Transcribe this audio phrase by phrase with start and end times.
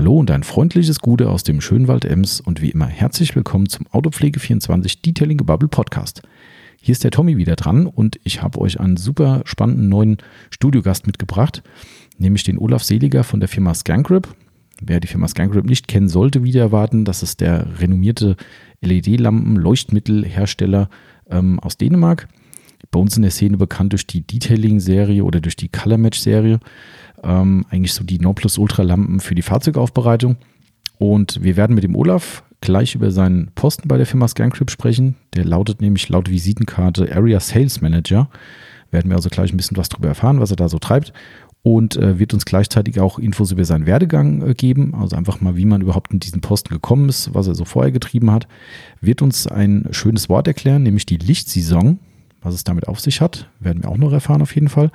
[0.00, 3.86] Hallo und ein freundliches Gute aus dem Schönwald Ems und wie immer herzlich willkommen zum
[3.88, 6.22] Autopflege24 Detailing Bubble Podcast.
[6.80, 10.16] Hier ist der Tommy wieder dran und ich habe euch einen super spannenden neuen
[10.48, 11.62] Studiogast mitgebracht,
[12.16, 14.26] nämlich den Olaf Seliger von der Firma Scangrip.
[14.80, 18.36] Wer die Firma Scangrip nicht kennen sollte, wieder erwarten, das ist der renommierte
[18.80, 20.88] LED-Lampen-Leuchtmittelhersteller
[21.28, 22.26] ähm, aus Dänemark.
[22.90, 26.58] Bei uns in der Szene bekannt durch die Detailing-Serie oder durch die Color Match-Serie
[27.22, 30.36] ähm, eigentlich so die Nonplusultra-Lampen für die Fahrzeugaufbereitung.
[30.98, 35.16] Und wir werden mit dem Olaf gleich über seinen Posten bei der Firma Scancrip sprechen.
[35.34, 38.28] Der lautet nämlich laut Visitenkarte Area Sales Manager.
[38.90, 41.12] Werden wir also gleich ein bisschen was darüber erfahren, was er da so treibt.
[41.62, 44.94] Und äh, wird uns gleichzeitig auch Infos über seinen Werdegang äh, geben.
[44.94, 47.92] Also einfach mal, wie man überhaupt in diesen Posten gekommen ist, was er so vorher
[47.92, 48.48] getrieben hat.
[49.00, 51.98] Wird uns ein schönes Wort erklären, nämlich die Lichtsaison.
[52.42, 54.90] Was es damit auf sich hat, werden wir auch noch erfahren auf jeden Fall.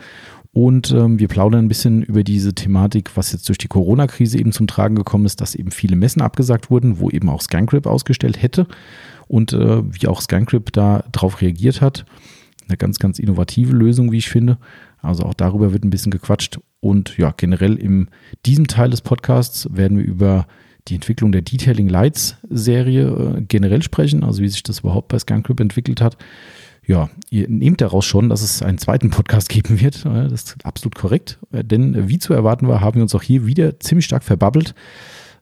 [0.56, 4.54] Und ähm, wir plaudern ein bisschen über diese Thematik, was jetzt durch die Corona-Krise eben
[4.54, 8.42] zum Tragen gekommen ist, dass eben viele Messen abgesagt wurden, wo eben auch Scancrip ausgestellt
[8.42, 8.66] hätte
[9.28, 12.06] und äh, wie auch Scancrip da drauf reagiert hat.
[12.70, 14.58] Eine ganz, ganz innovative Lösung, wie ich finde.
[15.02, 16.58] Also auch darüber wird ein bisschen gequatscht.
[16.80, 18.08] Und ja, generell in
[18.46, 20.48] diesem Teil des Podcasts werden wir über
[20.88, 25.20] die Entwicklung der Detailing Lights Serie äh, generell sprechen, also wie sich das überhaupt bei
[25.20, 26.16] Scancrip entwickelt hat
[26.88, 30.06] ja, ihr nehmt daraus schon, dass es einen zweiten Podcast geben wird.
[30.06, 31.40] Das ist absolut korrekt.
[31.52, 34.24] Äh, denn äh, wie zu erwarten war, haben wir uns auch hier wieder ziemlich stark
[34.24, 34.76] verbabbelt.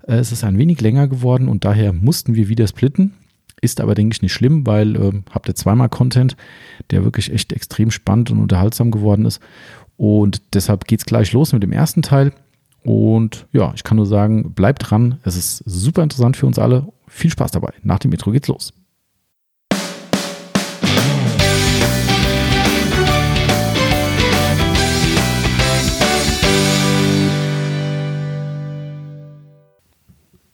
[0.08, 3.13] Äh, es ist ein wenig länger geworden und daher mussten wir wieder splitten.
[3.61, 6.35] Ist aber, denke ich, nicht schlimm, weil äh, habt ihr zweimal Content,
[6.91, 9.41] der wirklich echt extrem spannend und unterhaltsam geworden ist.
[9.95, 12.33] Und deshalb geht es gleich los mit dem ersten Teil.
[12.83, 15.19] Und ja, ich kann nur sagen, bleibt dran.
[15.23, 16.88] Es ist super interessant für uns alle.
[17.07, 17.72] Viel Spaß dabei.
[17.83, 18.73] Nach dem Intro geht's los.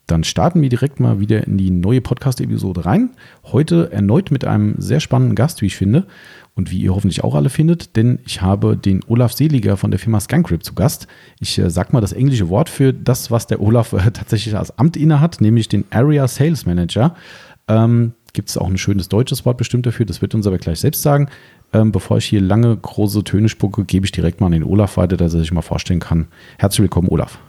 [0.10, 3.12] Dann starten wir direkt mal wieder in die neue Podcast-Episode rein.
[3.44, 6.08] Heute erneut mit einem sehr spannenden Gast, wie ich finde.
[6.56, 10.00] Und wie ihr hoffentlich auch alle findet, denn ich habe den Olaf Seliger von der
[10.00, 11.08] Firma Scancrip zu Gast.
[11.40, 14.78] Ich äh, sag mal das englische Wort für das, was der Olaf äh, tatsächlich als
[14.78, 17.16] Amt inne hat, nämlich den Area Sales Manager.
[17.70, 20.82] Ähm, Gibt es auch ein schönes deutsches Wort bestimmt dafür, das wird uns aber gleich
[20.82, 21.30] selbst sagen.
[21.72, 24.98] Ähm, bevor ich hier lange große Töne spucke, gebe ich direkt mal an den Olaf
[24.98, 26.28] weiter, dass er sich mal vorstellen kann.
[26.58, 27.40] Herzlich willkommen, Olaf.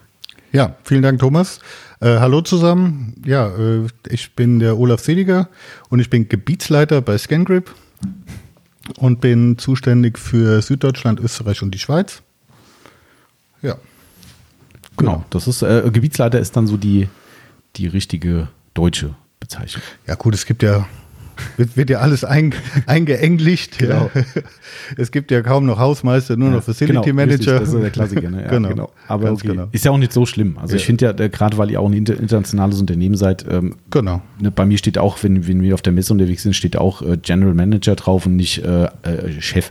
[0.53, 1.59] Ja, vielen Dank, Thomas.
[2.01, 3.15] Äh, hallo zusammen.
[3.27, 5.49] Ja, äh, ich bin der Olaf Seliger
[5.91, 7.75] und ich bin Gebietsleiter bei Scangrip
[8.97, 12.23] und bin zuständig für Süddeutschland, Österreich und die Schweiz.
[13.61, 13.77] Ja.
[14.97, 17.09] Genau, das ist äh, Gebietsleiter ist dann so die,
[17.77, 19.83] die richtige deutsche Bezeichnung.
[20.07, 20.87] Ja, gut, es gibt ja
[21.57, 22.55] wird, wird ja alles ein,
[22.87, 23.79] eingeenglicht.
[23.79, 24.11] Genau.
[24.97, 27.61] Es gibt ja kaum noch Hausmeister, nur ja, noch Facility genau, Manager.
[27.61, 28.31] Richtig, das ist der Klassiker.
[28.31, 28.41] Ne?
[28.41, 28.69] Ja, genau.
[28.71, 28.91] genau.
[29.07, 29.49] Aber okay.
[29.49, 29.69] genau.
[29.71, 30.57] ist ja auch nicht so schlimm.
[30.57, 30.79] Also ja.
[30.79, 34.23] ich finde ja, gerade weil ihr auch ein internationales Unternehmen seid, ähm, genau.
[34.41, 37.03] Ne, bei mir steht auch, wenn, wenn wir auf der Messe unterwegs sind, steht auch
[37.03, 39.71] äh, General Manager drauf und nicht äh, äh, Chef.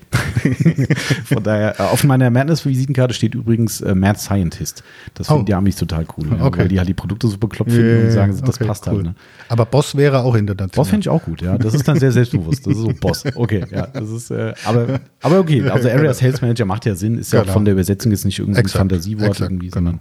[1.26, 4.84] Von daher, äh, auf meiner Madness-Visitenkarte steht übrigens äh, Mad Scientist.
[5.16, 5.34] Das oh.
[5.34, 6.44] finden die Amis total cool, ne?
[6.44, 6.60] okay.
[6.60, 9.06] weil die halt die Produkte super bekloppt finden und sagen, das okay, passt halt, cool.
[9.06, 9.16] halt.
[9.16, 9.22] Ne?
[9.50, 10.76] Aber Boss wäre auch international.
[10.76, 12.66] Boss finde ich auch gut, ja das ist dann sehr selbstbewusst.
[12.66, 13.24] Das ist so Boss.
[13.36, 17.18] Okay, ja, das ist, äh, aber, aber okay, also Area Sales Manager macht ja Sinn,
[17.18, 17.54] ist ja genau.
[17.54, 20.00] von der Übersetzung jetzt nicht irgendwie ein Fantasiewort exakt, irgendwie, sondern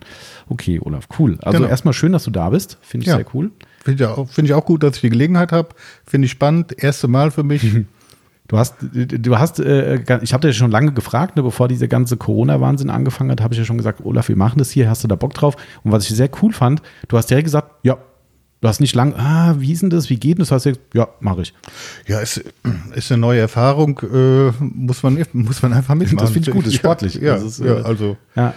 [0.49, 1.39] okay, Olaf, cool.
[1.43, 1.71] Also genau.
[1.71, 3.17] erstmal schön, dass du da bist, finde ich ja.
[3.17, 3.51] sehr cool.
[3.85, 5.69] Finde ich, auch, find ich auch gut, dass ich die Gelegenheit habe.
[6.07, 7.65] Finde ich spannend, erste Mal für mich.
[8.49, 12.17] Du hast, du hast, äh, ich habe dir schon lange gefragt, ne, bevor dieser ganze
[12.17, 15.09] Corona-Wahnsinn angefangen hat, habe ich ja schon gesagt, Olaf, wir machen das hier, hast du
[15.09, 15.55] da Bock drauf?
[15.85, 17.99] Und was ich sehr cool fand, du hast direkt gesagt, ja,
[18.61, 20.49] Du hast nicht lang, ah, wie ist denn das, wie geht das?
[20.49, 21.55] Du hast gesagt, ja, mache ich.
[22.09, 22.43] Ja, es
[22.95, 26.19] ist eine neue Erfahrung, äh, muss, man, muss man einfach mitmachen.
[26.19, 27.15] Das finde ich gut, das ist sportlich.
[27.15, 28.17] Ja, das ist, ja, äh, also.
[28.35, 28.55] Ja.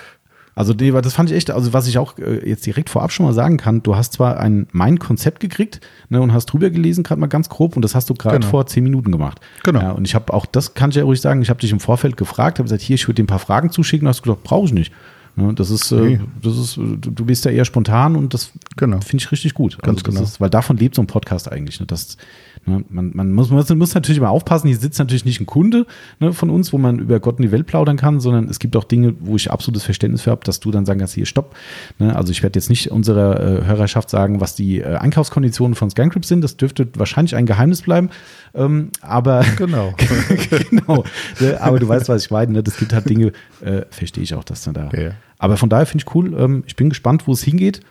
[0.53, 3.34] Also das fand ich echt, also was ich auch äh, jetzt direkt vorab schon mal
[3.34, 5.79] sagen kann, du hast zwar ein mein Konzept gekriegt
[6.09, 8.50] ne, und hast drüber gelesen, gerade mal ganz grob, und das hast du gerade genau.
[8.50, 9.40] vor zehn Minuten gemacht.
[9.63, 9.79] Genau.
[9.79, 11.79] Ja, und ich habe auch, das kann ich ja ruhig sagen, ich habe dich im
[11.79, 14.44] Vorfeld gefragt, habe gesagt, hier, ich würde dir ein paar Fragen zuschicken, hast du gesagt,
[14.44, 14.91] brauche ich nicht.
[15.36, 16.16] Ne, das ist, okay.
[16.16, 19.00] äh, das ist, du bist ja eher spontan und das genau.
[19.00, 19.82] finde ich richtig gut.
[19.82, 20.23] Ganz also genau.
[20.23, 21.79] Ist, weil davon lebt so ein Podcast eigentlich.
[21.79, 21.85] Ne?
[21.85, 22.17] Das,
[22.66, 25.88] Ne, man, man, muss, man muss natürlich immer aufpassen, hier sitzt natürlich nicht ein Kunde
[26.20, 28.76] ne, von uns, wo man über Gott und die Welt plaudern kann, sondern es gibt
[28.76, 31.55] auch Dinge, wo ich absolutes Verständnis für habe, dass du dann sagen kannst, hier stopp.
[31.97, 35.90] Ne, also ich werde jetzt nicht unserer äh, Hörerschaft sagen, was die äh, Einkaufskonditionen von
[35.90, 36.41] Scancrip sind.
[36.41, 38.11] Das dürfte wahrscheinlich ein Geheimnis bleiben.
[38.53, 39.96] Ähm, aber genau.
[40.70, 41.03] genau.
[41.40, 42.52] Ne, aber du weißt, was ich meine.
[42.52, 42.64] Ne?
[42.64, 44.91] Das gibt halt Dinge, äh, verstehe ich auch, dass dann da.
[44.94, 45.14] Ja.
[45.41, 46.35] Aber von daher finde ich cool.
[46.40, 47.82] Ähm, ich bin gespannt, wo es hingeht.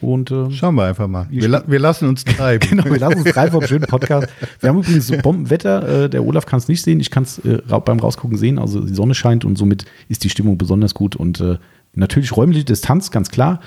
[0.00, 1.26] Und, ähm, Schauen wir einfach mal.
[1.30, 2.68] Wir, la wir lassen uns treiben.
[2.70, 4.28] genau, wir lassen uns treiben vom schönen Podcast.
[4.60, 6.04] Wir haben übrigens so Bombenwetter.
[6.04, 7.00] Äh, der Olaf kann es nicht sehen.
[7.00, 8.60] Ich kann es äh, beim Rausgucken sehen.
[8.60, 11.16] Also die Sonne scheint und somit ist die Stimmung besonders gut.
[11.16, 11.58] Und äh,
[11.94, 13.60] natürlich räumliche Distanz, ganz klar.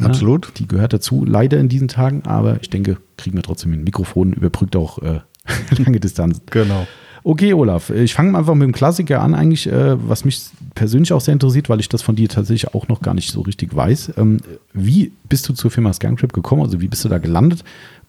[0.00, 0.58] Absolut.
[0.58, 4.32] Die gehört dazu, leider in diesen Tagen, aber ich denke, kriegen wir trotzdem ein Mikrofon,
[4.32, 5.20] überbrückt auch äh,
[5.76, 6.42] lange Distanzen.
[6.50, 6.86] Genau.
[7.22, 10.42] Okay, Olaf, ich fange einfach mit dem Klassiker an, eigentlich, äh, was mich
[10.74, 13.42] persönlich auch sehr interessiert, weil ich das von dir tatsächlich auch noch gar nicht so
[13.42, 14.14] richtig weiß.
[14.16, 14.38] Ähm,
[14.72, 16.62] wie bist du zur Firma ScanCrypt gekommen?
[16.62, 17.64] Also wie bist du da gelandet?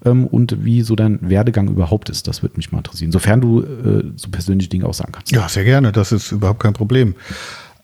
[0.05, 3.11] Ähm, und wie so dein Werdegang überhaupt ist, das würde mich mal interessieren.
[3.11, 5.31] Sofern du äh, so persönliche Dinge auch sagen kannst.
[5.31, 7.15] Ja, sehr gerne, das ist überhaupt kein Problem.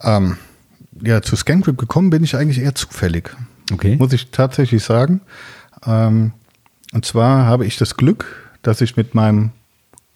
[0.01, 0.37] Ähm,
[1.03, 3.35] ja, zu ScanCrypt gekommen bin ich eigentlich eher zufällig.
[3.71, 3.97] Okay.
[3.97, 5.21] Muss ich tatsächlich sagen.
[5.85, 6.31] Ähm,
[6.93, 8.25] und zwar habe ich das Glück,
[8.61, 9.51] dass ich mit meinem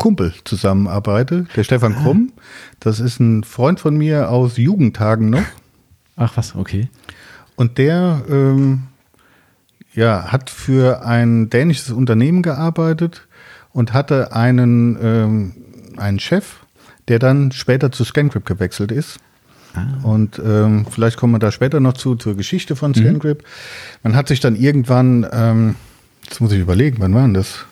[0.01, 2.01] Kumpel zusammenarbeite, der Stefan Ah.
[2.01, 2.31] Krumm.
[2.79, 5.43] Das ist ein Freund von mir aus Jugendtagen noch.
[6.15, 6.89] Ach was, okay.
[7.55, 8.87] Und der ähm,
[9.93, 13.27] ja, hat für ein dänisches Unternehmen gearbeitet
[13.73, 15.53] und hatte einen, ähm,
[15.97, 16.55] einen Chef,
[17.07, 19.19] der dann später zu ScanCrypt gewechselt ist.
[20.01, 23.45] Und ähm, vielleicht kommen wir da später noch zu, zur Geschichte von ScanCrypt.
[24.01, 25.75] Man hat sich dann irgendwann, ähm,
[26.23, 27.65] jetzt muss ich überlegen, wann war denn das?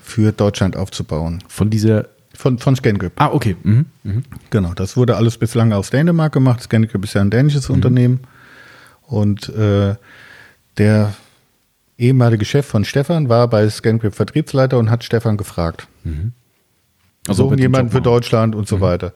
[0.00, 1.42] für Deutschland aufzubauen.
[1.48, 2.08] Von dieser.
[2.34, 3.18] Von, von ScanCrypt.
[3.18, 3.56] Ah, okay.
[3.62, 3.86] Mhm.
[4.02, 4.24] Mhm.
[4.50, 6.62] Genau, das wurde alles bislang aus Dänemark gemacht.
[6.62, 8.20] ScanCrypt ist ja ein dänisches Unternehmen.
[9.06, 9.94] Und äh,
[10.76, 11.14] der
[11.96, 15.88] ehemalige Chef von Stefan war bei ScanCrypt Vertriebsleiter und hat Stefan gefragt.
[17.26, 18.02] Also suchen jemanden für.
[18.02, 19.12] Deutschland und so weiter.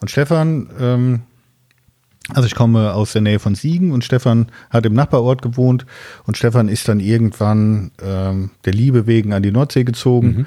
[0.00, 1.22] Und Stefan, ähm,
[2.34, 5.86] also ich komme aus der Nähe von Siegen und Stefan hat im Nachbarort gewohnt
[6.24, 10.46] und Stefan ist dann irgendwann ähm, der Liebe wegen an die Nordsee gezogen.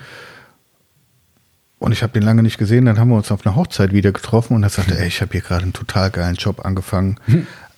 [1.78, 4.12] Und ich habe den lange nicht gesehen, dann haben wir uns auf einer Hochzeit wieder
[4.12, 7.18] getroffen und er sagte, ey, ich habe hier gerade einen total geilen Job angefangen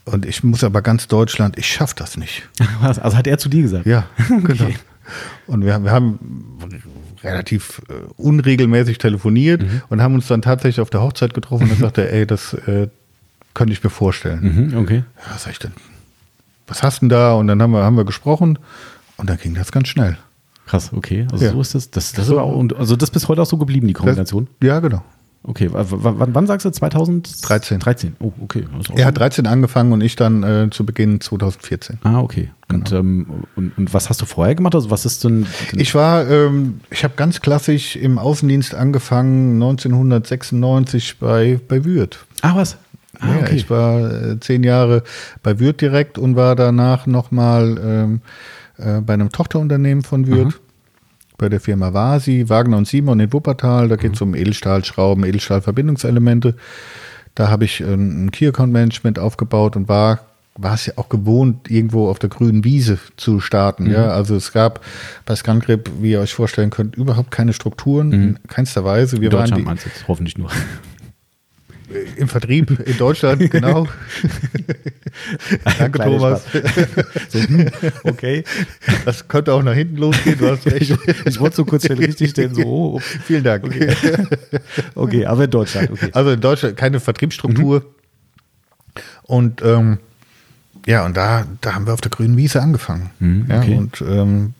[0.06, 2.50] und ich muss aber ganz Deutschland, ich schaffe das nicht.
[2.81, 2.98] Was?
[2.98, 3.86] Also hat er zu dir gesagt?
[3.86, 4.69] Ja, genau.
[5.45, 6.19] Und wir, wir haben
[7.24, 11.75] relativ äh, unregelmäßig telefoniert und haben uns dann tatsächlich auf der Hochzeit getroffen und er
[11.75, 12.88] sagte, ey, das äh,
[13.53, 14.71] könnte ich mir vorstellen.
[14.71, 15.03] Mhm, okay.
[15.18, 15.71] Ja, was sag ich denn?
[16.68, 17.33] Was hast du denn da?
[17.33, 18.57] Und dann haben wir, haben wir gesprochen
[19.18, 20.18] und dann ging das ganz schnell.
[20.68, 21.27] Krass, okay.
[21.31, 21.51] Also Ja.
[21.51, 21.92] so ist das.
[21.92, 24.48] Das, das ist aber auch, also das ist bis heute auch so geblieben, die Kombination.
[24.59, 25.03] Das, ja, genau.
[25.44, 27.80] Okay, wann, wann sagst du 2013?
[27.80, 28.15] 13.
[28.19, 28.63] Oh, okay.
[28.95, 31.98] Er hat schon- 13 angefangen und ich dann äh, zu Beginn 2014.
[32.03, 32.51] Ah, okay.
[32.71, 33.25] Und, ähm,
[33.56, 34.75] und, und was hast du vorher gemacht?
[34.75, 35.48] Also was ist denn?
[35.74, 42.19] Ich war, ähm, ich habe ganz klassisch im Außendienst angefangen, 1996 bei, bei Würth.
[42.44, 42.77] ah, was?
[43.21, 44.00] Ah, Ja, ich war
[44.31, 45.03] äh, zehn Jahre
[45.44, 48.21] bei Würth direkt und war danach nochmal ähm,
[48.77, 50.59] äh, bei einem Tochterunternehmen von Würth,
[51.38, 53.88] bei der Firma Vasi, Wagner und Simon in Wuppertal.
[53.88, 56.56] Da geht es um Edelstahlschrauben, Edelstahlverbindungselemente.
[57.35, 60.19] Da habe ich äh, ein Key Account Management aufgebaut und war
[60.57, 63.89] war es ja auch gewohnt, irgendwo auf der grünen Wiese zu starten.
[63.89, 64.81] Ja, also es gab
[65.25, 69.21] bei ScanGrip, wie ihr euch vorstellen könnt, überhaupt keine Strukturen, in keinster Weise.
[69.21, 70.50] Wir In waren Deutschland die, meinst du jetzt hoffentlich nur.
[72.15, 73.88] Im Vertrieb in Deutschland, genau.
[75.77, 76.43] Danke, Thomas.
[77.31, 77.69] Hm,
[78.03, 78.43] okay.
[79.05, 80.97] Das könnte auch nach hinten losgehen, du hast recht.
[81.25, 83.65] Ich wollte so kurz richtig stellen, so, oh, Vielen Dank.
[84.95, 86.09] okay, aber in Deutschland, okay.
[86.13, 87.85] Also in Deutschland keine Vertriebsstruktur.
[89.23, 89.99] Und ähm,
[90.85, 93.11] ja, und da, da haben wir auf der grünen Wiese angefangen.
[93.19, 93.71] Mhm, okay.
[93.71, 94.53] ja, und ähm,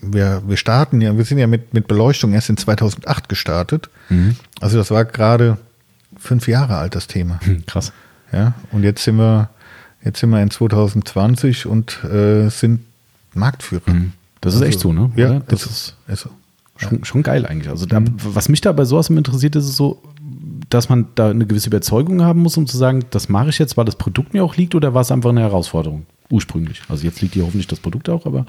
[0.00, 3.88] wir, wir starten ja, wir sind ja mit, mit Beleuchtung erst in 2008 gestartet.
[4.08, 4.36] Mhm.
[4.60, 5.58] Also das war gerade
[6.26, 7.40] fünf Jahre alt, das Thema.
[7.44, 7.92] Hm, krass.
[8.32, 9.50] Ja, und jetzt sind wir,
[10.04, 12.80] jetzt sind wir in 2020 und äh, sind
[13.34, 13.82] Marktführer.
[14.40, 15.10] Das ist echt so, ne?
[15.16, 15.40] Ja, Oder?
[15.40, 16.08] das ist, ist so.
[16.08, 16.30] ist so.
[16.76, 17.68] schon, schon geil eigentlich.
[17.68, 20.02] Also da, was mich da bei sowas immer interessiert, ist es so,
[20.70, 23.76] dass man da eine gewisse Überzeugung haben muss, um zu sagen, das mache ich jetzt,
[23.76, 26.06] weil das Produkt mir auch liegt, oder war es einfach eine Herausforderung?
[26.30, 26.82] Ursprünglich.
[26.88, 28.46] Also jetzt liegt dir hoffentlich das Produkt auch, aber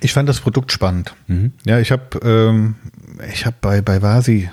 [0.00, 1.14] Ich fand das Produkt spannend.
[1.28, 1.52] Mhm.
[1.64, 2.74] Ja, ich habe ähm,
[3.32, 4.48] ich hab bei, bei Vasi,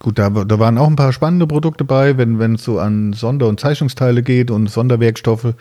[0.00, 3.12] gut, da, da waren auch ein paar spannende Produkte bei, wenn wenn es so an
[3.12, 5.54] Sonder- und Zeichnungsteile geht und Sonderwerkstoffe.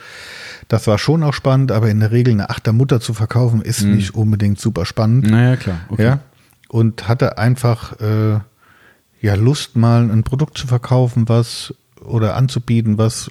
[0.67, 4.15] Das war schon auch spannend, aber in der Regel eine Achtermutter zu verkaufen, ist nicht
[4.15, 5.29] unbedingt super spannend.
[5.29, 5.77] naja, klar.
[5.87, 5.93] Mhm.
[5.93, 6.03] Okay.
[6.03, 6.19] Ja,
[6.69, 8.39] und hatte einfach äh,
[9.21, 13.29] ja Lust, mal ein Produkt zu verkaufen, was oder anzubieten, was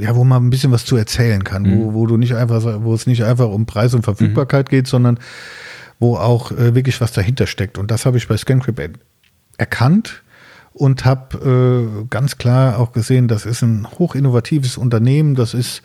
[0.00, 1.78] ja, wo man ein bisschen was zu erzählen kann, Mhm.
[1.78, 5.18] wo, wo du nicht einfach, wo es nicht einfach um Preis und Verfügbarkeit geht, sondern
[6.00, 7.78] wo auch äh, wirklich was dahinter steckt.
[7.78, 8.80] Und das habe ich bei ScanCrip
[9.62, 10.22] erkannt
[10.72, 11.38] und habe
[12.02, 15.82] äh, ganz klar auch gesehen, das ist ein hochinnovatives Unternehmen, das ist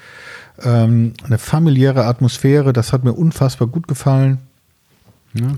[0.63, 4.39] ähm, eine familiäre Atmosphäre, das hat mir unfassbar gut gefallen.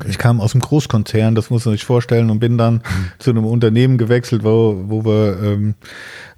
[0.10, 2.82] Ich kam aus einem Großkonzern, das muss man sich vorstellen, und bin dann mhm.
[3.20, 5.76] zu einem Unternehmen gewechselt, wo, wo wir ähm,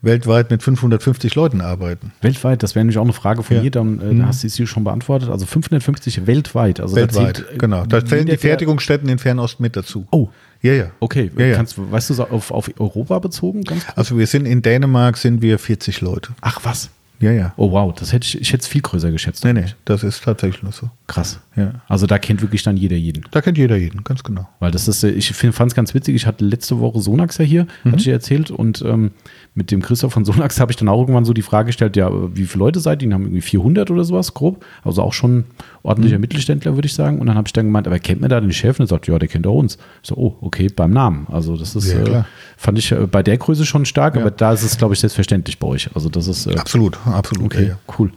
[0.02, 2.12] weltweit mit 550 Leuten arbeiten.
[2.22, 3.64] Weltweit, das wäre nämlich auch eine Frage von ja.
[3.64, 4.26] mir, dann äh, mhm.
[4.28, 5.30] hast du sie schon beantwortet.
[5.30, 6.80] Also 550 weltweit.
[6.80, 7.86] Also weltweit, da zählt, genau.
[7.86, 10.06] Da zählen die Fertigungsstätten in Fernost mit dazu.
[10.12, 10.30] Oh.
[10.62, 10.92] Ja, ja.
[11.00, 11.56] Okay, ja, ja.
[11.56, 13.64] Kannst, weißt du, auf, auf Europa bezogen?
[13.96, 16.34] also wir sind in Dänemark sind wir 40 Leute.
[16.42, 16.90] Ach was?
[17.22, 17.54] Ja, ja.
[17.56, 19.44] Oh wow, das hätte ich, ich hätte es viel größer geschätzt.
[19.46, 20.90] Nee, nee, das ist tatsächlich nur so.
[21.06, 21.40] Krass.
[21.56, 21.82] Ja.
[21.88, 23.26] Also da kennt wirklich dann jeder jeden.
[23.30, 24.50] Da kennt jeder jeden, ganz genau.
[24.60, 27.46] Weil das ist, äh, ich fand es ganz witzig, ich hatte letzte Woche Sonax ja
[27.46, 27.92] hier, mhm.
[27.92, 29.12] hatte ich erzählt und ähm,
[29.54, 32.10] mit dem Christoph von Sonax habe ich dann auch irgendwann so die Frage gestellt, ja,
[32.34, 33.10] wie viele Leute seid ihr?
[33.10, 34.64] Die haben irgendwie 400 oder sowas, grob.
[34.84, 35.44] Also auch schon
[35.84, 36.22] ordentlicher mhm.
[36.22, 37.20] Mittelständler, würde ich sagen.
[37.20, 38.80] Und dann habe ich dann gemeint, aber kennt mir da den Chef?
[38.80, 39.78] Und er sagt, ja, der kennt auch uns.
[40.04, 41.28] Ich so, oh, okay, beim Namen.
[41.30, 42.24] Also das ist, ja, äh,
[42.56, 44.22] fand ich äh, bei der Größe schon stark, ja.
[44.22, 45.90] aber da ist es, glaube ich, selbstverständlich bei euch.
[45.96, 46.48] Also das ist.
[46.48, 47.46] Äh, absolut, absolut.
[47.46, 48.12] Okay, ja, cool.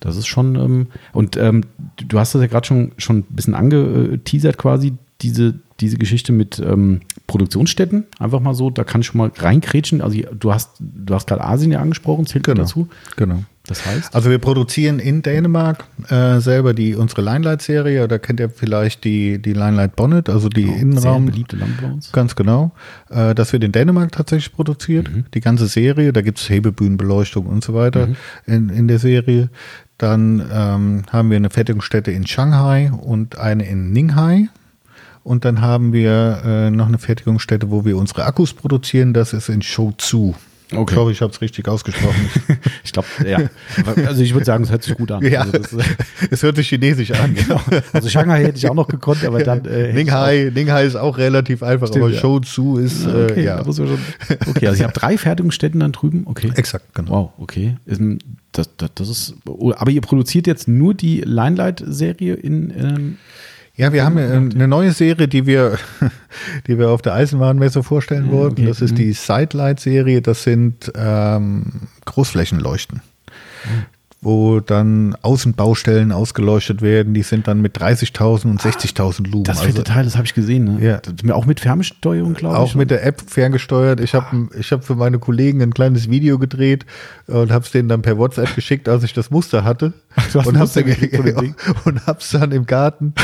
[0.00, 1.62] Das ist schon, ähm, und ähm,
[1.96, 6.58] du hast das ja gerade schon, schon ein bisschen angeteasert quasi, diese, diese Geschichte mit
[6.58, 10.02] ähm, Produktionsstätten, einfach mal so, da kann ich schon mal reinkrätschen.
[10.02, 12.88] Also du hast, du hast gerade Asien ja angesprochen, zählt genau, dazu.
[13.16, 13.42] Genau.
[13.66, 14.14] Das heißt?
[14.14, 19.40] Also wir produzieren in Dänemark äh, selber die unsere Limelight-Serie, da kennt ihr vielleicht die,
[19.40, 21.24] die Limelight Bonnet, also die genau, Innenraum.
[21.24, 22.12] Sehr beliebte Lampe bei uns.
[22.12, 22.72] Ganz genau.
[23.08, 25.10] Äh, das wird in Dänemark tatsächlich produziert.
[25.10, 25.24] Mhm.
[25.32, 28.16] Die ganze Serie, da gibt es Hebebühnenbeleuchtung und so weiter mhm.
[28.46, 29.48] in, in der Serie.
[29.96, 34.48] Dann ähm, haben wir eine Fertigungsstätte in Shanghai und eine in Ninghai.
[35.24, 39.14] Und dann haben wir äh, noch eine Fertigungsstätte, wo wir unsere Akkus produzieren.
[39.14, 40.34] Das ist in Shouzu.
[40.74, 40.94] Okay.
[40.94, 42.30] Ich hoffe, ich habe es richtig ausgesprochen.
[42.84, 43.38] ich glaube, ja.
[44.06, 45.22] Also ich würde sagen, es hört sich gut an.
[45.22, 45.76] Ja, also das,
[46.30, 47.36] es hört sich chinesisch an.
[47.42, 47.60] Genau.
[47.92, 49.64] Also Shanghai hätte ich auch noch gekonnt, aber dann.
[49.64, 52.20] Äh, Ninghai, Ninghai ist auch relativ einfach, Stimmt, aber ja.
[52.20, 53.06] Shouzu ist.
[53.06, 53.64] Äh, okay, ja.
[53.64, 53.98] Schon,
[54.48, 56.22] okay, also ich habe drei Fertigungsstätten dann drüben.
[56.26, 56.52] Okay.
[56.54, 57.10] Exakt, genau.
[57.10, 57.76] Wow, okay.
[58.52, 59.34] Das, das, das ist.
[59.46, 62.70] Aber ihr produziert jetzt nur die Limelight-Serie in.
[62.70, 63.18] Ähm,
[63.74, 65.78] ja, wir haben eine neue Serie, die wir,
[66.66, 68.60] die wir auf der Eisenbahnmesse vorstellen mhm, wollten.
[68.62, 68.66] Okay.
[68.66, 69.14] Das ist die mhm.
[69.14, 70.20] Sidelight-Serie.
[70.20, 71.64] Das sind ähm,
[72.04, 73.00] Großflächenleuchten.
[74.22, 77.12] Wo dann Außenbaustellen ausgeleuchtet werden.
[77.12, 79.44] Die sind dann mit 30.000 und 60.000 Lumen.
[79.44, 80.76] Das fette also, Teil, das habe ich gesehen.
[80.76, 81.00] Ne?
[81.24, 81.34] Ja.
[81.34, 82.60] Auch mit Fernsteuerung, glaube ich.
[82.60, 84.00] Auch mit der App ferngesteuert.
[84.00, 86.86] Ich habe ich hab für meine Kollegen ein kleines Video gedreht
[87.26, 89.92] und habe es denen dann per WhatsApp geschickt, als ich das Muster hatte.
[90.44, 93.14] und habe es dann im Garten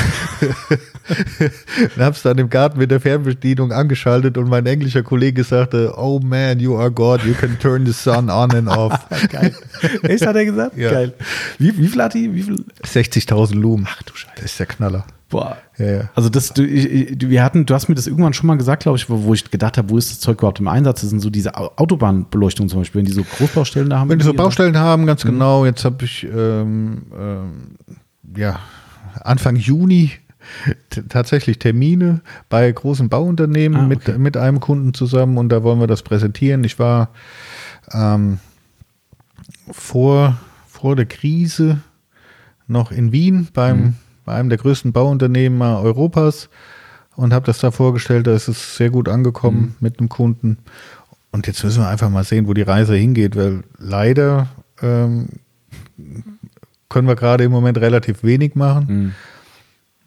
[1.96, 6.20] und hab's dann im Garten mit der Fernbedienung angeschaltet und mein englischer Kollege sagte, oh
[6.22, 8.94] man, you are God, you can turn the sun on and off.
[9.30, 9.54] Geil.
[10.02, 10.76] Echt, hat er gesagt?
[10.76, 10.87] Ja.
[10.90, 11.14] Geil.
[11.58, 12.34] Wie, wie viel hat die?
[12.34, 12.64] Wie viel?
[12.84, 13.86] 60.000 Lumen.
[13.88, 14.34] Ach du Scheiße.
[14.36, 15.06] Das ist der Knaller.
[15.28, 15.58] Boah.
[15.76, 16.10] Ja, ja.
[16.14, 19.10] Also das, du, wir hatten, du hast mir das irgendwann schon mal gesagt, glaube ich,
[19.10, 21.02] wo, wo, ich gedacht habe, wo ist das Zeug überhaupt im Einsatz?
[21.02, 24.08] Das sind so diese Autobahnbeleuchtung zum Beispiel, wenn die so Großbaustellen da haben.
[24.08, 24.80] Wenn die so Baustellen oder?
[24.80, 25.30] haben, ganz mhm.
[25.30, 25.66] genau.
[25.66, 27.76] Jetzt habe ich ähm, ähm,
[28.36, 28.58] ja
[29.20, 30.12] Anfang Juni
[31.10, 34.12] tatsächlich Termine bei großen Bauunternehmen ah, okay.
[34.12, 36.64] mit, mit einem Kunden zusammen und da wollen wir das präsentieren.
[36.64, 37.10] Ich war
[37.92, 38.38] ähm,
[39.70, 40.38] vor,
[40.80, 41.80] vor der Krise
[42.68, 43.94] noch in Wien beim, mhm.
[44.24, 46.48] bei einem der größten Bauunternehmen Europas
[47.16, 48.28] und habe das da vorgestellt.
[48.28, 49.74] Da ist es sehr gut angekommen mhm.
[49.80, 50.58] mit einem Kunden.
[51.32, 54.48] Und jetzt müssen wir einfach mal sehen, wo die Reise hingeht, weil leider
[54.80, 55.28] ähm,
[56.88, 58.86] können wir gerade im Moment relativ wenig machen.
[58.88, 59.14] Mhm.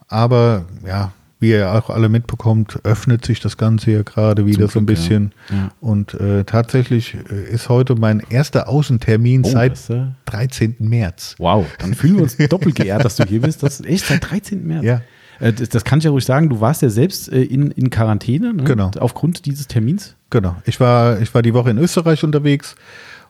[0.08, 1.12] Aber ja,
[1.42, 4.86] wie ihr auch alle mitbekommt, öffnet sich das Ganze hier gerade wieder Zum so ein
[4.86, 5.34] Glück, bisschen.
[5.50, 5.56] Ja.
[5.56, 5.70] Ja.
[5.82, 9.80] Und äh, tatsächlich äh, ist heute mein erster Außentermin oh, seit
[10.26, 10.76] 13.
[10.80, 11.36] März.
[11.40, 13.64] Wow, dann fühlen wir uns doppelt geehrt, dass du hier bist.
[13.64, 14.66] Das ist echt seit 13.
[14.68, 14.86] März.
[14.86, 15.02] Ja.
[15.40, 17.90] Äh, das, das, kann ich ja ruhig sagen, du warst ja selbst äh, in, in
[17.90, 18.64] Quarantäne ne?
[18.64, 18.92] genau.
[19.00, 20.16] aufgrund dieses Termins.
[20.30, 20.56] Genau.
[20.66, 22.76] Ich war, ich war die Woche in Österreich unterwegs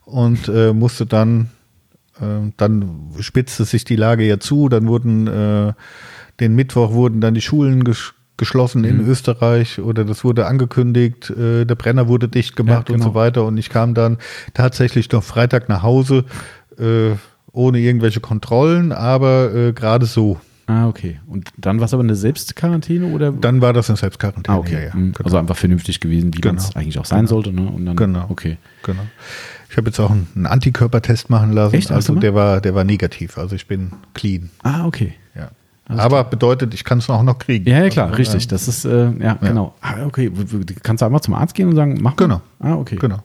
[0.04, 1.50] und musste dann,
[2.58, 5.74] dann spitzte sich die Lage ja zu, dann wurden
[6.40, 9.08] den Mittwoch wurden dann die Schulen ges geschlossen in mhm.
[9.08, 13.06] Österreich oder das wurde angekündigt, äh, der Brenner wurde dicht gemacht ja, genau.
[13.06, 13.46] und so weiter.
[13.46, 14.18] Und ich kam dann
[14.56, 16.26] tatsächlich noch Freitag nach Hause,
[16.80, 17.12] äh,
[17.52, 20.42] ohne irgendwelche Kontrollen, aber äh, gerade so.
[20.66, 21.20] Ah, okay.
[21.28, 23.32] Und dann war es aber eine Selbstquarantäne oder?
[23.32, 24.58] Dann war das eine Selbstquarantäne.
[24.58, 24.74] Ah, okay.
[24.74, 24.96] Ja, ja.
[24.96, 25.14] Mhm.
[25.24, 26.56] Also einfach vernünftig gewesen, wie genau.
[26.56, 27.30] es eigentlich auch sein genau.
[27.30, 27.52] sollte.
[27.52, 27.68] Ne?
[27.70, 28.26] Und dann, genau.
[28.30, 28.58] Okay.
[28.82, 29.04] Genau.
[29.70, 31.76] Ich habe jetzt auch einen Antikörpertest machen lassen.
[31.76, 31.92] Echt?
[31.92, 33.38] Also der war, der war negativ.
[33.38, 34.50] Also ich bin clean.
[34.64, 35.14] Ah, okay.
[35.92, 37.70] Alles aber bedeutet, ich kann es auch noch kriegen.
[37.70, 38.48] Ja, ja klar, also, richtig.
[38.48, 39.76] Das ist, äh, ja, ja, genau.
[39.82, 40.32] Ah, okay,
[40.84, 42.16] kannst du einmal zum Arzt gehen und sagen, mach mal.
[42.18, 42.42] Genau.
[42.60, 42.96] Ah, okay.
[42.96, 43.20] Genau.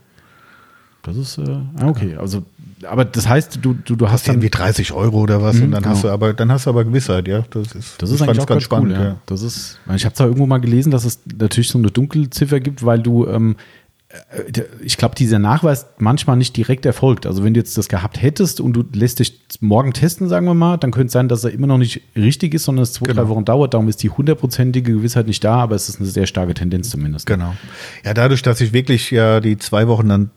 [1.03, 2.17] Das ist, äh, ah, okay.
[2.17, 2.43] Also,
[2.85, 4.37] aber das heißt, du, du, du hast dann.
[4.37, 5.95] irgendwie 30 Euro oder was mhm, und dann genau.
[5.95, 7.45] hast du aber, dann hast du aber Gewissheit, ja.
[7.51, 9.17] Das ist, das ist eigentlich auch ganz spannend, cool, ja.
[9.27, 12.85] Das ist, ich habe zwar irgendwo mal gelesen, dass es natürlich so eine Dunkelziffer gibt,
[12.85, 13.57] weil du, ähm, äh,
[14.83, 17.27] ich glaube, dieser Nachweis manchmal nicht direkt erfolgt.
[17.27, 20.55] Also wenn du jetzt das gehabt hättest und du lässt dich morgen testen, sagen wir
[20.55, 23.07] mal, dann könnte es sein, dass er immer noch nicht richtig ist, sondern es zwei,
[23.07, 23.23] genau.
[23.23, 23.75] drei Wochen dauert.
[23.75, 27.27] Darum ist die hundertprozentige Gewissheit nicht da, aber es ist eine sehr starke Tendenz zumindest.
[27.27, 27.55] Genau.
[28.05, 30.31] Ja, dadurch, dass ich wirklich ja die zwei Wochen dann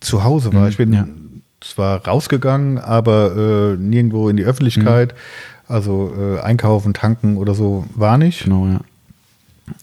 [0.00, 0.62] zu Hause war.
[0.62, 1.08] Mhm, ich bin ja.
[1.60, 5.12] zwar rausgegangen, aber äh, nirgendwo in die Öffentlichkeit.
[5.12, 5.18] Mhm.
[5.68, 8.44] Also äh, einkaufen, tanken oder so war nicht.
[8.44, 8.80] Genau, ja.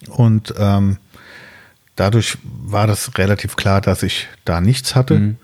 [0.10, 0.98] Und ähm,
[1.96, 5.20] dadurch war das relativ klar, dass ich da nichts hatte.
[5.20, 5.36] Mhm.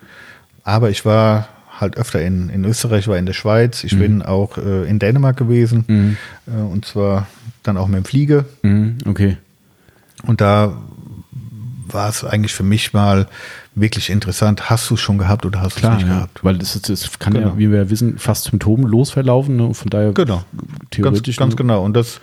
[0.63, 3.83] Aber ich war halt öfter in, in Österreich, war in der Schweiz.
[3.83, 3.99] Ich mhm.
[3.99, 5.85] bin auch äh, in Dänemark gewesen.
[5.87, 6.17] Mhm.
[6.47, 7.27] Äh, und zwar
[7.63, 8.45] dann auch mit dem Flieger.
[8.61, 8.97] Mhm.
[9.05, 9.37] Okay.
[10.23, 10.77] Und da
[11.87, 13.27] war es eigentlich für mich mal
[13.75, 14.69] wirklich interessant.
[14.69, 16.43] Hast du es schon gehabt oder hast du es nicht ja, gehabt?
[16.43, 17.49] Weil das, das kann genau.
[17.49, 19.55] ja, wie wir wissen, fast symptomlos verlaufen.
[19.55, 19.73] Ne?
[19.73, 20.43] Von daher genau.
[20.91, 21.37] theoretisch.
[21.37, 21.83] Ganz, ganz genau.
[21.83, 22.19] Und das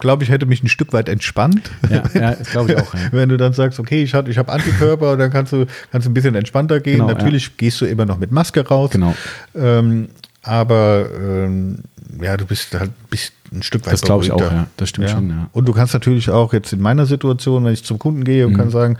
[0.00, 1.70] glaube ich, hätte mich ein Stück weit entspannt.
[1.88, 2.94] Ja, ja glaube ich auch.
[2.94, 3.00] Ja.
[3.12, 6.10] Wenn du dann sagst, okay, ich habe ich hab Antikörper, dann kannst du, kannst du
[6.10, 6.98] ein bisschen entspannter gehen.
[6.98, 7.52] Genau, Natürlich ja.
[7.56, 8.90] gehst du immer noch mit Maske raus.
[8.90, 9.14] Genau.
[9.54, 10.08] Ähm,
[10.42, 11.78] aber ähm,
[12.20, 14.66] ja, du bist halt bist ein Stück weit Das glaube ich auch, ja.
[14.76, 15.14] Das stimmt ja.
[15.14, 15.50] schon, ja.
[15.52, 18.54] Und du kannst natürlich auch jetzt in meiner Situation, wenn ich zum Kunden gehe und
[18.54, 18.56] mhm.
[18.56, 18.98] kann sagen,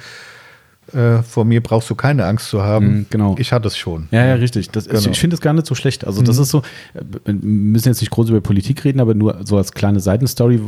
[0.94, 2.86] äh, vor mir brauchst du keine Angst zu haben.
[2.86, 3.34] Mhm, genau.
[3.38, 4.08] Ich hatte es schon.
[4.10, 4.70] Ja, ja, richtig.
[4.70, 4.98] Das, genau.
[4.98, 6.06] Ich, ich finde das gar nicht so schlecht.
[6.06, 6.42] Also, das mhm.
[6.42, 6.62] ist so,
[7.24, 10.60] wir müssen jetzt nicht groß über Politik reden, aber nur so als kleine Seitenstory,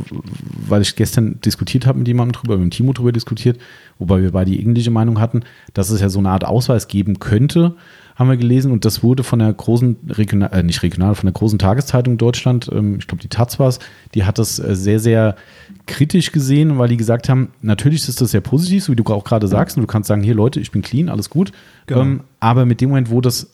[0.67, 3.59] weil ich gestern diskutiert habe mit jemandem drüber, mit dem Timo drüber diskutiert,
[3.99, 7.19] wobei wir beide die ähnliche Meinung hatten, dass es ja so eine Art Ausweis geben
[7.19, 7.75] könnte,
[8.15, 8.71] haben wir gelesen.
[8.71, 12.69] Und das wurde von der großen, regional, äh, nicht regional, von der großen Tageszeitung Deutschland,
[12.71, 13.79] ähm, ich glaube, die Taz war es,
[14.13, 15.35] die hat das äh, sehr, sehr
[15.85, 19.23] kritisch gesehen, weil die gesagt haben, natürlich ist das sehr positiv, so wie du auch
[19.23, 19.77] gerade sagst.
[19.77, 21.51] Und du kannst sagen, hier Leute, ich bin clean, alles gut.
[21.87, 22.01] Genau.
[22.01, 23.51] Ähm, aber mit dem Moment, wo das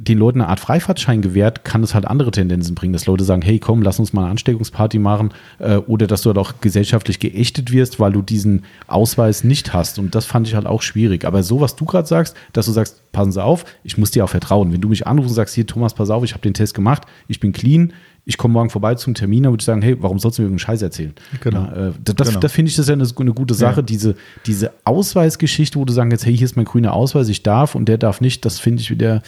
[0.00, 3.42] den Leuten eine Art Freifahrtschein gewährt, kann es halt andere Tendenzen bringen, dass Leute sagen,
[3.42, 7.18] hey, komm, lass uns mal eine Ansteckungsparty machen äh, oder dass du halt auch gesellschaftlich
[7.18, 11.24] geächtet wirst, weil du diesen Ausweis nicht hast und das fand ich halt auch schwierig.
[11.24, 14.24] Aber so, was du gerade sagst, dass du sagst, passen Sie auf, ich muss dir
[14.24, 14.72] auch vertrauen.
[14.72, 17.02] Wenn du mich anrufst und sagst, hier, Thomas, pass auf, ich habe den Test gemacht,
[17.28, 17.92] ich bin clean,
[18.28, 20.46] ich komme morgen vorbei zum Termin, dann würde ich sagen, hey, warum sollst du mir
[20.46, 21.14] irgendeinen Scheiß erzählen?
[21.40, 21.60] Genau.
[21.60, 22.40] Ja, äh, das, genau.
[22.40, 23.82] das finde ich das ja eine, eine gute Sache, ja.
[23.82, 27.76] diese, diese Ausweisgeschichte, wo du sagen jetzt, hey, hier ist mein grüner Ausweis, ich darf
[27.76, 29.22] und der darf nicht, das finde ich wieder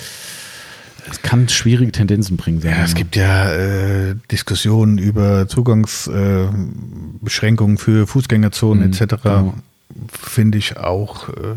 [1.10, 2.60] es kann schwierige Tendenzen bringen.
[2.62, 9.14] Ja, es gibt ja äh, Diskussionen über Zugangsbeschränkungen äh, für Fußgängerzonen mhm, etc.
[9.22, 9.54] Genau.
[10.12, 11.54] Finde ich auch äh,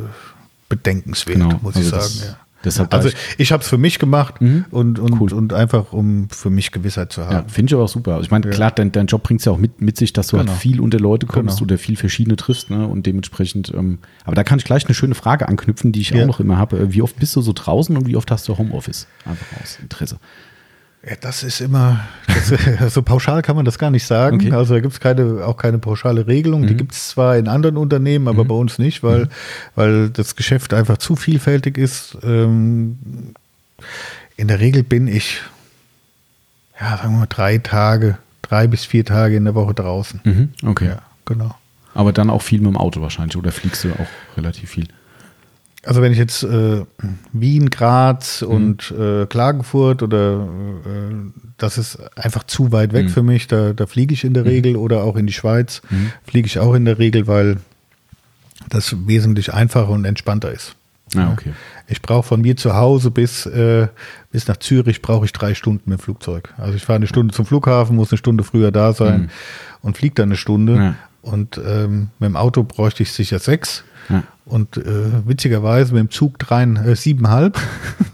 [0.69, 2.31] bedenkenswert, genau, muss also ich sagen.
[2.31, 2.37] Ja.
[2.63, 4.65] Also ich, habe es für mich gemacht mhm.
[4.69, 5.33] und, und, cool.
[5.33, 7.33] und einfach, um für mich Gewissheit zu haben.
[7.33, 8.13] Ja, finde ich aber auch super.
[8.13, 8.51] Also ich meine, ja.
[8.51, 10.53] klar, dein, dein Job bringt es ja auch mit, mit sich, dass du halt genau.
[10.53, 11.67] halt viel unter Leute kommst genau.
[11.67, 12.69] oder viel verschiedene triffst.
[12.69, 12.87] Ne?
[12.87, 16.21] Und dementsprechend, ähm, aber da kann ich gleich eine schöne Frage anknüpfen, die ich ja.
[16.21, 16.93] auch noch immer habe.
[16.93, 19.07] Wie oft bist du so draußen und wie oft hast du Homeoffice?
[19.25, 20.19] Einfach aus Interesse.
[21.03, 22.53] Ja, das ist immer, das,
[22.93, 24.35] so pauschal kann man das gar nicht sagen.
[24.35, 24.51] Okay.
[24.51, 26.61] Also da gibt es keine, auch keine pauschale Regelung.
[26.61, 26.67] Mhm.
[26.67, 28.47] Die gibt es zwar in anderen Unternehmen, aber mhm.
[28.47, 29.29] bei uns nicht, weil, mhm.
[29.75, 32.17] weil das Geschäft einfach zu vielfältig ist.
[32.23, 33.33] Ähm,
[34.37, 35.41] in der Regel bin ich,
[36.79, 40.21] ja, sagen wir mal, drei Tage, drei bis vier Tage in der Woche draußen.
[40.23, 40.49] Mhm.
[40.63, 40.89] Okay.
[40.89, 41.55] Ja, genau.
[41.95, 44.87] Aber dann auch viel mit dem Auto wahrscheinlich oder fliegst du auch relativ viel?
[45.83, 46.85] Also wenn ich jetzt äh,
[47.33, 48.47] Wien, Graz mhm.
[48.47, 50.47] und äh, Klagenfurt oder
[50.85, 51.15] äh,
[51.57, 53.09] das ist einfach zu weit weg mhm.
[53.09, 54.49] für mich, da, da fliege ich in der mhm.
[54.49, 56.11] Regel oder auch in die Schweiz mhm.
[56.23, 57.57] fliege ich auch in der Regel, weil
[58.69, 60.75] das wesentlich einfacher und entspannter ist.
[61.15, 61.53] Ah, okay.
[61.87, 63.87] Ich brauche von mir zu Hause bis, äh,
[64.31, 66.53] bis nach Zürich brauche ich drei Stunden mit dem Flugzeug.
[66.57, 69.29] Also ich fahre eine Stunde zum Flughafen, muss eine Stunde früher da sein mhm.
[69.81, 70.75] und fliege dann eine Stunde.
[70.75, 70.95] Ja.
[71.21, 73.83] Und ähm, mit dem Auto bräuchte ich sicher sechs.
[74.11, 74.23] Ja.
[74.45, 74.83] Und äh,
[75.25, 77.57] witzigerweise mit dem Zug drei, äh, siebenhalb.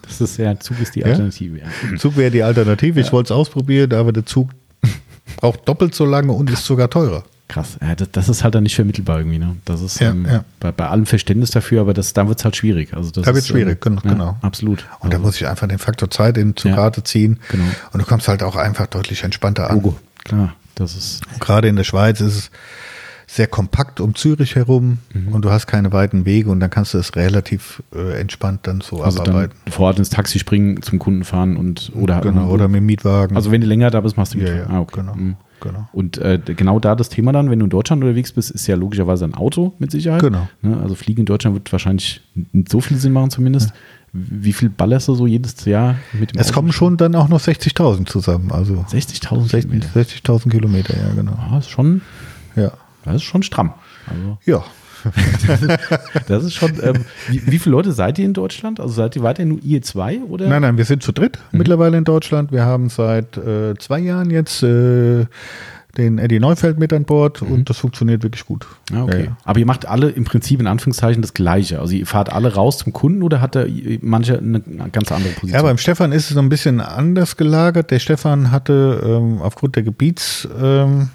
[0.07, 1.59] Das ist ja, Zug ist die Alternative.
[1.59, 1.65] Ja?
[1.97, 3.01] Zug wäre die Alternative.
[3.01, 4.49] Ich wollte es ausprobieren, aber der Zug
[5.35, 7.23] braucht doppelt so lange und ist sogar teurer.
[7.49, 9.37] Krass, ja, das, das, ist halt dann nicht vermittelbar irgendwie.
[9.37, 9.57] Ne?
[9.65, 10.43] Das ist ja, ähm, ja.
[10.59, 12.93] Bei, bei, allem Verständnis dafür, aber das, da wird es halt schwierig.
[12.93, 14.37] Also das da wird es schwierig, ähm, genau.
[14.41, 14.85] absolut.
[14.99, 17.39] Und also, da muss ich einfach den Faktor Zeit in zu Rate ziehen.
[17.49, 17.65] Genau.
[17.91, 19.75] Und du kommst halt auch einfach deutlich entspannter an.
[19.75, 20.55] Logo, klar.
[20.75, 21.21] Das ist.
[21.39, 22.51] Gerade in der Schweiz ist es
[23.29, 25.33] sehr kompakt um Zürich herum mhm.
[25.33, 28.79] und du hast keine weiten Wege und dann kannst du es relativ äh, entspannt dann
[28.79, 29.53] so also abarbeiten.
[29.65, 32.85] Dann vor Ort ins Taxi springen, zum Kunden fahren und oder genau, oder mit dem
[32.85, 33.35] Mietwagen.
[33.35, 35.01] Also wenn du länger da bist, machst du ja, ja, ah, okay.
[35.01, 35.15] genau.
[35.15, 35.35] Mhm.
[35.59, 35.89] Genau.
[35.91, 38.75] Und äh, genau da das Thema dann, wenn du in Deutschland unterwegs bist, ist ja
[38.75, 40.21] logischerweise ein Auto mit Sicherheit.
[40.21, 40.47] Genau.
[40.61, 40.77] Ne?
[40.81, 43.69] Also Fliegen in Deutschland wird wahrscheinlich nicht so viel Sinn machen zumindest.
[43.69, 43.75] Ja.
[44.13, 47.27] Wie viel ballerst du so jedes Jahr mit dem Es Auto kommen schon dann auch
[47.27, 48.51] noch 60.000 zusammen.
[48.51, 49.87] Also 60.000 Kilometer.
[49.99, 51.33] 60.000 Kilometer, ja genau.
[51.33, 52.01] Ah, ist schon,
[52.55, 52.71] ja.
[53.07, 53.73] Das ist schon stramm.
[54.07, 54.63] Also, ja.
[56.27, 56.71] das ist schon.
[56.81, 58.79] Ähm, wie, wie, viele Leute seid ihr in Deutschland?
[58.79, 60.47] Also seid ihr weiterhin nur ihr zwei oder?
[60.47, 61.59] Nein, nein, wir sind zu dritt mhm.
[61.59, 62.51] mittlerweile in Deutschland.
[62.51, 65.25] Wir haben seit äh, zwei Jahren jetzt äh,
[65.97, 67.51] den Eddie Neufeld mit an Bord mhm.
[67.51, 68.67] und das funktioniert wirklich gut.
[68.93, 69.25] Ah, okay.
[69.25, 71.79] Ja, Aber ihr macht alle im Prinzip in Anführungszeichen das Gleiche.
[71.79, 73.67] Also ihr fahrt alle raus zum Kunden oder hat er
[74.01, 75.55] manche eine ganz andere Position?
[75.55, 77.91] Ja, beim Stefan ist es so ein bisschen anders gelagert.
[77.91, 81.09] Der Stefan hatte ähm, aufgrund der Gebietsgrenzen ähm,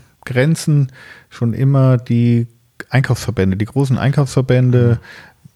[1.31, 2.47] schon immer die
[2.91, 4.99] Einkaufsverbände, die großen Einkaufsverbände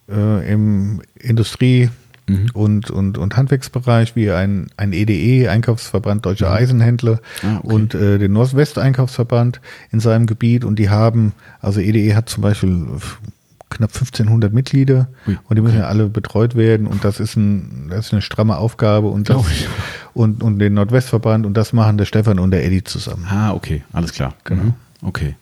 [0.09, 1.91] äh, im Industrie-
[2.29, 2.51] mhm.
[2.53, 6.57] und, und, und Handwerksbereich, wie ein, ein EDE, Einkaufsverband Deutscher mhm.
[6.57, 7.73] Eisenhändler ah, okay.
[7.73, 12.87] und äh, den Nordwest-Einkaufsverband in seinem Gebiet und die haben, also EDE hat zum Beispiel
[13.69, 15.85] knapp 1500 Mitglieder Ui, und die müssen okay.
[15.85, 19.37] ja alle betreut werden und das ist, ein, das ist eine stramme Aufgabe und, das,
[20.17, 23.27] und, und den Nordwestverband und das machen der Stefan und der Eddie zusammen.
[23.29, 24.35] Ah, okay, alles klar.
[24.45, 24.63] Genau.
[24.63, 24.75] Mhm.
[25.03, 25.35] Okay.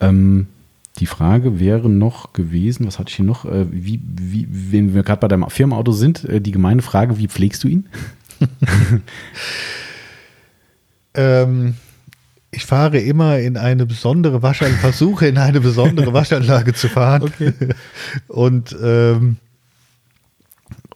[0.00, 0.48] Ähm,
[0.98, 3.46] die Frage wäre noch gewesen, was hatte ich hier noch?
[3.46, 7.26] Äh, wie, wie, wenn wir gerade bei deinem Firmenauto sind, äh, die gemeine Frage, wie
[7.26, 7.88] pflegst du ihn?
[11.14, 11.76] ähm,
[12.50, 17.22] ich fahre immer in eine besondere Waschanlage, versuche in eine besondere Waschanlage zu fahren.
[17.22, 17.54] Okay.
[18.28, 19.38] Und, ähm,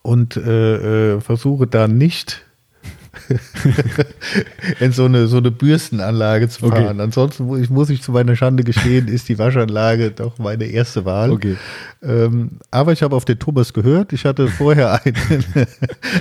[0.03, 2.46] und äh, äh, versuche da nicht
[4.81, 6.87] in so eine, so eine Bürstenanlage zu fahren.
[6.87, 7.03] Okay.
[7.03, 11.05] Ansonsten muss ich, muss ich zu meiner Schande gestehen, ist die Waschanlage doch meine erste
[11.05, 11.31] Wahl.
[11.33, 11.57] Okay.
[12.03, 14.13] Ähm, aber ich habe auf den Thomas gehört.
[14.13, 15.17] Ich hatte vorher einen,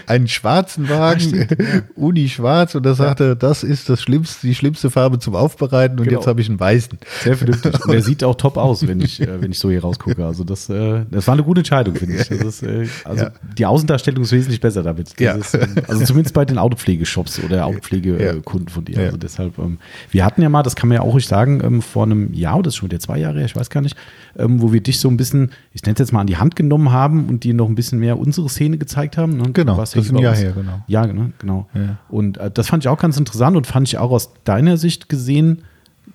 [0.08, 1.82] einen schwarzen Wagen, ja.
[1.96, 3.36] Uni schwarz, und er sagte, ja.
[3.36, 6.00] das ist das schlimmste, die schlimmste Farbe zum Aufbereiten.
[6.00, 6.20] Und genau.
[6.20, 6.98] jetzt habe ich einen weißen.
[7.24, 7.84] Sehr vernünftig.
[7.84, 10.26] Und der sieht auch top aus, wenn ich, äh, wenn ich so hier rausgucke.
[10.26, 12.32] Also das, äh, das war eine gute Entscheidung, finde ich.
[12.32, 13.32] Ist, äh, also ja.
[13.58, 15.20] die Außendarstellung ist wesentlich besser damit.
[15.20, 19.00] Ist, ähm, also zumindest bei den Autopflegeshops oder Autopflegekunden von dir.
[19.00, 19.80] Also deshalb, ähm,
[20.12, 22.62] wir hatten ja mal, das kann man ja auch ruhig sagen, ähm, vor einem Jahr,
[22.62, 23.98] das ist schon wieder zwei Jahre her, ich weiß gar nicht,
[24.38, 26.92] wo wir dich so ein bisschen ich nenne es jetzt mal an die Hand genommen
[26.92, 29.38] haben und dir noch ein bisschen mehr unsere Szene gezeigt haben.
[29.38, 29.52] Ne?
[29.52, 30.84] Genau, das ist ein Jahr her, genau.
[30.88, 31.68] Ja, ne, genau.
[32.10, 35.10] Und äh, das fand ich auch ganz interessant und fand ich auch aus deiner Sicht
[35.10, 35.64] gesehen,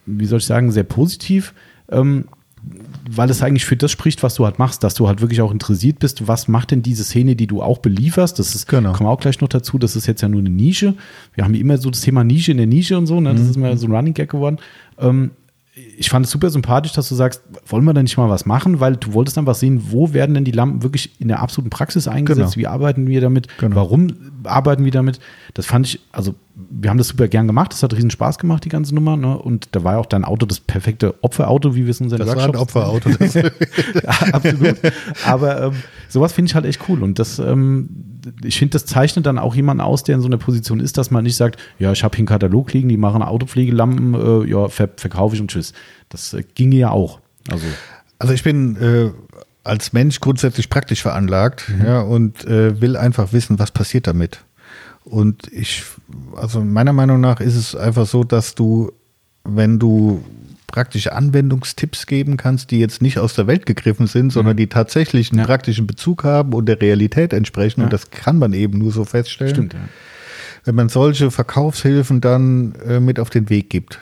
[0.07, 1.55] wie soll ich sagen, sehr positiv.
[3.09, 5.53] Weil es eigentlich für das spricht, was du halt machst, dass du halt wirklich auch
[5.53, 8.39] interessiert bist, was macht denn diese Szene, die du auch belieferst.
[8.39, 8.93] Das ist, genau.
[8.93, 10.95] kommen wir auch gleich noch dazu, das ist jetzt ja nur eine Nische.
[11.35, 13.33] Wir haben immer so das Thema Nische in der Nische und so, ne?
[13.33, 13.51] das mhm.
[13.51, 14.59] ist mal so ein Running Gag geworden.
[14.99, 15.31] Ähm,
[15.97, 18.81] ich fand es super sympathisch, dass du sagst, wollen wir da nicht mal was machen,
[18.81, 22.09] weil du wolltest einfach sehen, wo werden denn die Lampen wirklich in der absoluten Praxis
[22.09, 22.63] eingesetzt, genau.
[22.63, 23.77] wie arbeiten wir damit, genau.
[23.77, 24.09] warum
[24.45, 25.21] arbeiten wir damit.
[25.55, 26.35] Das fand ich, also
[26.71, 29.17] wir haben das super gern gemacht, das hat riesen Spaß gemacht, die ganze Nummer.
[29.17, 29.37] Ne?
[29.37, 32.21] Und da war ja auch dein Auto das perfekte Opferauto, wie wir es in unseren
[32.21, 33.11] Das war ein Opferauto.
[33.21, 34.77] ja, absolut.
[35.27, 35.73] Aber ähm,
[36.09, 37.03] sowas finde ich halt echt cool.
[37.03, 37.89] Und das, ähm,
[38.45, 41.11] ich finde, das zeichnet dann auch jemanden aus, der in so einer Position ist, dass
[41.11, 44.69] man nicht sagt, ja, ich habe hier einen Katalog liegen, die machen Autopflegelampen, äh, ja,
[44.69, 45.73] ver verkaufe ich und tschüss.
[46.09, 47.19] Das äh, ginge ja auch.
[47.51, 47.67] Also,
[48.21, 49.11] also ich bin äh,
[49.65, 51.85] als Mensch grundsätzlich praktisch veranlagt mhm.
[51.85, 54.45] ja, und äh, will einfach wissen, was passiert damit.
[55.05, 55.85] Und ich,
[56.37, 58.93] also meiner Meinung nach ist es einfach so, dass du,
[59.45, 60.23] wenn du
[60.67, 64.59] praktische Anwendungstipps geben kannst, die jetzt nicht aus der Welt gegriffen sind, sondern mhm.
[64.59, 65.47] die tatsächlich einen ja.
[65.47, 67.81] praktischen Bezug haben und der Realität entsprechen.
[67.81, 67.85] Ja.
[67.85, 69.55] Und das kann man eben nur so feststellen.
[69.55, 69.81] Stimmt, ja.
[70.65, 73.99] Wenn man solche Verkaufshilfen dann äh, mit auf den Weg gibt.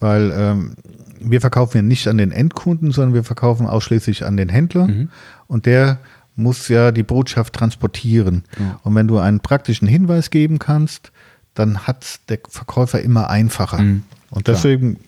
[0.00, 0.74] Weil ähm,
[1.20, 4.88] wir verkaufen ja nicht an den Endkunden, sondern wir verkaufen ausschließlich an den Händler.
[4.88, 5.08] Mhm.
[5.46, 5.98] Und der
[6.36, 8.44] muss ja die Botschaft transportieren.
[8.58, 8.80] Ja.
[8.82, 11.12] Und wenn du einen praktischen Hinweis geben kannst,
[11.54, 13.78] dann hat der Verkäufer immer einfacher.
[13.78, 14.04] Mhm.
[14.30, 14.98] Und deswegen,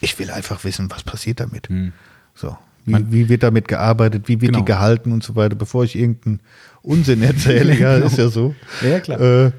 [0.00, 1.68] ich will einfach wissen, was passiert damit.
[1.68, 1.92] Mhm.
[2.34, 2.56] So.
[2.86, 4.60] Wie, wie, wird damit gearbeitet, wie wird genau.
[4.60, 6.40] die gehalten und so weiter, bevor ich irgendeinen
[6.82, 8.06] Unsinn erzähle, ja, genau.
[8.06, 8.54] ist ja so.
[8.82, 9.20] Ja, klar.
[9.20, 9.52] Äh,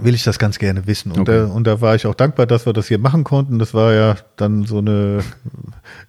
[0.00, 1.12] will ich das ganz gerne wissen.
[1.12, 1.38] Und, okay.
[1.38, 3.58] da, und da war ich auch dankbar, dass wir das hier machen konnten.
[3.58, 5.20] Das war ja dann so eine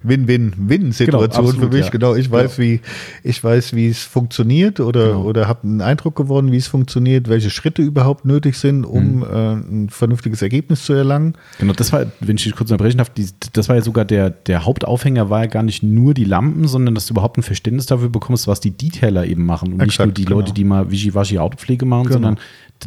[0.03, 1.85] Win-Win-Win-Situation genau, für mich.
[1.85, 1.91] Ja.
[1.91, 2.69] Genau, ich weiß, genau.
[2.69, 2.81] wie
[3.23, 5.23] ich weiß, wie es funktioniert oder genau.
[5.23, 9.23] oder habe einen Eindruck gewonnen, wie es funktioniert, welche Schritte überhaupt nötig sind, um mhm.
[9.23, 11.33] äh, ein vernünftiges Ergebnis zu erlangen.
[11.59, 14.29] Genau, das war, wenn ich dich kurz unterbrechen darf, die, das war ja sogar der
[14.29, 17.87] der Hauptaufhänger war ja gar nicht nur die Lampen, sondern dass du überhaupt ein Verständnis
[17.87, 20.39] dafür bekommst, was die Detailer eben machen und Exakt, nicht nur die genau.
[20.39, 22.13] Leute, die mal Wischiwaschi Autopflege machen, genau.
[22.13, 22.39] sondern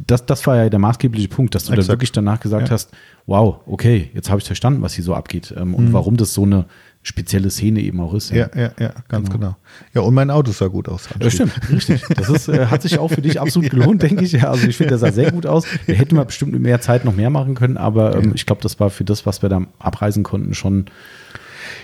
[0.06, 1.88] das, das war ja der maßgebliche Punkt, dass du Exakt.
[1.88, 2.74] da wirklich danach gesagt ja.
[2.74, 2.90] hast,
[3.26, 5.92] wow, okay, jetzt habe ich verstanden, was hier so abgeht ähm, und mhm.
[5.92, 6.66] warum das so eine
[7.02, 8.30] spezielle Szene eben auch ist.
[8.30, 9.38] Ja, ja, ja, ganz genau.
[9.38, 9.56] genau.
[9.94, 11.08] Ja, und mein Auto sah gut aus.
[11.20, 12.02] Ja, stimmt, richtig.
[12.16, 14.32] Das ist, äh, hat sich auch für dich absolut gelohnt, denke ich.
[14.32, 15.66] Ja, also ich finde, der sah sehr gut aus.
[15.86, 18.32] Wir hätten mal bestimmt mit mehr Zeit noch mehr machen können, aber ähm, ja.
[18.34, 20.86] ich glaube, das war für das, was wir da abreisen konnten, schon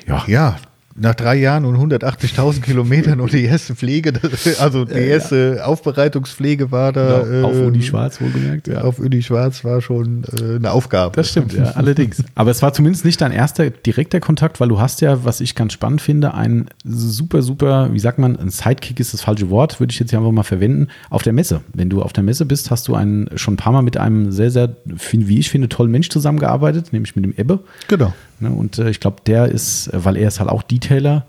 [0.06, 0.24] ja.
[0.26, 0.56] Ja,
[0.96, 4.12] nach drei Jahren und 180.000 Kilometern und die erste Pflege,
[4.59, 5.64] also die erste ja.
[5.64, 7.20] Aufbereitungspflege war da.
[7.20, 8.68] Genau, auf äh, Uni Schwarz wohlgemerkt.
[8.68, 8.83] Ja.
[8.83, 11.14] Auf Uni Schwarz war schon äh, eine Aufgabe.
[11.14, 12.22] Das stimmt, ja, allerdings.
[12.35, 15.55] Aber es war zumindest nicht dein erster direkter Kontakt, weil du hast ja, was ich
[15.55, 19.81] ganz spannend finde, ein super, super, wie sagt man, ein Sidekick ist das falsche Wort,
[19.81, 21.61] würde ich jetzt hier einfach mal verwenden, auf der Messe.
[21.72, 24.33] Wenn du auf der Messe bist, hast du einen, schon ein paar Mal mit einem
[24.33, 27.61] sehr, sehr, wie ich finde, tollen Mensch zusammengearbeitet, nämlich mit dem Ebbe.
[27.88, 28.12] Genau.
[28.40, 31.26] Ne, und äh, ich glaube, der ist, weil er ist halt auch Detailer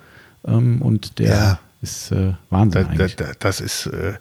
[0.47, 1.59] ähm, und der ja.
[1.81, 2.87] ist äh, Wahnsinn.
[2.97, 4.13] Da, da, das ist, äh,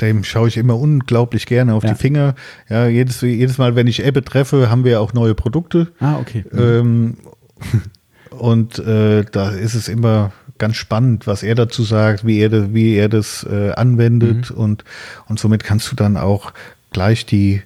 [0.00, 1.92] dem schaue ich immer unglaublich gerne auf ja.
[1.92, 2.34] die Finger.
[2.68, 5.92] Ja, jedes, jedes Mal, wenn ich Ebbe treffe, haben wir auch neue Produkte.
[6.00, 6.44] Ah, okay.
[6.50, 6.58] Mhm.
[6.58, 7.16] Ähm,
[8.30, 12.94] und äh, da ist es immer ganz spannend, was er dazu sagt, wie er, wie
[12.96, 14.56] er das äh, anwendet mhm.
[14.56, 14.84] und,
[15.28, 16.52] und somit kannst du dann auch
[16.90, 17.62] gleich die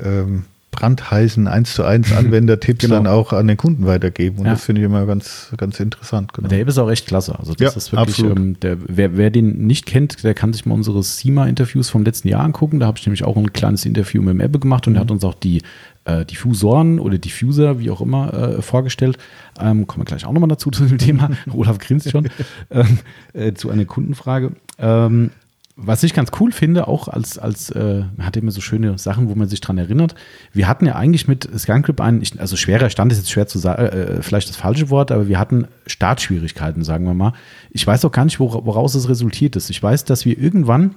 [0.00, 0.44] ähm,
[0.76, 2.96] brandheißen 1 zu 1 Anwendertipps genau.
[2.96, 4.38] dann auch an den Kunden weitergeben.
[4.38, 4.52] Und ja.
[4.52, 6.32] das finde ich immer ganz, ganz interessant.
[6.32, 6.48] Genau.
[6.48, 7.36] Der App ist auch echt klasse.
[7.38, 10.66] Also das ja, ist wirklich, ähm, der, wer, wer den nicht kennt, der kann sich
[10.66, 12.78] mal unsere SEMA-Interviews vom letzten Jahr angucken.
[12.78, 14.98] Da habe ich nämlich auch ein kleines Interview mit dem Ebbe gemacht und mhm.
[14.98, 15.62] er hat uns auch die
[16.04, 19.18] äh, Diffusoren oder Diffuser, wie auch immer, äh, vorgestellt.
[19.58, 21.30] Ähm, kommen wir gleich auch nochmal dazu zu dem Thema.
[21.52, 22.28] Olaf grinst schon.
[22.70, 22.98] ähm,
[23.32, 24.52] äh, zu einer Kundenfrage.
[24.78, 25.30] Ähm,
[25.78, 29.28] was ich ganz cool finde, auch als, als äh, man hat immer so schöne Sachen,
[29.28, 30.14] wo man sich dran erinnert.
[30.52, 33.82] Wir hatten ja eigentlich mit Scangrip einen, also schwerer Stand ist jetzt schwer zu sagen,
[33.82, 37.34] äh, äh, vielleicht das falsche Wort, aber wir hatten Startschwierigkeiten, sagen wir mal.
[37.70, 39.68] Ich weiß auch gar nicht, woraus es resultiert ist.
[39.68, 40.94] Ich weiß, dass wir irgendwann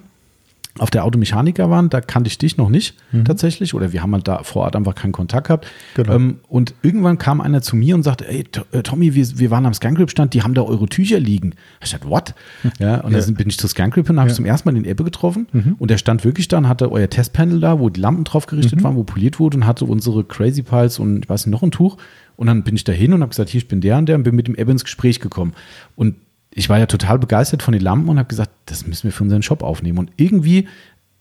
[0.80, 3.26] auf der Automechaniker waren, da kannte ich dich noch nicht mhm.
[3.26, 5.66] tatsächlich, oder wir haben halt da vor Ort einfach keinen Kontakt gehabt.
[5.94, 6.14] Genau.
[6.14, 9.66] Ähm, und irgendwann kam einer zu mir und sagte, ey, äh, Tommy, wir, wir waren
[9.66, 11.54] am Scangrip-Stand, die haben da eure Tücher liegen.
[11.82, 12.34] Ich dachte, what?
[12.78, 13.20] Ja, und ja.
[13.20, 14.34] dann bin ich zu Scangrip und habe ja.
[14.34, 15.74] zum ersten Mal den Ebbe getroffen mhm.
[15.78, 18.78] und der stand wirklich da und hatte euer Testpanel da, wo die Lampen drauf gerichtet
[18.78, 18.84] mhm.
[18.84, 21.72] waren, wo poliert wurde und hatte unsere Crazy Piles und ich weiß nicht, noch ein
[21.72, 21.98] Tuch.
[22.36, 24.16] Und dann bin ich da hin und habe gesagt, hier, ich bin der und der
[24.16, 25.52] und bin mit dem Ebbe ins Gespräch gekommen.
[25.94, 26.14] Und
[26.52, 29.22] ich war ja total begeistert von den Lampen und habe gesagt, das müssen wir für
[29.22, 29.98] unseren Shop aufnehmen.
[29.98, 30.68] Und irgendwie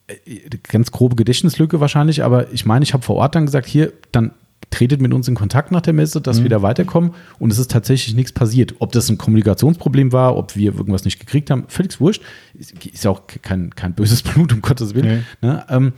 [0.07, 3.93] äh, ganz grobe Gedächtnislücke wahrscheinlich, aber ich meine, ich habe vor Ort dann gesagt, hier,
[4.11, 4.31] dann
[4.71, 6.43] tretet mit uns in Kontakt nach der Messe, dass mhm.
[6.43, 8.75] wir da weiterkommen und es ist tatsächlich nichts passiert.
[8.79, 12.21] Ob das ein Kommunikationsproblem war, ob wir irgendwas nicht gekriegt haben, völlig wurscht.
[12.53, 15.25] Ist ja auch kein, kein böses Blut, um Gottes Willen.
[15.41, 15.47] Nee.
[15.47, 15.65] Ne?
[15.69, 15.93] Ähm,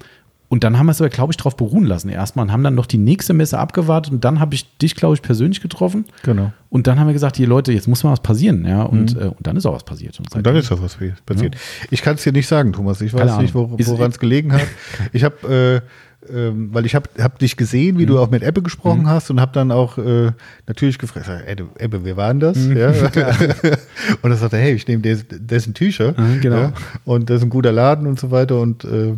[0.52, 2.76] und dann haben wir es aber, glaube ich, darauf beruhen lassen erstmal und haben dann
[2.76, 6.04] noch die nächste Messe abgewartet und dann habe ich dich, glaube ich, persönlich getroffen.
[6.24, 6.52] Genau.
[6.70, 8.84] Und dann haben wir gesagt, hier Leute, jetzt muss mal was passieren, ja.
[8.84, 9.22] Und, mhm.
[9.22, 10.20] äh, und dann ist auch was passiert.
[10.20, 11.56] Und, und dann ist auch was passiert.
[11.56, 11.62] Ja.
[11.90, 13.00] Ich kann es dir nicht sagen, Thomas.
[13.00, 14.68] Ich weiß nicht, wo, woran es gelegen hat.
[15.14, 15.88] Ich habe äh,
[16.30, 18.10] ähm, weil ich habe hab dich gesehen, wie mhm.
[18.10, 19.10] du auch mit Ebbe gesprochen mhm.
[19.10, 20.32] hast und habe dann auch äh,
[20.68, 22.58] natürlich gefragt, Ebbe, Ebbe, wer war denn das?
[22.58, 22.78] Mhm.
[22.78, 22.90] Ja.
[24.22, 26.58] und er sagte, hey, ich nehme des, dessen Tücher mhm, genau.
[26.58, 26.74] Ja,
[27.06, 29.16] und das ist ein guter Laden und so weiter und äh, ja.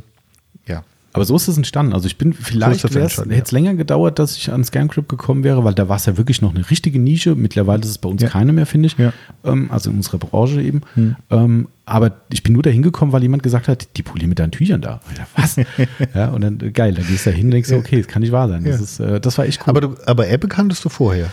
[1.14, 1.94] Aber so ist es entstanden.
[1.94, 5.64] Also ich bin vielleicht so hätte es länger gedauert, dass ich an Scancrypt gekommen wäre,
[5.64, 7.36] weil da war es ja wirklich noch eine richtige Nische.
[7.36, 8.30] Mittlerweile ist es bei uns ja.
[8.30, 8.98] keine mehr, finde ich.
[8.98, 9.14] Ja.
[9.44, 10.82] Ähm, also in unserer Branche eben.
[10.96, 11.16] Hm.
[11.30, 14.52] Ähm, aber ich bin nur dahin gekommen, weil jemand gesagt hat, die polieren mit deinen
[14.52, 15.02] Tüchern da.
[15.16, 15.56] Dachte, was?
[16.16, 18.32] ja, und dann geil, dann gehst du da hin und denkst, okay, das kann nicht
[18.32, 18.64] wahr sein.
[18.64, 19.70] Das, ist, äh, das war echt cool.
[19.70, 21.30] Aber, du, aber Apple kanntest du vorher?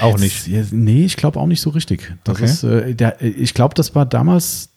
[0.00, 0.72] Auch Jetzt, nicht?
[0.72, 2.14] nee, ich glaube auch nicht so richtig.
[2.24, 2.44] Das okay.
[2.44, 4.70] ist, äh, der, ich glaube, das war damals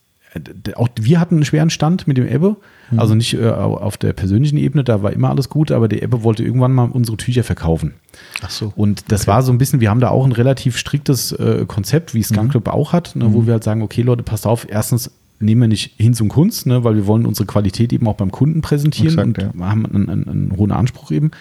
[0.75, 2.57] auch wir hatten einen schweren Stand mit dem Ebbe.
[2.91, 2.99] Mhm.
[2.99, 6.23] Also nicht äh, auf der persönlichen Ebene, da war immer alles gut, aber der Ebbe
[6.23, 7.93] wollte irgendwann mal unsere Tücher verkaufen.
[8.41, 8.73] Ach so.
[8.75, 9.31] Und das okay.
[9.31, 12.51] war so ein bisschen, wir haben da auch ein relativ striktes äh, Konzept, wie Skunk
[12.51, 12.73] Club mhm.
[12.73, 13.47] auch hat, ne, wo mhm.
[13.47, 16.83] wir halt sagen, okay Leute, passt auf, erstens nehmen wir nicht hin zum Kunst, ne,
[16.83, 19.67] weil wir wollen unsere Qualität eben auch beim Kunden präsentieren Exakt, und ja.
[19.69, 21.31] haben einen, einen, einen, hohen Anspruch eben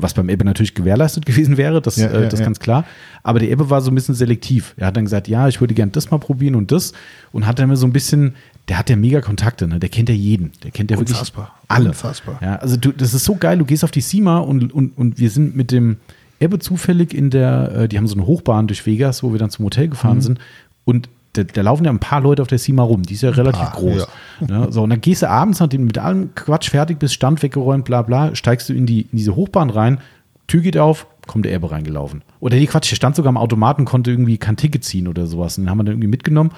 [0.00, 2.84] was beim Ebbe natürlich gewährleistet gewesen wäre, das, ja, äh, das ja, ganz klar.
[3.22, 4.74] Aber der Ebbe war so ein bisschen selektiv.
[4.76, 6.92] Er hat dann gesagt, ja, ich würde gerne das mal probieren und das
[7.32, 8.34] und hat dann so ein bisschen,
[8.68, 9.78] der hat ja mega Kontakte, ne?
[9.78, 11.44] der kennt ja jeden, der kennt ja Unfassbar.
[11.44, 11.88] wirklich alle.
[11.88, 12.38] Unfassbar.
[12.42, 15.18] Ja, also du, das ist so geil, du gehst auf die SEMA und, und, und
[15.18, 15.96] wir sind mit dem
[16.40, 19.50] Ebbe zufällig in der, äh, die haben so eine Hochbahn durch Vegas, wo wir dann
[19.50, 20.22] zum Hotel gefahren mhm.
[20.22, 20.40] sind
[20.84, 23.30] und da, da, laufen ja ein paar Leute auf der SEMA rum, die ist ja
[23.30, 24.08] relativ paar, groß.
[24.40, 24.48] Ja.
[24.48, 27.42] Ja, so, und dann gehst du abends, nachdem du mit allem Quatsch fertig bist, Stand
[27.42, 30.00] weggeräumt, bla bla, steigst du in, die, in diese Hochbahn rein,
[30.46, 32.22] Tür geht auf, kommt der Erbe reingelaufen.
[32.40, 35.58] Oder die Quatsch, der stand sogar am Automaten, konnte irgendwie kein Ticket ziehen oder sowas.
[35.58, 36.50] Und dann haben wir dann irgendwie mitgenommen.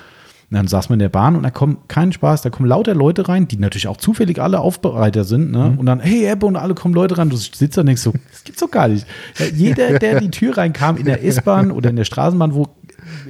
[0.51, 2.93] Und dann saß man in der Bahn und da kommt kein Spaß, da kommen lauter
[2.93, 5.53] Leute rein, die natürlich auch zufällig alle Aufbereiter sind.
[5.53, 5.71] Ne?
[5.71, 5.79] Mhm.
[5.79, 7.31] Und dann, hey Ebbe, und alle kommen Leute rein.
[7.31, 9.07] Du sitzt da und denkst so, das gibt's doch gar nicht.
[9.39, 12.67] Ja, jeder, der in die Tür reinkam, in der S-Bahn oder in der Straßenbahn, wo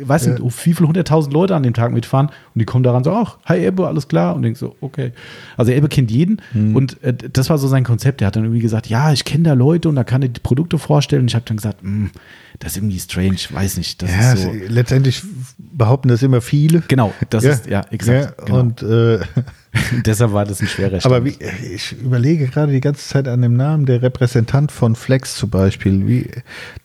[0.03, 0.45] weiß nicht, ja.
[0.45, 3.65] wie viele hunderttausend Leute an dem Tag mitfahren und die kommen daran so, ach, hi
[3.65, 5.13] Ebbe, alles klar und denkst so, okay.
[5.57, 6.77] Also Ebbe kennt jeden mhm.
[6.77, 8.21] und äh, das war so sein Konzept.
[8.21, 10.41] Er hat dann irgendwie gesagt, ja, ich kenne da Leute und da kann er die
[10.41, 12.11] Produkte vorstellen und ich habe dann gesagt, hm,
[12.59, 14.03] das ist irgendwie strange, weiß nicht.
[14.03, 14.53] Das ja, ist so.
[14.69, 15.23] letztendlich
[15.59, 16.83] behaupten das immer viele.
[16.89, 17.51] Genau, das ja.
[17.53, 18.35] ist, ja, exakt.
[18.39, 18.61] Ja, genau.
[18.61, 19.21] Und äh,
[20.05, 21.07] deshalb war das ein schwerer Stand.
[21.07, 21.37] Aber wie,
[21.75, 26.07] ich überlege gerade die ganze Zeit an dem Namen, der Repräsentant von Flex zum Beispiel,
[26.07, 26.31] wie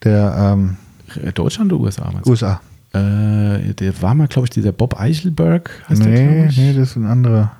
[0.03, 0.77] der ähm,
[1.33, 2.13] Deutschland oder USA?
[2.25, 2.61] USA.
[2.95, 5.69] Äh, der war mal, glaube ich, dieser Bob Eichelberg.
[5.89, 7.51] Heißt nee, der, nee, das ist ein anderer.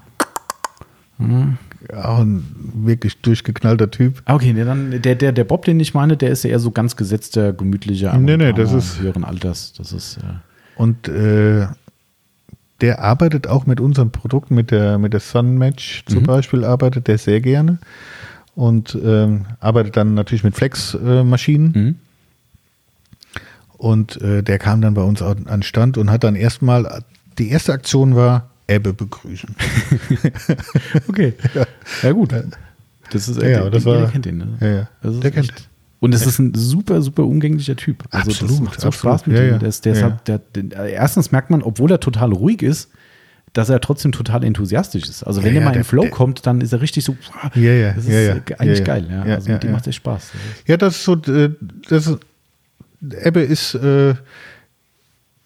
[1.17, 1.57] Hm.
[1.93, 4.21] Auch ein wirklich durchgeknallter Typ.
[4.25, 6.59] Ah, okay, nee, dann der, der, der Bob, den ich meine, der ist ja eher
[6.59, 9.73] so ganz gesetzter, gemütlicher nee, nee, das ist höheren Alters.
[9.77, 10.17] Das ist.
[10.17, 10.21] Äh
[10.75, 11.67] und äh,
[12.81, 16.25] der arbeitet auch mit unseren Produkten, mit der, mit der Sun Match zum mhm.
[16.25, 17.77] Beispiel, arbeitet der sehr gerne
[18.55, 21.73] und ähm, arbeitet dann natürlich mit Flex-Maschinen.
[21.73, 21.95] Äh, mhm.
[23.77, 27.03] Und äh, der kam dann bei uns an, an Stand und hat dann erstmal,
[27.38, 29.55] die erste Aktion war, Ebbe begrüßen.
[31.07, 31.33] okay.
[31.53, 31.65] Ja.
[32.01, 32.33] ja, gut.
[33.11, 34.38] Das ist, ja, das war, kennt ihn.
[34.38, 34.57] Ne?
[34.59, 35.19] Ja, ja.
[35.19, 35.69] der kennt
[36.05, 38.03] und es ist ein super, super umgänglicher Typ.
[38.11, 39.19] Also absolut, das macht so absolut.
[39.19, 39.59] Spaß mit ja, ihm.
[39.59, 40.01] Der ist, der ja.
[40.03, 42.91] halt, der, der, erstens merkt man, obwohl er total ruhig ist,
[43.53, 45.23] dass er trotzdem total enthusiastisch ist.
[45.23, 47.15] Also wenn ja, er mal in Flow kommt, dann ist er richtig so,
[47.55, 49.07] ja, ja, das ist ja, eigentlich geil.
[49.09, 49.35] Ja.
[49.35, 50.31] also mit dem macht es Spaß.
[50.67, 51.51] Ja, das ist so, äh,
[51.89, 52.19] das ist,
[53.13, 54.15] Ebbe ist äh,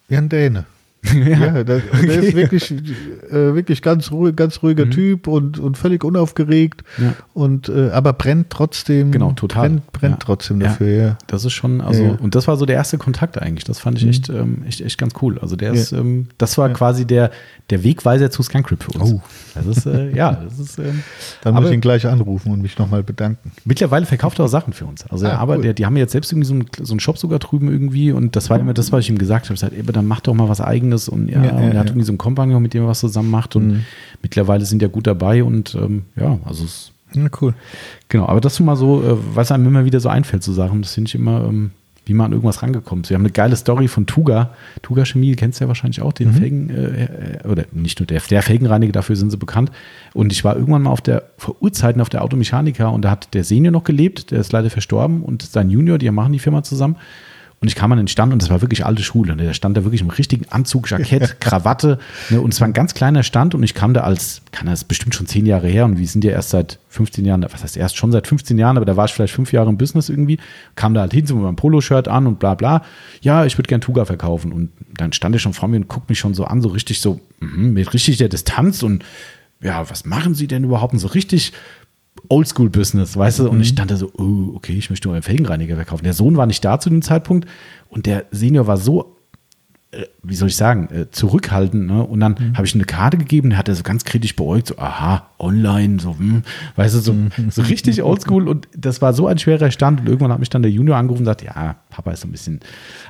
[0.10, 0.66] Jan Däne.
[1.14, 4.92] ja, ja der, der, ist wirklich, äh, wirklich ganz ruhig, ganz ruhiger mhm.
[4.92, 7.14] Typ und, und völlig unaufgeregt ja.
[7.34, 9.12] und äh, aber brennt trotzdem.
[9.12, 9.70] Genau, total.
[9.70, 10.20] Brennt, brennt ja.
[10.20, 11.18] trotzdem dafür, ja.
[11.28, 13.64] Das ist schon, also, und das war so der erste Kontakt eigentlich.
[13.64, 14.10] Das fand ich mhm.
[14.10, 15.40] echt, ähm, echt, echt ganz cool.
[15.40, 17.32] Also der ist, ähm, das war quasi der,
[17.70, 19.14] der Wegweiser zu Scancrip für uns.
[19.14, 19.22] Oh.
[19.56, 20.80] Das ist, äh, ja, das ist.
[20.80, 21.04] Ähm,
[21.44, 23.52] Dann muss ich ihn gleich anrufen und mich nochmal bedanken.
[23.64, 25.06] Mittlerweile verkauft er auch Sachen für uns.
[25.10, 25.62] Also ah, aber cool.
[25.62, 28.36] der, die haben jetzt selbst irgendwie so einen, so einen Shop sogar drüben irgendwie und
[28.36, 29.56] das war immer das, was ich ihm gesagt habe.
[29.56, 32.06] Ich habe gesagt, dann mach doch mal was eigenes und ja, und er hat irgendwie
[32.06, 33.86] so einen Kompagnon, mit dem er was zusammen macht und mhm.
[34.22, 37.54] mittlerweile sind ja gut dabei und ähm, ja, also es ja, cool.
[38.08, 40.82] Genau, aber das ist mal so, äh, was einem immer wieder so einfällt, so Sachen,
[40.82, 41.72] das finde ich immer, ähm,
[42.06, 43.10] wie man an irgendwas rangekommen ist.
[43.10, 44.52] Wir haben eine geile Story von Tuga.
[44.82, 46.34] Tuga Chemie, kennst du ja wahrscheinlich auch, den mhm.
[46.34, 47.04] Felgen, äh,
[47.44, 49.72] äh, oder nicht nur der, der Felgenreiniger, dafür sind sie bekannt.
[50.14, 53.34] Und ich war irgendwann mal auf der, vor Urzeiten auf der Automechaniker und da hat
[53.34, 56.64] der Senior noch gelebt, der ist leider verstorben und sein Junior, die machen die Firma
[56.64, 56.96] zusammen.
[57.62, 59.36] Und ich kam an den Stand und das war wirklich alte Schule.
[59.36, 59.44] Ne?
[59.44, 62.00] Der stand da wirklich im richtigen Anzug, Jackett, Krawatte.
[62.30, 62.40] Ne?
[62.40, 65.14] Und es war ein ganz kleiner Stand und ich kam da als, kann das bestimmt
[65.14, 67.98] schon zehn Jahre her und wir sind ja erst seit 15 Jahren, was heißt erst
[67.98, 70.40] schon seit 15 Jahren, aber da war ich vielleicht fünf Jahre im Business irgendwie.
[70.76, 72.84] Kam da halt hin, so mit meinem Poloshirt an und bla bla.
[73.22, 74.54] Ja, ich würde gern Tuga verkaufen.
[74.54, 77.02] Und dann stand er schon vor mir und guckt mich schon so an, so richtig
[77.02, 79.04] so, mh, mit richtig der Distanz und
[79.62, 80.94] ja, was machen Sie denn überhaupt?
[80.94, 81.52] Und so richtig
[82.28, 83.50] Oldschool-Business, weißt du?
[83.50, 86.04] Und ich stand da so, oh, okay, ich möchte nur einen Felgenreiniger verkaufen.
[86.04, 87.48] Der Sohn war nicht da zu dem Zeitpunkt
[87.90, 89.16] und der Senior war so
[89.92, 91.88] äh, wie soll ich sagen, äh, zurückhaltend.
[91.88, 92.06] Ne?
[92.06, 92.58] Und dann mhm.
[92.58, 96.00] habe ich eine Karte gegeben, der hat er so ganz kritisch beäugt, so, aha, online,
[96.00, 96.44] so, hm,
[96.76, 97.32] weißt du, so, mhm.
[97.50, 98.48] so richtig oldschool.
[98.48, 100.02] Und das war so ein schwerer Stand.
[100.02, 102.32] Und irgendwann hat mich dann der Junior angerufen und sagt, ja, Papa ist so ein
[102.32, 102.60] bisschen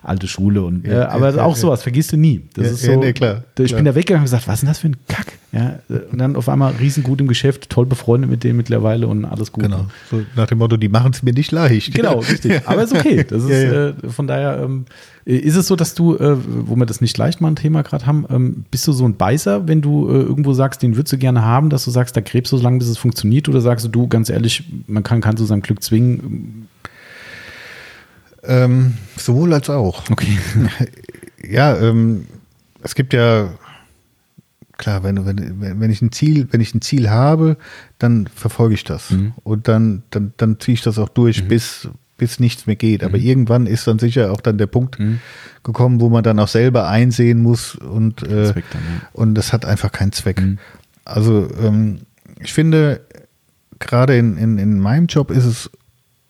[0.04, 0.62] alte Schule.
[0.62, 2.42] Und, ja, äh, aber ja, auch ja, sowas, vergisst du nie.
[2.54, 3.78] Das ist so, nee, klar, ich klar.
[3.78, 5.34] bin da weggegangen und gesagt, was ist denn das für ein Kack?
[5.52, 5.80] Ja,
[6.12, 9.64] und dann auf einmal riesengut im Geschäft, toll befreundet mit dem mittlerweile und alles gut.
[9.64, 11.94] Genau, so nach dem Motto, die machen es mir nicht leicht.
[12.00, 12.62] Genau, richtig.
[12.66, 13.26] Aber ist okay.
[13.28, 14.86] Das ist, äh, von daher, ähm,
[15.26, 18.06] ist es so, dass du, äh, wo wir das nicht leicht mal ein Thema gerade
[18.06, 21.18] haben, ähm, bist du so ein Beißer, wenn du äh, irgendwo sagst, den würdest du
[21.18, 23.50] gerne haben, dass du sagst, gräbst du so lange, bis es funktioniert?
[23.50, 26.68] Oder sagst du, du, ganz ehrlich, man kann, kann zu seinem Glück zwingen?
[28.44, 30.10] Ähm, sowohl als auch.
[30.10, 30.38] Okay.
[31.50, 32.26] ja, ähm,
[32.82, 33.52] es gibt ja,
[34.78, 37.58] klar, wenn, wenn, wenn ich ein Ziel, wenn ich ein Ziel habe,
[37.98, 39.12] dann verfolge ich das.
[39.12, 39.34] Mhm.
[39.44, 41.48] Und dann, dann, dann ziehe ich das auch durch, mhm.
[41.50, 43.04] bis, bis nichts mehr geht.
[43.04, 43.24] Aber mhm.
[43.24, 45.20] irgendwann ist dann sicher auch dann der Punkt mhm.
[45.64, 49.10] gekommen, wo man dann auch selber einsehen muss und, äh, dann, ja.
[49.14, 50.42] und das hat einfach keinen Zweck.
[50.42, 50.60] Mhm.
[51.06, 52.02] Also ähm,
[52.40, 53.02] ich finde,
[53.80, 55.70] gerade in, in, in meinem Job ist es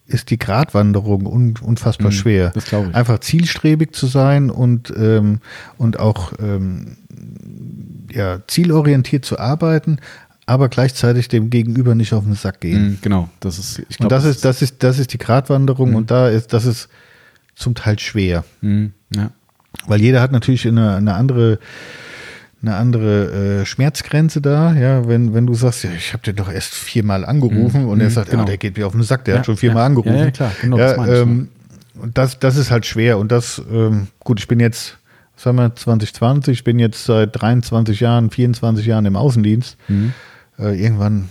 [0.09, 2.51] ist die Gratwanderung un, unfassbar mhm, schwer.
[2.55, 2.73] Das ich.
[2.73, 5.39] Einfach zielstrebig zu sein und, ähm,
[5.77, 6.97] und auch ähm,
[8.11, 9.99] ja, zielorientiert zu arbeiten,
[10.45, 12.89] aber gleichzeitig dem Gegenüber nicht auf den Sack gehen.
[12.89, 14.03] Mhm, genau, das ist, ich glaube.
[14.05, 15.95] Und das, das ist, das ist, das ist die Gratwanderung mhm.
[15.95, 16.89] und da ist, das ist
[17.55, 18.43] zum Teil schwer.
[18.61, 19.31] Mhm, ja.
[19.85, 21.59] Weil jeder hat natürlich eine, eine andere,
[22.61, 26.51] eine andere äh, Schmerzgrenze da, ja, wenn, wenn du sagst, ja, ich habe den doch
[26.51, 27.89] erst viermal angerufen mhm.
[27.89, 28.43] und er mhm, sagt, genau.
[28.43, 30.17] ja, der geht mir auf den Sack, der ja, hat schon viermal ja, angerufen.
[30.17, 31.49] Ja, klar, genau, das ähm,
[32.01, 34.97] und das, das ist halt schwer und das, ähm, gut, ich bin jetzt
[35.35, 39.77] sagen wir 2020, ich bin jetzt seit 23 Jahren, 24 Jahren im Außendienst.
[39.87, 40.13] Mhm
[40.59, 41.29] äh, irgendwann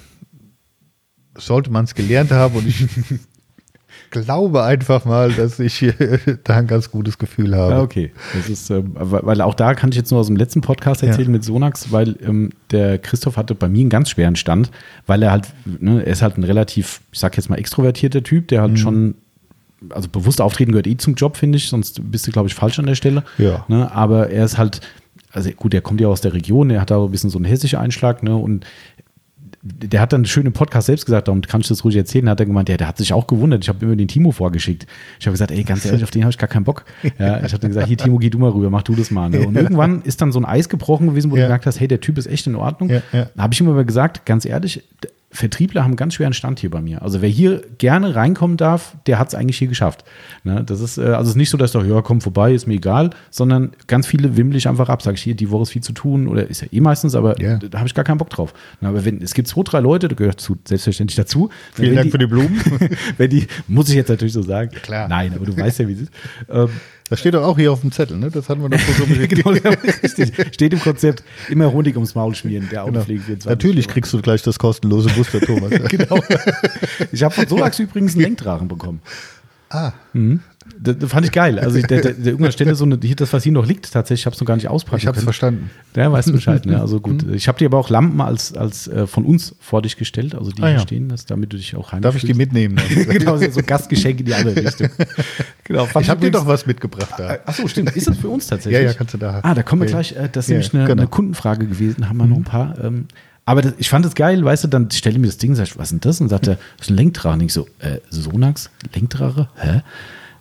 [1.36, 2.86] sollte man es gelernt haben und ich
[4.10, 5.84] glaube einfach mal, dass ich
[6.44, 7.72] da ein ganz gutes Gefühl habe.
[7.72, 8.12] Ja, okay.
[8.34, 11.28] Das ist, äh, weil auch da kann ich jetzt nur aus dem letzten Podcast erzählen
[11.28, 11.32] ja.
[11.32, 14.70] mit Sonax, weil ähm, der Christoph hatte bei mir einen ganz schweren Stand,
[15.06, 18.48] weil er halt, ne, er ist halt ein relativ, ich sag jetzt mal, extrovertierter Typ,
[18.48, 18.76] der halt mhm.
[18.76, 19.14] schon
[19.90, 22.78] also bewusst auftreten gehört eh zum Job, finde ich, sonst bist du, glaube ich, falsch
[22.78, 23.22] an der Stelle.
[23.38, 23.64] Ja.
[23.68, 24.80] Ne, aber er ist halt,
[25.32, 27.38] also gut, er kommt ja aus der Region, er hat da so ein bisschen so
[27.38, 28.66] einen hessischen Einschlag, ne, und
[29.62, 32.40] der hat dann schön im Podcast selbst gesagt, darum kann ich das ruhig erzählen, hat
[32.40, 33.62] er gemeint, ja, der hat sich auch gewundert.
[33.64, 34.86] Ich habe immer den Timo vorgeschickt.
[35.18, 36.84] Ich habe gesagt, ey, ganz ehrlich, auf den habe ich gar keinen Bock.
[37.18, 39.30] Ja, ich habe dann gesagt, hier, Timo, geh du mal rüber, mach du das mal.
[39.30, 39.46] Ne?
[39.46, 41.42] Und irgendwann ist dann so ein Eis gebrochen gewesen, wo Ja.
[41.42, 42.90] du gemerkt hast, hey, der Typ ist echt in Ordnung.
[42.90, 43.28] Ja, ja.
[43.34, 44.82] Da habe ich immer mal gesagt, ganz ehrlich,
[45.30, 47.02] Vertriebler haben einen ganz schweren Stand hier bei mir.
[47.02, 50.02] Also wer hier gerne reinkommen darf, der hat es eigentlich hier geschafft.
[50.42, 50.64] Ne?
[50.64, 52.66] Das ist, äh, also es ist nicht so, dass ich sage, ja, komm vorbei, ist
[52.66, 55.70] mir egal, sondern ganz viele wimmel ich einfach ab, sage ich hier, die Woche ist
[55.70, 57.58] viel zu tun oder ist ja eh meistens, aber Ja.
[57.58, 58.54] da habe ich gar keinen Bock drauf.
[58.80, 61.50] Na, aber wenn, es gibt zwei, drei Leute, da gehört zu, selbstverständlich dazu.
[61.74, 62.58] Vielen Dank für die Blumen.
[63.18, 64.70] wenn die, muss ich jetzt natürlich so sagen.
[64.82, 65.08] Klar.
[65.08, 66.12] Nein, aber du weißt ja, wie es ist.
[66.48, 66.70] Ähm,
[67.10, 68.30] Das steht doch auch hier auf dem Zettel, ne?
[68.30, 69.50] Das hatten wir doch so genau,
[70.02, 70.32] richtig.
[70.54, 72.98] Steht im Konzept, immer Honig ums Maul schmieren, der Genau.
[72.98, 73.48] Autopflege 24.
[73.48, 75.70] Natürlich kriegst du gleich das kostenlose Booster, Thomas.
[75.88, 76.18] genau.
[77.12, 79.00] Ich habe von Solax übrigens einen Lenkdrachen bekommen.
[79.70, 79.92] Ah,
[80.80, 81.58] Das, das fand ich geil.
[81.58, 83.92] Also ich, der, der, der irgendwann Stelle so eine, hier, das, was hier noch liegt,
[83.92, 85.70] tatsächlich, ich habe es noch gar nicht auspacken ich habe es verstanden.
[85.96, 86.64] Ja, weißt du Bescheid.
[86.66, 86.80] Ne?
[86.80, 87.24] Also gut.
[87.32, 90.50] Ich habe dir aber auch Lampen als, als äh, von uns vor dich gestellt, also
[90.50, 90.80] die Ah, hier ja.
[90.80, 92.76] stehen, dass, damit du dich auch heim Darf ich die mitnehmen?
[93.08, 94.88] genau, so so Gastgeschenk in die andere Richtung.
[95.64, 97.38] Genau, fand Ich habe dir doch was mitgebracht da.
[97.44, 97.94] Ach so, stimmt.
[97.94, 98.80] Ist das für uns tatsächlich?
[98.82, 99.44] Ja, ja, kannst du da haben.
[99.44, 100.12] Ah, da kommen wir gleich.
[100.12, 101.02] Äh, das ist Ja, nämlich eine, genau.
[101.02, 102.08] eine Kundenfrage gewesen.
[102.08, 102.82] Haben wir noch ein paar.
[102.82, 103.04] Ähm,
[103.44, 105.64] aber das, ich fand es geil, weißt du, dann stelle ich mir das Ding, sag
[105.66, 106.20] ich, was ist denn das?
[106.22, 107.34] Und sagt er, das ist ein Lenkdrache.
[107.34, 109.48] Und ich so, äh, Sonax, Lenkdrache?
[109.56, 109.82] Hä?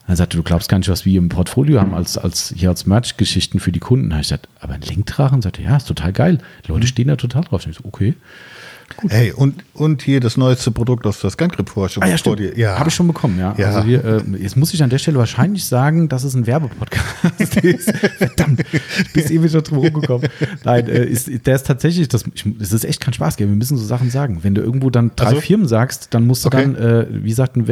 [0.08, 2.86] Dann sagte, du glaubst gar nicht, was wir im Portfolio haben als, als hier als
[2.86, 4.10] Merch-Geschichten für die Kunden.
[4.10, 5.41] Da hab ich gesagt, aber ein Lenkdrachen?
[5.41, 6.38] Sagte, ja, ist total geil.
[6.66, 7.68] Die Leute stehen da total drauf.
[7.68, 8.16] Ich so, okay.
[9.09, 12.39] Hey, und, und hier das neueste Produkt aus der Scangrip-Forschung Ah ja, vor stimmt.
[12.39, 12.57] dir.
[12.57, 12.79] Ja.
[12.79, 13.53] Habe ich schon bekommen, ja.
[13.57, 13.67] Ja.
[13.67, 17.57] Also wir, äh, jetzt muss ich an der Stelle wahrscheinlich sagen, dass es ein Werbepodcast
[17.63, 17.91] ist.
[18.17, 20.27] Verdammt, ich bin ewig schon drum rumgekommen.
[20.63, 23.47] Nein, äh, ist, der ist tatsächlich, das, ich, das ist echt kein Spaß, gell?
[23.49, 24.39] wir müssen so Sachen sagen.
[24.43, 25.41] Wenn du irgendwo dann drei Also?
[25.41, 26.63] Firmen sagst, dann musst du Okay.
[26.63, 27.65] dann, äh, wie gesagt, ein,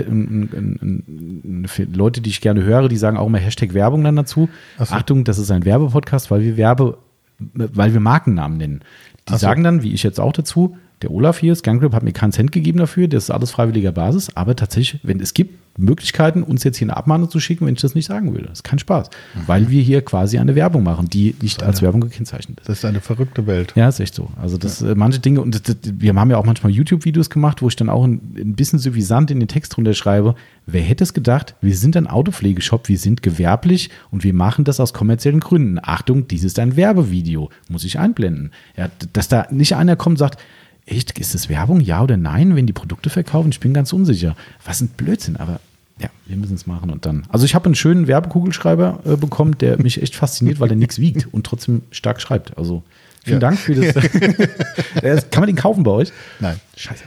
[1.93, 4.49] Leute, die ich gerne höre, die sagen auch immer Hashtag Werbung dann dazu.
[4.78, 4.84] So.
[4.93, 6.97] Achtung, das ist ein Werbepodcast, weil wir Werbe,
[7.39, 8.82] weil wir Markennamen nennen.
[9.28, 9.39] Die so.
[9.39, 12.52] sagen dann, wie ich jetzt auch dazu, der Olaf hier, Scangrip, hat mir keinen Cent
[12.52, 16.78] gegeben dafür, das ist alles freiwilliger Basis, aber tatsächlich, wenn es gibt Möglichkeiten, uns jetzt
[16.78, 18.43] hier eine Abmahnung zu schicken, wenn ich das nicht sagen will.
[18.43, 19.39] Das ist kein Spaß, Mhm.
[19.46, 22.70] weil wir hier quasi eine Werbung machen, die nicht als Werbung gekennzeichnet ist.
[22.70, 23.74] Das ist eine verrückte Welt.
[23.76, 24.30] Ja, ist echt so.
[24.41, 27.62] Also das äh, manche Dinge und das, das, wir haben ja auch manchmal YouTube-Videos gemacht,
[27.62, 30.36] wo ich dann auch ein, ein bisschen suffisant in den Text drunter schreibe.
[30.66, 31.56] Wer hätte es gedacht?
[31.60, 35.78] Wir sind ein Autopflegeshop, wir sind gewerblich und wir machen das aus kommerziellen Gründen.
[35.84, 38.52] Achtung, dies ist ein Werbevideo, muss ich einblenden.
[38.78, 40.39] Ja, dass da nicht einer kommt und sagt,
[40.86, 43.50] echt, ist das Werbung, ja oder nein, wenn die Produkte verkaufen?
[43.50, 44.36] Ich bin ganz unsicher.
[44.64, 45.60] Was ein Blödsinn, aber
[46.00, 47.24] ja, wir müssen es machen und dann.
[47.30, 51.00] Also ich habe einen schönen Werbekugelschreiber äh, bekommen, der mich echt fasziniert, weil er nichts
[51.00, 52.58] wiegt und trotzdem stark schreibt.
[52.58, 52.84] Also
[53.24, 53.50] vielen Ja.
[53.50, 53.96] Dank für das.
[55.32, 56.12] Kann man den kaufen bei euch?
[56.40, 56.60] Nein.
[56.76, 57.04] Scheiße.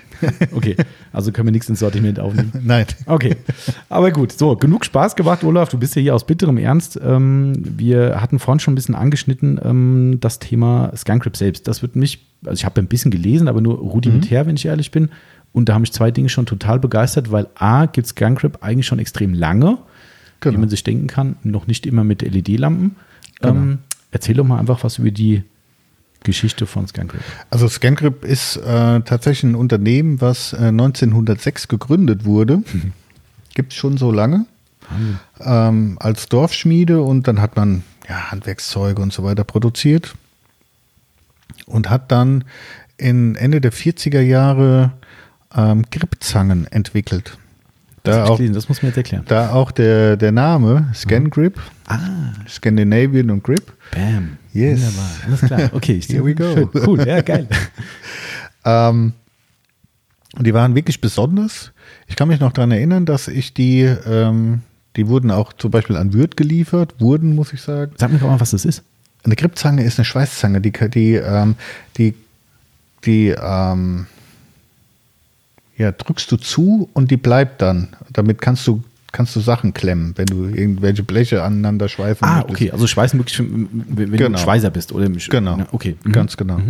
[0.51, 0.75] Okay,
[1.13, 2.51] also können wir nichts ins Sortiment aufnehmen.
[2.65, 2.87] Nein.
[3.07, 3.37] Okay,
[3.89, 4.33] aber gut.
[4.33, 5.69] So, genug Spaß gemacht, Olaf.
[5.69, 6.99] Du bist ja hier aus bitterem Ernst.
[7.01, 11.69] Ähm, wir hatten vorhin schon ein bisschen angeschnitten ähm, das Thema Scancrip selbst.
[11.69, 14.91] Das wird mich, also ich habe ein bisschen gelesen, aber nur rudimentär, wenn ich ehrlich
[14.91, 15.11] bin.
[15.53, 18.99] Und da haben mich zwei Dinge schon total begeistert, weil A, gibt Scancrip eigentlich schon
[18.99, 19.79] extrem lange, wie
[20.41, 20.61] Genau.
[20.61, 22.97] man sich denken kann, noch nicht immer mit LED-Lampen.
[23.41, 23.55] Genau.
[23.55, 23.79] Ähm,
[24.11, 25.43] erzähl doch mal einfach was über die
[26.23, 27.23] Geschichte von Scancrip.
[27.51, 32.63] Also Scangrip ist äh, tatsächlich ein Unternehmen, was äh, 1906 gegründet wurde.
[33.55, 34.47] Gibt es schon so lange.
[35.41, 40.15] Ähm, als Dorfschmiede und dann hat man ja, Handwerkszeuge und so weiter produziert
[41.67, 42.45] und hat dann
[42.97, 44.93] in Ende der 40er Jahre
[45.57, 47.39] ähm, Gripzangen entwickelt.
[48.03, 49.25] Das, Da ich auch, das muss man jetzt erklären.
[49.29, 51.99] da auch der, der Name Scan Grip, Ah,
[52.49, 53.73] Scandinavian und Grip.
[53.93, 54.39] bam.
[54.53, 54.81] Yes.
[54.81, 55.11] Wunderbar.
[55.27, 55.71] Alles klar.
[55.75, 56.53] Okay, ich Here we go.
[56.55, 56.69] Schön.
[56.87, 57.47] Cool, ja, geil.
[58.65, 59.13] Ähm,
[60.37, 61.73] und die waren wirklich besonders.
[62.07, 64.61] Ich kann mich noch daran erinnern, dass ich die, ähm,
[64.97, 67.93] die wurden auch zum Beispiel an Würth geliefert, wurden, muss ich sagen.
[67.97, 68.83] Sag mir doch mal, was das ist.
[69.25, 71.57] Eine Gripzange ist eine Schweißzange, die, die, ähm,
[71.97, 72.15] die,
[73.05, 74.07] die ähm,
[75.77, 77.89] ja, drückst du zu und die bleibt dann.
[78.13, 82.51] Damit kannst du, kannst du Sachen klemmen, wenn du irgendwelche Bleche aneinander schweifen Ah, möchtest.
[82.55, 82.71] okay.
[82.73, 84.37] Also Schweißen wirklich, wenn Genau.
[84.39, 84.93] du Schweißer bist.
[84.93, 85.59] Oder Genau.
[85.73, 85.97] Okay.
[86.05, 86.13] Mhm.
[86.13, 86.61] Ganz genau.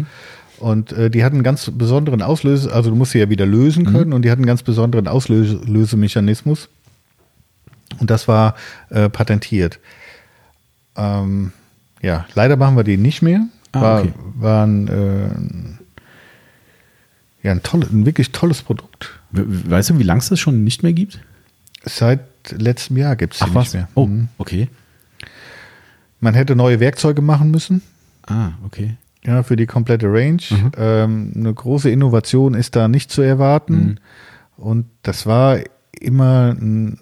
[0.59, 3.85] Und äh, die hatten einen ganz besonderen Auslöse, also du musst sie ja wieder lösen
[3.85, 3.93] Mhm.
[3.93, 6.69] können und die hatten einen ganz besonderen Auslösemechanismus.
[8.01, 8.55] Und das war
[8.91, 9.79] äh, patentiert.
[10.97, 11.53] Ähm,
[12.03, 13.47] ja, leider machen wir die nicht mehr.
[13.73, 14.13] Ah, war, okay.
[14.37, 15.29] war ein, äh,
[17.47, 19.21] ja, ein, tolle, ein wirklich tolles Produkt.
[19.31, 21.21] We- Weißt du, wie lange es das schon nicht mehr gibt?
[21.85, 22.21] Seit
[22.51, 23.89] letztem Jahr gibt es nicht mehr.
[23.95, 24.29] Oh, Mhm.
[24.39, 24.69] okay.
[26.21, 27.83] Man hätte neue Werkzeuge machen müssen.
[28.27, 28.97] Ah, okay.
[29.25, 30.43] Ja, für die komplette Range.
[30.51, 30.73] Mhm.
[30.77, 34.01] Ähm, eine große Innovation ist da nicht zu erwarten.
[34.57, 35.59] Und das war
[36.01, 36.99] immer ein,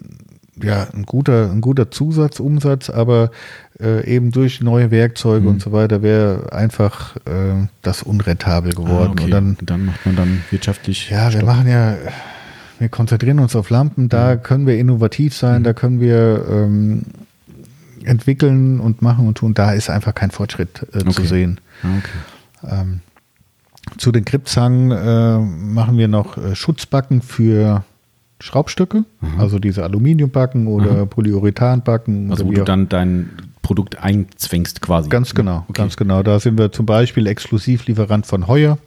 [0.63, 3.31] ja, ein guter, ein guter Zusatzumsatz, aber
[3.79, 5.47] äh, eben durch neue Werkzeuge Mhm.
[5.47, 9.09] und so weiter wäre einfach äh, das unrentabel geworden.
[9.09, 9.23] Ah, okay.
[9.25, 11.09] Und dann, dann macht man dann wirtschaftlich.
[11.09, 11.45] ja, wir Stopp.
[11.45, 11.95] machen ja,
[12.79, 14.43] wir konzentrieren uns auf Lampen, da Mhm.
[14.43, 17.03] können wir innovativ sein, da können wir ähm,
[18.03, 19.53] entwickeln und machen und tun.
[19.53, 21.25] Da ist einfach kein Fortschritt äh, zu Okay.
[21.27, 21.59] sehen.
[21.83, 22.75] Ah, okay.
[22.81, 22.99] Ähm,
[23.97, 27.83] zu den Gripzangen äh, machen wir noch äh, Schutzbacken für
[28.39, 29.39] Schraubstücke, Mhm.
[29.39, 32.31] also diese Aluminiumbacken oder Polyurethanbacken.
[32.31, 33.29] Also wo du dann dein
[33.61, 35.09] Produkt einzwängst quasi.
[35.09, 35.73] Ganz genau, Okay.
[35.81, 36.23] ganz genau.
[36.23, 38.77] Da sind wir zum Beispiel Exklusivlieferant von Heuer.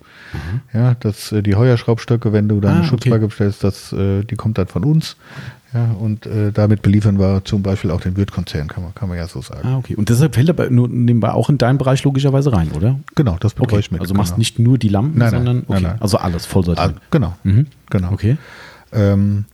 [0.72, 2.74] Ja, das, äh, die Heuer-Schraubstöcke, wenn du da Mhm.
[2.74, 2.88] Ah, eine okay.
[2.90, 5.16] Schutzbacke bestellst, das, äh, die kommt dann von uns.
[5.74, 9.18] Ja, und äh, damit beliefern wir zum Beispiel auch den Wirt-Konzern, kann man, kann man
[9.18, 9.60] ja so sagen.
[9.68, 9.96] Ah, okay.
[9.96, 12.98] Und deshalb fällt aber nur nebenbei auch in deinen Bereich logischerweise rein, oder?
[13.16, 13.80] Genau, das betreue Okay.
[13.80, 14.00] ich mit.
[14.00, 14.38] also machst genau.
[14.38, 15.80] nicht nur die Lampen, Nein, nein, sondern okay.
[15.82, 15.96] nein.
[16.00, 17.00] also alles Ah, Vollsortiment.
[17.10, 17.66] genau, Mhm.
[17.90, 18.12] genau.
[18.12, 18.36] Okay.
[18.92, 19.44] Ähm,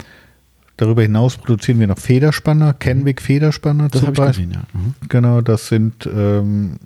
[0.76, 4.47] darüber hinaus produzieren wir noch Federspanner, Kenwick Federspanner Das zum Beispiel.
[4.47, 4.78] gesehen, ja.
[4.78, 4.95] Mhm.
[5.09, 6.76] Genau, das sind ähm,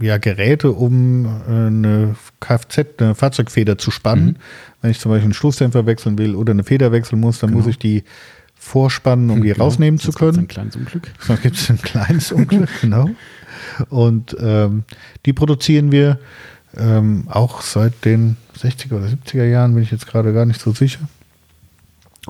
[0.00, 4.26] ja Geräte, um äh, eine Kfz, eine Fahrzeugfeder zu spannen.
[4.26, 4.36] Mhm.
[4.82, 7.60] Wenn ich zum Beispiel einen Stoßdämpfer wechseln will oder eine Feder wechseln muss, dann Genau.
[7.62, 8.04] muss ich die
[8.54, 9.64] vorspannen, um die Genau.
[9.64, 10.44] rausnehmen zu Sonst gibt's können.
[10.44, 11.08] Ein kleines Unglück.
[11.20, 13.10] Sonst gibt es ein kleines Unglück, genau.
[13.88, 14.84] Und ähm,
[15.26, 16.18] die produzieren wir
[16.76, 20.72] ähm, auch seit den 60er oder 70er Jahren, bin ich jetzt gerade gar nicht so
[20.72, 21.00] sicher.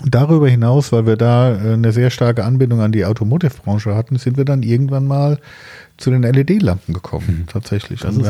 [0.03, 4.16] Und darüber hinaus, weil wir da äh, eine sehr starke Anbindung an die Automotive-Branche hatten,
[4.16, 5.38] sind wir dann irgendwann mal
[5.96, 8.01] zu den LED-Lampen gekommen, tatsächlich.
[8.01, 8.28] Das Und ist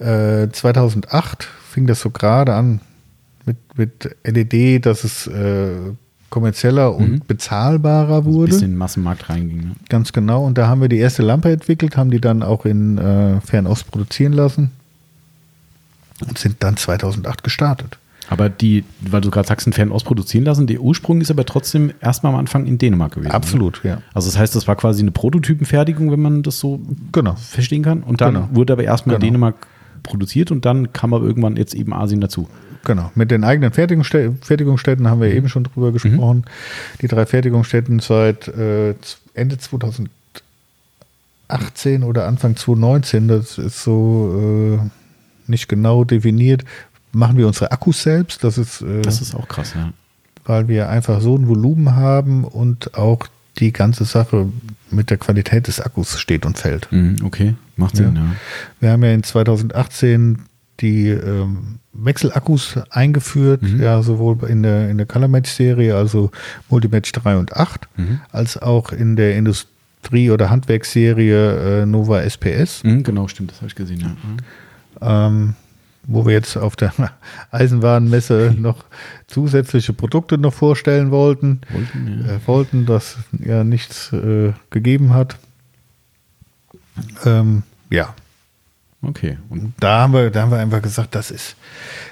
[0.00, 2.80] wir haben, äh, 2008 fing das so gerade an
[3.46, 5.70] mit, mit LED, dass es äh,
[6.30, 7.22] kommerzieller und Mhm.
[7.26, 8.50] bezahlbarer Ein wurde.
[8.50, 9.58] bisschen in den Massenmarkt reinging.
[9.58, 9.70] Ne?
[9.88, 10.44] Ganz genau.
[10.44, 13.90] Und da haben wir die erste Lampe entwickelt, haben die dann auch in äh, Fernost
[13.90, 14.70] produzieren lassen
[16.26, 17.98] und sind dann 2008 gestartet.
[18.30, 21.92] Aber die, weil du gerade sagst, in Fernost produzieren lassen, der Ursprung ist aber trotzdem
[22.00, 23.28] erstmal am Anfang in Dänemark gewesen.
[23.28, 23.34] ne?
[23.34, 24.00] Absolut, ja.
[24.14, 26.80] Also das heißt, das war quasi eine Prototypenfertigung, wenn man das so
[27.12, 27.34] Genau.
[27.36, 28.02] verstehen kann.
[28.02, 28.48] Und dann Genau.
[28.52, 29.30] wurde aber erstmal in Genau.
[29.32, 29.66] Dänemark
[30.02, 32.48] produziert und dann kam aber irgendwann jetzt eben Asien dazu.
[32.84, 33.10] Genau.
[33.14, 36.44] Mit den eigenen Fertigungsstä Fertigungsstätten haben wir eben schon drüber gesprochen.
[37.00, 38.94] Die drei Fertigungsstätten seit äh,
[39.32, 40.08] Ende 2018
[42.02, 46.64] oder Anfang 2019, das ist so äh, nicht genau definiert,
[47.14, 48.42] machen wir unsere Akkus selbst.
[48.44, 49.92] Das ist, äh, Das ist auch krass, ja.
[50.44, 53.26] weil wir einfach so ein Volumen haben und auch
[53.58, 54.48] die ganze Sache
[54.90, 56.88] mit der Qualität des Akkus steht und fällt.
[56.90, 58.22] Mhm, okay, macht Sinn, ja.
[58.80, 60.40] Wir haben ja in 2018
[60.80, 63.80] die ähm, Wechselakkus eingeführt, Mhm.
[63.80, 66.32] ja, sowohl in der, in der Color Match Serie, also
[66.68, 68.20] Multimatch 3 und 8, Mhm.
[68.32, 73.68] als auch in der Industrie- oder Handwerksserie äh, Nova SPS, Mhm, genau, stimmt, das habe
[73.68, 74.08] ich gesehen, ja.
[74.08, 74.36] Mhm.
[75.00, 75.54] ähm,
[76.06, 76.92] wo wir jetzt auf der
[77.50, 78.84] Eisenwarenmesse noch
[79.26, 81.60] zusätzliche Produkte noch vorstellen wollten.
[81.70, 82.34] Wollten, ja.
[82.34, 85.36] äh, wollten, das ja nichts äh, gegeben hat.
[87.24, 88.14] Ähm, ja,
[89.06, 89.38] Okay.
[89.48, 91.56] Und da haben wir, da haben wir einfach gesagt, das ist,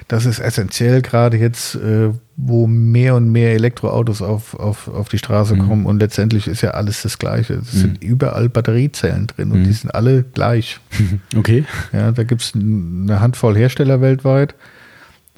[0.08, 5.18] das ist essentiell, gerade jetzt, äh, wo mehr und mehr Elektroautos auf, auf, auf die
[5.18, 5.68] Straße Mhm.
[5.68, 7.54] kommen und letztendlich ist ja alles das Gleiche.
[7.54, 9.64] Es sind überall Batteriezellen drin und Mhm.
[9.64, 10.80] die sind alle gleich.
[11.36, 11.64] okay.
[11.92, 14.54] Ja, da gibt es eine Handvoll Hersteller weltweit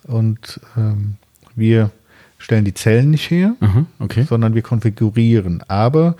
[0.04, 1.14] und ähm,
[1.56, 1.90] wir
[2.38, 3.54] stellen die Zellen nicht her,
[4.00, 4.24] okay.
[4.28, 5.62] sondern wir konfigurieren.
[5.68, 6.16] Aber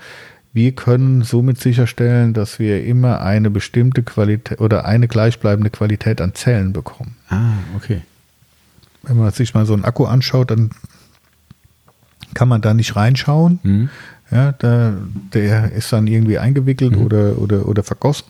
[0.55, 6.33] wir können somit sicherstellen, dass wir immer eine bestimmte Qualität oder eine gleichbleibende Qualität an
[6.33, 7.17] Zellen bekommen.
[7.29, 8.01] Ah, okay.
[9.03, 10.69] Wenn man sich mal so einen Akku anschaut, dann
[12.33, 13.59] kann man da nicht reinschauen.
[13.63, 13.89] Mhm.
[14.31, 14.93] Ja, da,
[15.33, 17.01] der ist dann irgendwie eingewickelt Mhm.
[17.05, 18.25] oder, oder, oder vergossen.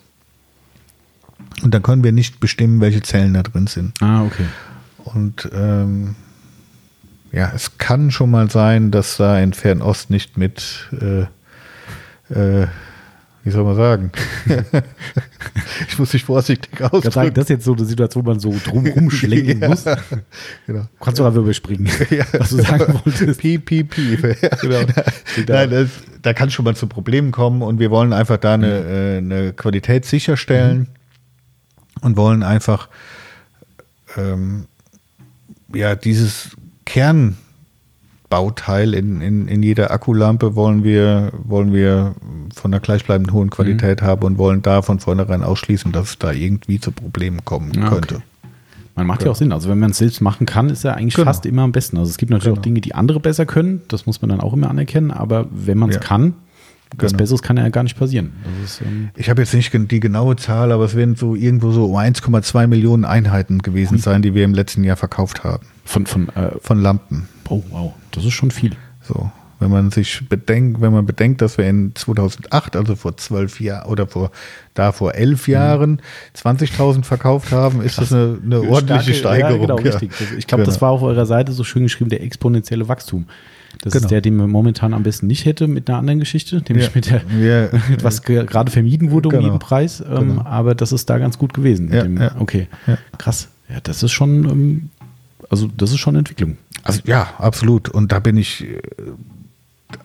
[1.61, 4.01] Und dann können wir nicht bestimmen, welche Zellen da drin sind.
[4.01, 4.45] Ah, okay.
[5.03, 6.15] Und ähm,
[7.31, 11.25] ja, es kann schon mal sein, dass da in Fernost nicht mit, äh,
[12.29, 12.67] äh,
[13.43, 14.11] wie soll man sagen?
[15.87, 17.33] ich muss mich vorsichtig Ich kann sagen, ausdrücken.
[17.35, 19.83] das ist jetzt so eine Situation, wo man so drum rumschlenken Ja, muss.
[20.65, 20.87] genau.
[20.99, 22.25] Kannst du aber überspringen, Ja.
[22.33, 23.39] was du sagen wolltest.
[23.39, 24.21] Piep, piep, piep.
[24.61, 24.79] Genau.
[25.47, 25.89] Nein, das,
[26.23, 29.53] da kann schon mal zu Problemen kommen und wir wollen einfach da eine, äh, eine
[29.53, 30.87] Qualität sicherstellen
[32.01, 32.89] und wollen einfach
[34.17, 34.65] ähm,
[35.73, 36.49] ja dieses
[38.29, 42.15] Kernbauteil in, in, in jeder Akkulampe wollen wir, wollen wir
[42.53, 46.31] von einer gleichbleibend hohen Qualität haben und wollen da von vornherein ausschließen, dass es da
[46.31, 48.15] irgendwie zu Problemen kommen Ah, könnte.
[48.15, 48.23] okay.
[48.95, 49.51] Man macht ja auch Sinn.
[49.51, 51.25] Also wenn man es selbst machen kann, ist ja eigentlich Genau.
[51.27, 51.97] fast immer am besten.
[51.97, 52.59] Also es gibt natürlich Genau.
[52.59, 53.81] auch Dinge, die andere besser können.
[53.89, 55.11] Das muss man dann auch immer anerkennen.
[55.11, 56.01] Aber wenn man es Ja.
[56.01, 56.33] kann,
[56.97, 57.17] was Genau.
[57.17, 58.31] Besseres kann ja gar nicht passieren.
[58.63, 61.87] Ist, ähm, Ich habe jetzt nicht die genaue Zahl, aber es werden so irgendwo so
[61.97, 65.65] 1,2 Millionen Einheiten gewesen sein, die wir im letzten Jahr verkauft haben.
[65.83, 67.27] von, von äh, Von Lampen.
[67.49, 68.71] Oh wow, das ist schon viel.
[69.01, 69.31] So.
[69.57, 73.87] Wenn man sich bedenkt, wenn man bedenkt, dass wir in 2008, also vor zwölf Jahren
[73.89, 74.31] oder vor
[74.73, 76.01] da vor elf Jahren
[76.37, 79.69] 20.000 verkauft haben, ist das eine, eine ordentliche Starke, Steigerung.
[79.69, 80.35] Ja, genau, ja.
[80.37, 80.81] Ich glaube, das Genau.
[80.81, 83.27] war auf eurer Seite so schön geschrieben, der exponentielle Wachstum.
[83.81, 84.03] Das Genau.
[84.05, 86.91] ist der, den man momentan am besten nicht hätte mit einer anderen Geschichte, nämlich Ja.
[86.93, 87.69] mit der,
[88.03, 89.45] was ge- gerade vermieden wurde um Genau.
[89.45, 90.01] jeden Preis.
[90.01, 90.41] Ähm, Genau.
[90.43, 91.89] Aber das ist da ganz gut gewesen.
[91.91, 92.19] Dem.
[92.39, 92.67] Okay,
[93.17, 93.47] krass.
[93.69, 94.89] Ja, das ist schon, ähm,
[95.49, 96.57] also das ist schon Entwicklung.
[96.85, 97.89] Also ja, absolut.
[97.89, 98.79] Und da bin ich äh,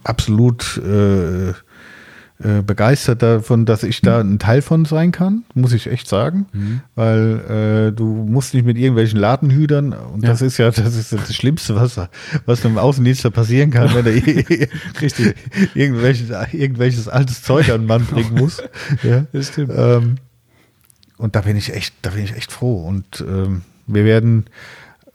[0.02, 5.88] absolut äh, äh, begeistert davon, dass ich da ein Teil von sein kann, muss ich
[5.88, 6.46] echt sagen.
[6.94, 10.30] Weil äh, du musst nicht mit irgendwelchen Ladenhütern, und Ja.
[10.30, 12.00] das ist ja das, ist das Schlimmste, was,
[12.46, 14.14] was einem Außendienstler passieren kann, wenn er
[15.02, 15.34] Richtig.
[15.74, 18.62] irgendwelches, irgendwelches altes Zeug an den Mann bringen muss.
[19.02, 19.26] ja.
[19.32, 19.72] Das stimmt.
[19.76, 20.14] Ähm,
[21.18, 22.86] und da bin ich echt, da bin ich echt froh.
[22.86, 24.46] Und ähm, wir werden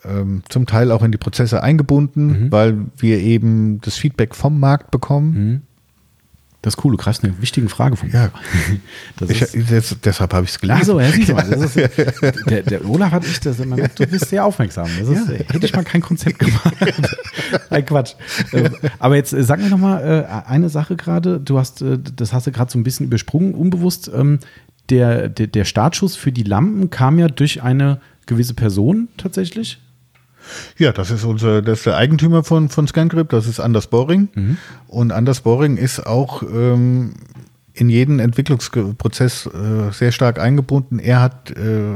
[0.08, 4.92] ähm, zum Teil auch in die Prozesse eingebunden, weil wir eben das Feedback vom Markt
[4.92, 5.34] bekommen.
[5.34, 5.62] Mhm.
[6.62, 8.32] Das ist cool, du greifst eine wichtige Frage von Ja.
[9.20, 10.84] Das Ich, das, deshalb habe ich es gelesen.
[10.86, 11.76] so, ja, siehst du mal, das ist,
[12.50, 14.88] der, der Olaf hat ich das, merkt, du bist sehr aufmerksam.
[15.00, 16.74] Das ist, Hätte ich mal kein Konzept gemacht.
[17.70, 18.16] Nein, Quatsch.
[18.52, 21.40] Ähm, Aber jetzt äh, sag mir noch mal äh, eine Sache gerade.
[21.40, 24.10] Du hast, äh, das hast du gerade so ein bisschen übersprungen, unbewusst.
[24.12, 24.40] Ähm,
[24.90, 29.80] Der, der, der Startschuss für die Lampen kam ja durch eine gewisse Person tatsächlich.
[30.78, 34.30] Ja, das ist unser, das ist der Eigentümer von, von ScanGrip, das ist Anders Boring.
[34.34, 34.58] Mhm.
[34.88, 37.14] Und Anders Boring ist auch ähm,
[37.74, 41.00] in jeden Entwicklungsprozess äh, sehr stark eingebunden.
[41.00, 41.96] Er hat äh,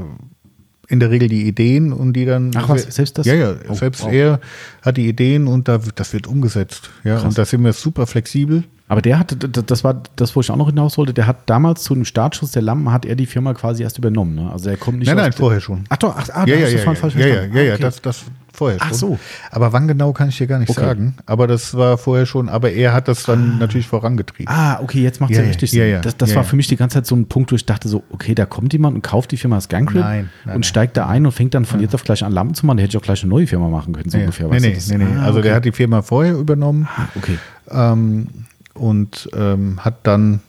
[0.89, 2.52] in der Regel die Ideen und die dann.
[2.56, 3.26] Ach was, selbst das?
[3.26, 4.12] Ja, ja, Oh, selbst wow.
[4.12, 4.39] er
[4.82, 6.89] hat die Ideen und da, das wird umgesetzt.
[7.03, 7.23] Ja, Krass.
[7.25, 8.63] und da sind wir super flexibel.
[8.91, 11.84] Aber der hatte, das war das, wo ich auch noch hinaus wollte, der hat damals
[11.84, 14.34] zu dem Startschuss der Lampen, hat er die Firma quasi erst übernommen.
[14.34, 14.49] Ne?
[14.51, 15.84] Also er kommt nicht Nein, nein, der- vorher schon.
[15.89, 18.23] Ach doch, ach, ah, ja, ja, ja, ja, ja, ja, ja, Ah, ja, das, das
[18.51, 18.97] vorher Ach schon.
[18.97, 19.19] so.
[19.51, 20.82] Aber wann genau kann ich dir gar nicht Okay.
[20.82, 21.15] sagen.
[21.27, 24.51] Aber das war vorher schon, aber er hat das dann natürlich vorangetrieben.
[24.51, 25.91] Ah, okay, jetzt macht es Ja, ja, ja, richtig ja, Sinn.
[25.91, 26.49] ja, das das ja, war ja.
[26.49, 28.73] für mich die ganze Zeit so ein Punkt, wo ich dachte so, okay, da kommt
[28.73, 30.63] jemand und kauft die Firma Scancrip Nein, nein, und nein.
[30.63, 32.77] steigt da ein und fängt dann von jetzt auf gleich an Lampen zu machen.
[32.77, 34.47] Da hätte ich auch gleich eine neue Firma machen können, so Nee, ungefähr.
[34.49, 35.17] nee, du, nee, nee, nee.
[35.17, 37.38] Ah, Also der hat die Firma vorher übernommen Ah, okay.
[37.70, 38.28] ähm,
[38.74, 40.41] und ähm, hat dann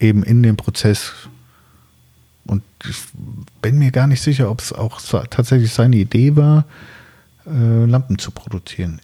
[0.00, 1.12] eben in dem Prozess
[2.46, 2.96] und ich
[3.62, 5.00] bin mir gar nicht sicher, ob es auch
[5.30, 6.64] tatsächlich seine Idee war,
[7.46, 9.00] äh, Lampen zu produzieren.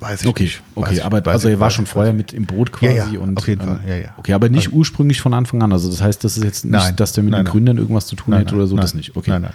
[0.00, 0.62] Weiß ich Okay, nicht.
[0.76, 3.36] okay, Weiß aber also er war schon vorher mit im Boot quasi Ja, ja, und
[3.36, 4.14] auf jeden ähm, Fall, ja, ja.
[4.16, 5.72] Okay, aber nicht ursprünglich von Anfang an.
[5.72, 7.50] Also das heißt, das ist jetzt nicht, Nein, dass der mit nein, den.
[7.50, 9.16] Gründern irgendwas zu tun Nein, hätte oder so, das nicht.
[9.16, 9.30] Okay.
[9.32, 9.52] nein, nein.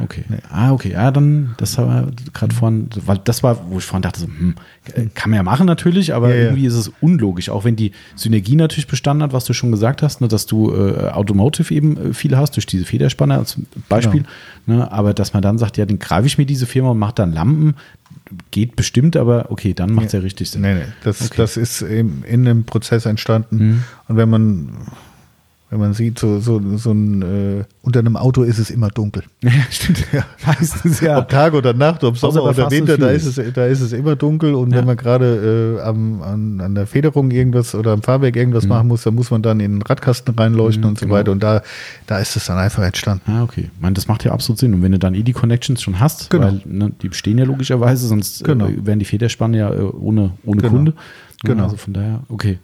[0.00, 0.24] Okay.
[0.50, 0.92] Ah, okay.
[0.92, 4.54] Ja, dann, das war gerade vorhin, weil das war, wo ich vorhin dachte, so, hm,
[5.14, 6.42] kann man ja machen natürlich, aber Ja, ja.
[6.44, 10.02] irgendwie ist es unlogisch, auch wenn die Synergie natürlich bestanden hat, was du schon gesagt
[10.02, 13.56] hast, ne, dass du äh, Automotive eben äh, viel hast, durch diese Federspanner als
[13.88, 14.24] Beispiel,
[14.66, 14.78] Genau.
[14.84, 17.14] ne, aber dass man dann sagt, ja, dann greife ich mir diese Firma und mache
[17.16, 17.74] dann Lampen,
[18.50, 20.20] geht bestimmt, aber okay, dann macht es ja.
[20.20, 20.60] richtig Sinn.
[20.62, 21.34] Nee, nee, das, Okay.
[21.38, 23.56] das ist eben in einem Prozess entstanden.
[23.58, 23.84] Mhm.
[24.08, 24.68] Und wenn man,
[25.70, 27.22] wenn man sieht, so, so, so ein,
[27.60, 29.22] äh, unter einem Auto ist es immer dunkel.
[29.42, 30.04] Ja, stimmt.
[30.12, 30.24] Ja.
[30.46, 31.18] Meistens ja.
[31.18, 34.16] Ob Tag oder Nacht, ob Sommer oder Winter, da ist, es, da ist es immer
[34.16, 34.54] dunkel.
[34.54, 34.78] Und Ja.
[34.78, 38.88] wenn man gerade äh, am, an, an der Federung irgendwas oder am Fahrwerk irgendwas machen
[38.88, 41.16] muss, dann muss man dann in den Radkasten reinleuchten Mhm, und so genau.
[41.18, 41.32] weiter.
[41.32, 41.62] Und da,
[42.06, 43.30] da ist es dann einfach entstanden.
[43.30, 43.70] Ah, okay.
[43.74, 44.72] Ich meine, das macht ja absolut Sinn.
[44.74, 46.46] Und wenn du dann eh die Connections schon hast, Genau.
[46.46, 48.66] weil ne, die bestehen ja logischerweise, sonst Genau.
[48.68, 50.72] äh, wären die Federspanne ja äh, ohne, ohne Genau.
[50.72, 50.94] Kunde.
[51.44, 51.64] Genau.
[51.64, 52.58] Also von daher, okay.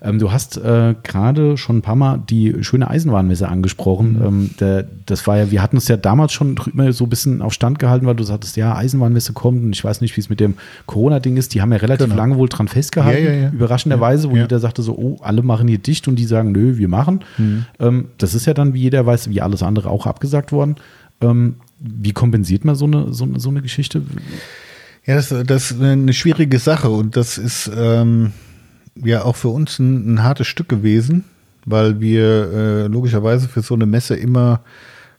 [0.00, 4.12] Ähm, du hast äh, gerade schon ein paar Mal die schöne Eisenbahnmesse angesprochen.
[4.12, 4.24] Mhm.
[4.24, 7.42] Ähm, der, das war ja, wir hatten es ja damals schon drüber so ein bisschen
[7.42, 10.30] auf Stand gehalten, weil du sagtest, ja, Eisenbahnmesse kommt und ich weiß nicht, wie es
[10.30, 10.54] mit dem
[10.86, 11.52] Corona-Ding ist.
[11.54, 12.16] Die haben ja relativ Genau.
[12.16, 13.50] lange wohl dran festgehalten, Ja, ja, ja.
[13.50, 16.88] überraschenderweise, wo jeder sagte so, oh, alle machen hier dicht und die sagen, nö, wir
[16.88, 17.24] machen.
[17.36, 17.64] Mhm.
[17.80, 20.76] Ähm, das ist ja dann, wie jeder weiß, wie alles andere auch abgesagt worden.
[21.20, 24.02] Ähm, wie kompensiert man so eine, so, so eine Geschichte?
[25.06, 28.32] Ja, das, das ist eine schwierige Sache und das ist ähm,
[29.04, 31.24] ja auch für uns ein, ein hartes Stück gewesen,
[31.64, 34.60] weil wir äh, logischerweise für so eine Messe immer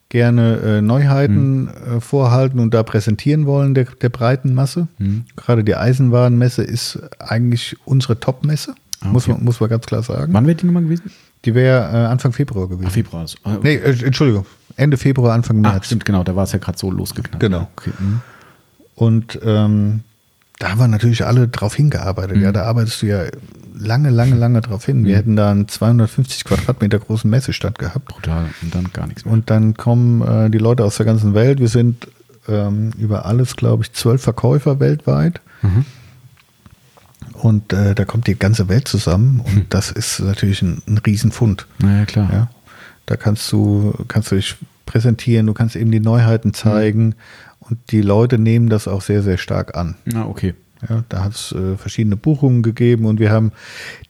[0.10, 4.88] gerne äh, Neuheiten äh, vorhalten und da präsentieren wollen der, der breiten Masse.
[5.36, 9.34] Gerade die Eisenwarenmesse ist eigentlich unsere Top-Messe, Ah, muss, okay.
[9.36, 10.34] man, muss man ganz klar sagen.
[10.34, 11.10] Wann wird die nochmal gewesen?
[11.46, 12.88] Die wäre äh, Anfang Februar gewesen.
[12.90, 13.22] Ach, Februar.
[13.22, 15.86] Also, äh, Nee, äh, Entschuldigung, Ende Februar, Anfang März.
[15.86, 17.40] stimmt, genau, da war es ja gerade so losgeknallt.
[17.40, 17.70] Genau.
[17.78, 17.92] Okay.
[17.98, 18.22] mhm.
[18.96, 20.02] Und ähm,
[20.58, 22.36] da haben wir natürlich alle drauf hingearbeitet.
[22.36, 22.44] Mhm.
[22.44, 23.24] Ja, da arbeitest du ja
[23.80, 25.06] lange, lange, lange drauf hin.
[25.06, 28.06] Wir hätten da einen 250 Quadratmeter großen Messestand gehabt.
[28.08, 28.50] Brutal.
[28.62, 29.34] Und dann gar nichts mehr.
[29.34, 31.60] Und dann kommen äh, die Leute aus der ganzen Welt.
[31.60, 32.08] Wir sind
[32.48, 35.42] ähm, über alles, glaube ich, zwölf Verkäufer weltweit.
[35.62, 35.86] Mhm.
[37.34, 39.40] Und äh, da kommt die ganze Welt zusammen.
[39.40, 41.68] Und das ist natürlich ein, ein Riesenfund.
[41.80, 42.30] naja, klar.
[42.32, 42.50] Ja,
[43.06, 44.56] da kannst du, kannst du dich
[44.86, 47.16] präsentieren, du kannst eben die Neuheiten zeigen.
[47.60, 49.96] Und die Leute nehmen das auch sehr, sehr stark an.
[50.06, 50.56] Na, okay.
[50.88, 53.52] Ja, da hat es äh, verschiedene Buchungen gegeben und wir haben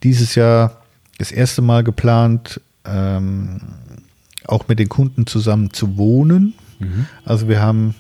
[0.03, 0.81] dieses Jahr
[1.17, 3.61] das erste Mal geplant, ähm,
[4.45, 6.53] auch mit den Kunden zusammen zu wohnen.
[6.79, 7.07] Mhm.
[7.25, 7.95] Also wir haben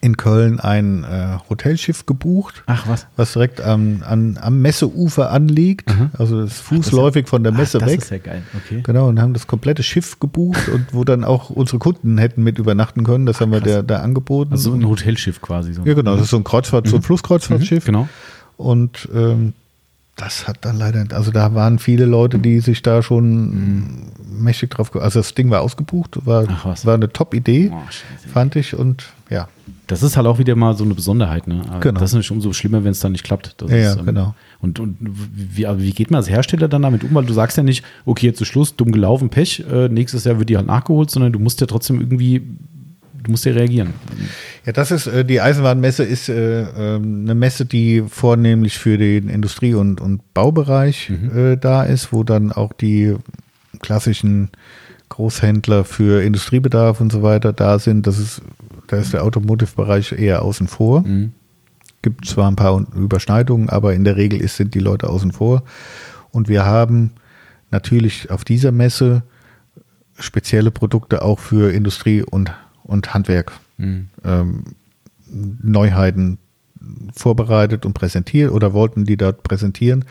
[0.00, 3.06] in Köln ein äh, Hotelschiff gebucht, Ach was.
[3.16, 5.90] was direkt am, an, am Messeufer anliegt.
[5.90, 6.10] Mhm.
[6.16, 8.00] Also das ist fußläufig von der Messe Ach, das weg.
[8.00, 8.42] ist ja geil.
[8.56, 8.80] Okay.
[8.82, 12.58] Genau, und haben das komplette Schiff gebucht und wo dann auch unsere Kunden hätten mit
[12.58, 13.26] übernachten können.
[13.26, 13.84] Das haben wir krass.
[13.86, 14.52] da, angeboten.
[14.52, 15.74] Also ein Hotelschiff quasi.
[15.74, 15.82] So.
[15.84, 17.84] ja, genau, das ist so ein Kreuzfahrt, so ein Flusskreuzfahrtschiff.
[17.84, 18.08] Mhm, genau.
[18.56, 19.54] Und ähm,
[20.20, 24.94] das hat dann leider, also da waren viele Leute, die sich da schon mächtig drauf,
[24.94, 26.46] also das Ding war ausgebucht, war,
[26.84, 27.78] war eine Top-Idee, Oh,
[28.32, 29.48] fand ich und ja,
[29.86, 31.46] Das ist halt auch wieder mal so eine Besonderheit.
[31.46, 31.62] Ne?
[31.80, 32.00] Genau.
[32.00, 33.54] Das ist natürlich umso schlimmer, wenn es dann nicht klappt.
[33.58, 34.34] Das Ja, ist, ja, genau.
[34.60, 37.14] Und, und wie, wie geht man als Hersteller dann damit um?
[37.14, 40.38] Weil du sagst ja nicht, okay, jetzt ist Schluss, dumm gelaufen, Pech, äh, nächstes Jahr
[40.38, 42.42] wird die halt nachgeholt, sondern du musst ja trotzdem irgendwie,
[43.22, 43.94] du musst ja reagieren.
[44.64, 49.28] Ja, das ist, äh, die Eisenbahnmesse ist äh, ähm, eine Messe, die vornehmlich für den
[49.28, 53.16] Industrie- und, und Baubereich äh, da ist, wo dann auch die
[53.80, 54.50] klassischen
[55.08, 58.06] Großhändler für Industriebedarf und so weiter da sind.
[58.06, 58.42] Das ist,
[58.86, 61.04] da ist der Automotive-Bereich eher außen vor.
[62.02, 65.64] Gibt zwar ein paar Überschneidungen, aber in der Regel ist, sind die Leute außen vor.
[66.30, 67.12] Und wir haben
[67.70, 69.22] natürlich auf dieser Messe
[70.18, 72.52] spezielle Produkte auch für Industrie und,
[72.90, 74.64] und Handwerk ähm,
[75.32, 76.38] Neuheiten
[77.14, 80.04] vorbereitet und präsentiert oder wollten die dort präsentieren.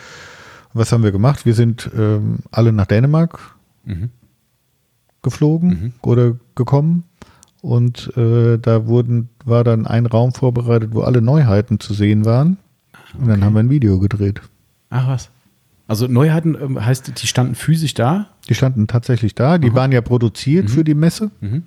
[0.74, 1.46] Was haben wir gemacht?
[1.46, 3.40] Wir sind ähm, alle nach Dänemark
[3.86, 4.10] Mhm.
[5.22, 7.04] geflogen oder gekommen
[7.62, 12.58] und äh, da wurden, war dann ein Raum vorbereitet, wo alle Neuheiten zu sehen waren.
[13.18, 13.42] Und dann Okay.
[13.46, 14.42] haben wir ein Video gedreht.
[14.92, 15.30] Ach was.
[15.88, 18.28] Also Neuheiten ähm, heißt, die standen physisch da.
[18.48, 21.32] Die standen tatsächlich da, die waren ja produziert für die Messe.
[21.42, 21.64] Mhm.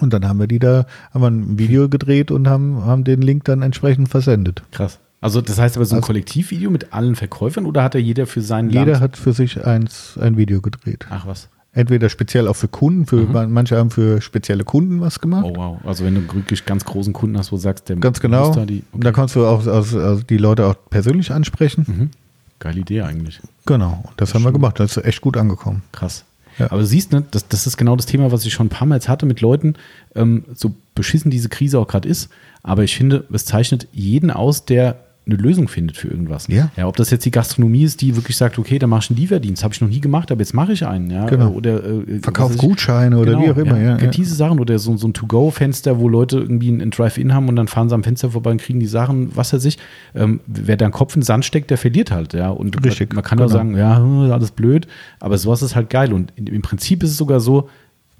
[0.00, 3.22] Und dann haben wir die da, haben wir ein Video gedreht und haben, haben den
[3.22, 4.62] Link dann entsprechend versendet.
[4.72, 4.98] Krass.
[5.20, 8.26] Also das heißt aber so ein Also- Kollektivvideo mit allen Verkäufern oder hat da jeder
[8.26, 9.00] für seinen Jeder Land?
[9.00, 11.06] hat für sich eins, ein Video gedreht.
[11.10, 11.48] Ach was.
[11.72, 15.44] Entweder speziell auch für Kunden, für manche haben für spezielle Kunden was gemacht.
[15.46, 15.78] Oh wow.
[15.84, 18.48] Also wenn du wirklich ganz großen Kunden hast, wo du sagst, der Ganz genau.
[18.48, 21.84] muss da die, Und da kannst du auch also, also die Leute auch persönlich ansprechen.
[21.86, 22.10] Mhm.
[22.58, 23.40] Geile Idee eigentlich.
[23.66, 24.02] Genau.
[24.04, 24.80] Und das haben wir gemacht.
[24.80, 25.82] Das ist echt gut angekommen.
[25.92, 26.24] Krass.
[26.60, 26.70] Ja.
[26.70, 28.86] Aber du siehst, ne, das, das ist genau das Thema, was ich schon ein paar
[28.86, 29.74] Mal hatte mit Leuten,
[30.14, 32.28] ähm, so beschissen diese Krise auch gerade ist.
[32.62, 36.46] Aber ich finde, es zeichnet jeden aus, der eine Lösung findet für irgendwas.
[36.48, 36.70] Ja.
[36.76, 39.18] ja ob das jetzt die Gastronomie ist, die wirklich sagt, okay, da mache ich einen
[39.18, 41.10] Lieferdienst, habe ich noch nie gemacht, aber jetzt mache ich einen.
[41.10, 41.26] Ja?
[41.26, 41.50] Genau.
[41.50, 42.56] Oder, äh, Verkauf.
[42.56, 43.78] Gutscheine oder wie auch immer.
[43.78, 43.96] Ja, ja.
[43.96, 47.48] Gibt diese Sachen oder so, so ein To-Go-Fenster, wo Leute irgendwie ein, ein Drive-In haben
[47.48, 49.78] und dann fahren sie am Fenster vorbei und kriegen die Sachen, was weiß ich.
[50.14, 52.32] Ähm, wer da einen Kopf in den Sand steckt, der verliert halt.
[52.32, 52.50] Ja?
[52.50, 53.48] Und Richtig, man, man kann genau.
[53.48, 54.02] auch sagen, ja,
[54.32, 54.86] alles blöd,
[55.20, 56.12] aber sowas ist halt geil.
[56.12, 57.68] Und im Prinzip ist es sogar so,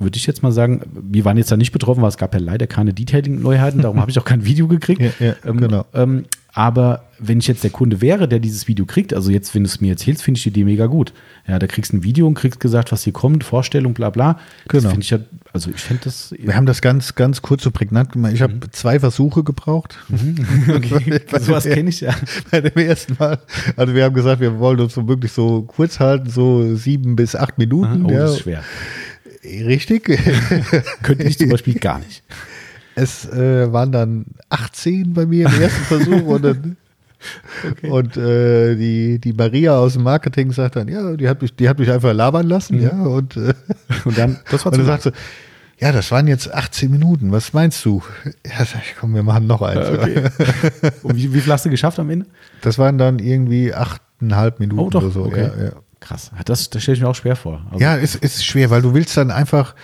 [0.00, 2.40] würde ich jetzt mal sagen, wir waren jetzt da nicht betroffen, weil es gab ja
[2.40, 5.00] leider keine Detailing-Neuheiten, darum habe ich auch kein Video gekriegt.
[5.00, 5.84] Ja, ja, ähm, genau.
[5.94, 9.62] ähm, aber wenn ich jetzt der Kunde wäre, der dieses Video kriegt, also jetzt, wenn
[9.62, 11.12] du es mir erzählst, finde ich die Idee mega gut.
[11.46, 14.32] Ja, da kriegst du ein Video und kriegst gesagt, was hier kommt, Vorstellung, bla bla.
[14.66, 14.88] Das Genau.
[14.90, 15.18] finde ich ja,
[15.52, 16.34] also ich fände das.
[16.36, 18.32] Wir haben das ganz, ganz kurz und prägnant gemacht.
[18.32, 19.98] Ich habe zwei Versuche gebraucht.
[20.68, 21.20] okay.
[21.40, 22.14] Sowas kenne ich ja.
[22.50, 23.38] Bei dem ersten Mal.
[23.76, 27.36] Also wir haben gesagt, wir wollen uns so wirklich so kurz halten, so sieben bis
[27.36, 28.06] acht Minuten.
[28.06, 28.20] Oh, ja.
[28.20, 28.64] das ist schwer.
[29.44, 30.04] Richtig.
[31.02, 32.22] Könnte ich zum Beispiel gar nicht.
[32.94, 36.76] Es äh, waren dann 18 bei mir im ersten Versuch und dann
[37.82, 41.68] Und äh, die, die Maria aus dem Marketing sagt dann, ja, die hat mich, die
[41.68, 42.92] hat mich einfach labern lassen, ja.
[43.02, 43.54] Und, äh,
[44.04, 45.12] Und dann, das war und dann sagt sie,
[45.78, 48.02] ja, das waren jetzt 18 Minuten, was meinst du?
[48.46, 49.86] Ja, sag ich, komm, wir machen noch eins.
[49.88, 50.24] Okay.
[51.02, 52.26] Und wie, wie viel hast du geschafft am Ende?
[52.60, 55.24] Das waren dann irgendwie achteinhalb Minuten Oh, doch, oder so.
[55.24, 55.50] okay.
[55.58, 55.72] Ja, ja.
[56.00, 56.30] Krass.
[56.46, 57.60] Das, das stelle ich mir auch schwer vor.
[57.70, 59.74] Also, Ja, es ist schwer, weil du willst dann einfach,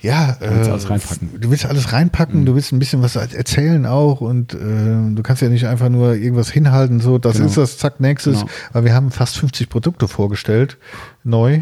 [0.00, 1.40] ja, willst äh, alles reinpacken.
[1.40, 5.42] du willst alles reinpacken, du willst ein bisschen was erzählen auch und äh, du kannst
[5.42, 7.46] ja nicht einfach nur irgendwas hinhalten, so, das Genau.
[7.48, 8.50] ist das, zack, nächstes, Genau.
[8.72, 10.76] weil wir haben fast 50 Produkte vorgestellt,
[11.24, 11.60] neu.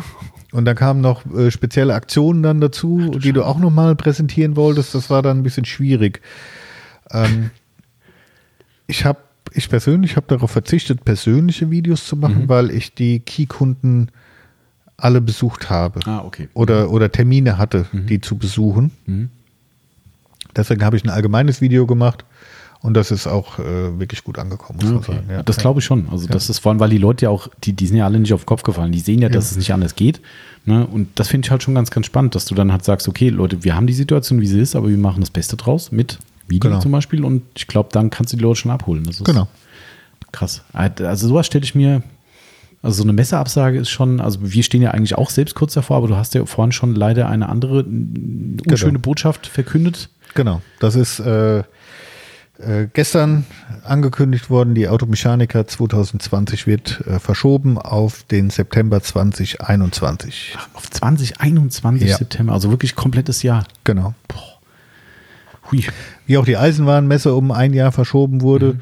[0.53, 4.95] Und da kamen noch äh, spezielle Aktionen dann dazu, die du auch nochmal präsentieren wolltest.
[4.95, 6.21] Das war dann ein bisschen schwierig.
[7.11, 7.51] Ähm,
[8.87, 9.19] ich habe,
[9.53, 12.49] ich persönlich habe darauf verzichtet, persönliche Videos zu machen, Mhm.
[12.49, 14.09] weil ich die Key-Kunden
[14.97, 16.49] alle besucht habe Ah, okay.
[16.55, 18.91] oder, oder Termine hatte, die zu besuchen.
[19.07, 19.31] Mhm.
[20.55, 22.25] Deswegen habe ich ein allgemeines Video gemacht
[22.81, 25.13] und das ist auch äh, wirklich gut angekommen, muss man Okay.
[25.13, 25.27] sagen.
[25.31, 25.43] Ja.
[25.43, 26.09] das glaube ich schon.
[26.11, 28.19] Also das ist vor allem, weil die Leute ja auch, die, die sind ja alle
[28.19, 28.93] nicht auf den Kopf gefallen.
[28.93, 30.21] Die sehen ja, dass es nicht anders geht.
[30.65, 30.87] Ne?
[30.87, 33.29] Und das finde ich halt schon ganz, ganz spannend, dass du dann halt sagst, okay,
[33.29, 36.19] Leute, wir haben die Situation, wie sie ist, aber wir machen das Beste draus mit
[36.49, 36.81] Video Genau.
[36.81, 37.25] zum Beispiel.
[37.25, 39.05] Und ich glaube, dann kannst du die Leute schon abholen.
[39.05, 39.49] Das ist Genau.
[40.33, 40.63] krass.
[40.73, 42.03] Also sowas stelle ich mir,
[42.83, 45.97] also so eine Messeabsage ist schon, also wir stehen ja eigentlich auch selbst kurz davor,
[45.99, 49.01] aber du hast ja vorhin schon leider eine andere n- unschöne Genau.
[49.03, 50.09] Botschaft verkündet.
[50.35, 51.63] Genau, das ist, äh,
[52.59, 53.45] Äh, gestern
[53.85, 60.57] angekündigt worden, die Automechaniker 2020 wird äh, verschoben auf den September 2021.
[60.57, 62.17] Ach, auf 2021 Ja.
[62.17, 63.67] September, also wirklich komplettes Jahr.
[63.85, 64.15] Genau.
[65.71, 65.85] Hui.
[66.27, 68.81] Wie auch die Eisenbahnmesse um ein Jahr verschoben wurde, Mhm.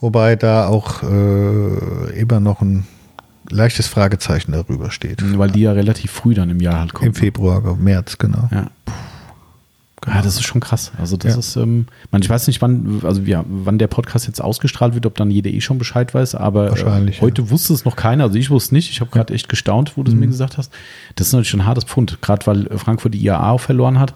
[0.00, 2.86] wobei da auch äh, immer noch ein
[3.50, 5.22] leichtes Fragezeichen darüber steht.
[5.38, 7.08] Weil die ja relativ früh dann im Jahr halt kommen.
[7.08, 8.48] Im Februar, März, genau.
[8.50, 8.66] Ja.
[10.06, 10.92] Ja, das ist schon krass.
[10.98, 11.38] Also das Ja.
[11.40, 15.04] ist, ähm, man, ich weiß nicht, wann, also ja, wann der Podcast jetzt ausgestrahlt wird,
[15.06, 18.36] ob dann jeder eh schon Bescheid weiß, aber äh, heute wusste es noch keiner, also
[18.36, 18.90] ich wusste es nicht.
[18.90, 20.16] Ich habe gerade echt gestaunt, wo du Mhm.
[20.16, 20.72] es mir gesagt hast.
[21.16, 24.14] Das ist natürlich schon ein hartes Pfund, gerade weil Frankfurt die IAA auch verloren hat.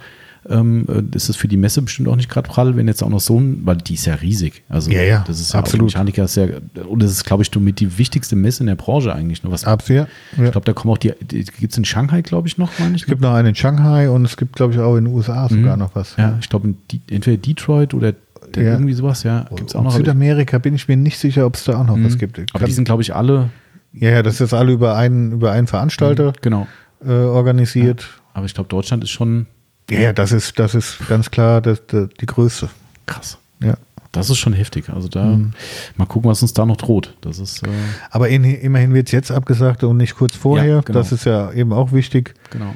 [0.48, 3.10] Ähm, äh, ist es für die Messe bestimmt auch nicht gerade prall, wenn jetzt auch
[3.10, 4.62] noch so ein, weil die ist ja riesig.
[4.70, 5.88] Also Ja, ja, das ist ja absolut.
[5.92, 6.46] Mechaniker ist ja,
[6.88, 9.42] und das ist, glaube ich, somit die wichtigste Messe in der Branche eigentlich.
[9.42, 9.50] Ne?
[9.50, 10.06] Was, Ab, ja.
[10.38, 10.44] ja.
[10.44, 12.96] Ich glaube, da kommen auch die, die gibt es in Shanghai, glaube ich, noch, meine
[12.96, 13.02] ich.
[13.02, 15.46] Es gibt noch einen in Shanghai und es gibt, glaube ich, auch in den USA
[15.48, 16.16] sogar noch was.
[16.16, 16.22] Mhm.
[16.22, 16.76] Ja, ich glaube, in
[17.10, 18.14] entweder Detroit oder
[18.54, 18.72] der Ja.
[18.72, 19.90] irgendwie sowas, ja, gibt es auch noch.
[19.90, 22.18] aber- Südamerika bin ich mir nicht sicher, ob es da auch noch was Mhm.
[22.18, 22.40] gibt.
[22.54, 23.50] Aber die sind, glaube ich, alle,
[23.92, 26.66] ja, ja, das ist alle über einen, über einen Veranstalter genau.
[27.06, 28.08] äh, organisiert.
[28.32, 29.46] Aber ich glaube, Deutschland ist schon
[29.90, 32.68] Ja, ja, das ist, das ist ganz klar das, das, die Größe.
[33.06, 33.38] krass.
[33.62, 33.74] Ja.
[34.12, 34.88] Das ist schon heftig.
[34.90, 35.52] Also da, Mhm.
[35.96, 37.14] mal gucken, was uns da noch droht.
[37.20, 37.68] Das ist, äh,
[38.10, 40.66] Aber in, immerhin wird es jetzt abgesagt und nicht kurz vorher.
[40.66, 40.98] Ja, genau.
[40.98, 42.34] Das ist ja eben auch wichtig.
[42.50, 42.74] genau.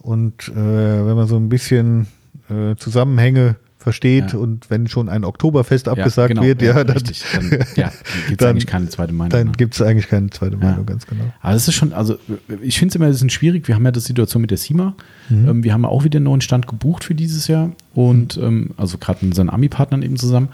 [0.00, 2.06] Und äh, wenn man so ein bisschen
[2.48, 4.38] äh, Zusammenhänge versteht Ja.
[4.38, 7.24] und wenn schon ein Oktoberfest abgesagt genau, wird, ja, dann, richtig.
[7.34, 7.90] Dann, ja,
[8.28, 9.30] gibt es dann- eigentlich keine zweite Meinung.
[9.30, 9.52] dann ne?
[9.56, 11.24] gibt es eigentlich keine zweite Meinung, ganz genau.
[11.40, 12.18] Aber das ist schon, also
[12.60, 13.66] ich finde es immer ein bisschen schwierig.
[13.68, 14.94] Wir haben ja die Situation mit der SIMA.
[15.30, 15.48] Mhm.
[15.48, 18.98] Ähm, wir haben auch wieder einen neuen Stand gebucht für dieses Jahr und ähm, also
[18.98, 20.50] gerade mit unseren Ami-Partnern eben zusammen.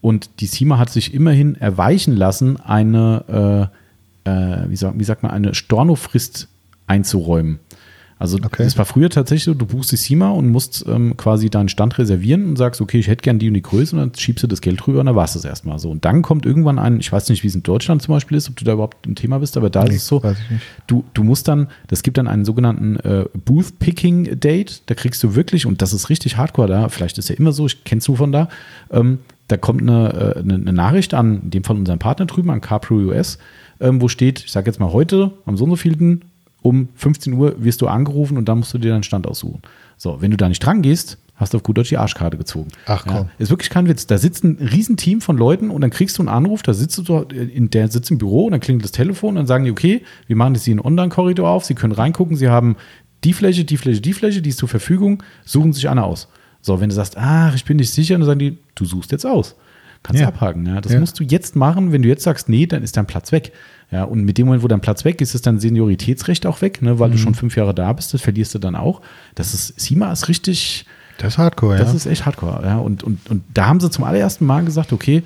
[0.00, 3.68] Und die SIMA hat sich immerhin erweichen lassen, eine,
[4.24, 6.48] äh, äh, wie, sagt, wie sagt man, eine Stornofrist
[6.86, 7.58] einzuräumen.
[8.20, 8.64] Also Okay.
[8.64, 11.96] es war früher tatsächlich so, du buchst die SIMA und musst ähm, quasi deinen Stand
[11.98, 14.46] reservieren und sagst, okay, ich hätte gern die und die Größe und dann schiebst du
[14.46, 15.90] das Geld rüber und dann war es das erstmal so.
[15.90, 18.50] Und dann kommt irgendwann ein, ich weiß nicht, wie es in Deutschland zum Beispiel ist,
[18.50, 20.22] ob du da überhaupt ein Thema bist, aber da Nee, ist es so,
[20.86, 25.64] du, du musst dann, das gibt dann einen sogenannten äh, Booth-Picking-Date, da kriegst du wirklich,
[25.64, 28.32] und das ist richtig hardcore da, vielleicht ist ja immer so, ich kennst du von
[28.32, 28.48] da,
[28.90, 32.50] ähm, da kommt eine, äh, eine, eine Nachricht an, in dem Fall unseren Partner drüben,
[32.50, 33.38] an CarPro US,
[33.80, 36.20] ähm, wo steht, ich sage jetzt mal heute, am so und so vielten,
[36.62, 39.62] um 15 Uhr wirst du angerufen und dann musst du dir deinen Stand aussuchen.
[39.96, 42.68] So, wenn du da nicht dran gehst, hast du auf gut Deutsch die Arschkarte gezogen.
[42.86, 43.14] Ach, komm.
[43.16, 44.06] Ja, ist wirklich kein Witz.
[44.06, 47.02] Da sitzt ein Riesenteam von Leuten und dann kriegst du einen Anruf, da sitzt du,
[47.02, 49.70] dort in der sitzt im Büro und dann klingelt das Telefon und dann sagen die,
[49.70, 52.76] okay, wir machen jetzt hier einen Online-Korridor auf, Sie können reingucken, Sie haben
[53.24, 56.28] die Fläche, die Fläche, die Fläche, die ist zur Verfügung, suchen sich eine aus.
[56.62, 59.24] So, wenn du sagst, ach, ich bin nicht sicher, dann sagen die, du suchst jetzt
[59.24, 59.56] aus.
[60.02, 60.28] Kannst Ja.
[60.28, 60.64] abhaken.
[60.66, 60.80] Ja.
[60.80, 61.00] Das Ja.
[61.00, 61.92] musst du jetzt machen.
[61.92, 63.52] Wenn du jetzt sagst, nee, dann ist dein Platz weg.
[63.90, 66.80] Ja, und mit dem Moment, wo dein Platz weg ist, ist dein Senioritätsrecht auch weg,
[66.80, 69.00] ne, weil du schon fünf Jahre da bist, das verlierst du dann auch.
[69.34, 70.86] Das ist, SIMA ist richtig,
[71.18, 71.96] Das ist Hardcore, das ja.
[71.96, 72.64] ist echt hardcore.
[72.64, 72.78] Ja.
[72.78, 75.24] Und, und, und da haben sie zum allerersten Mal gesagt, okay,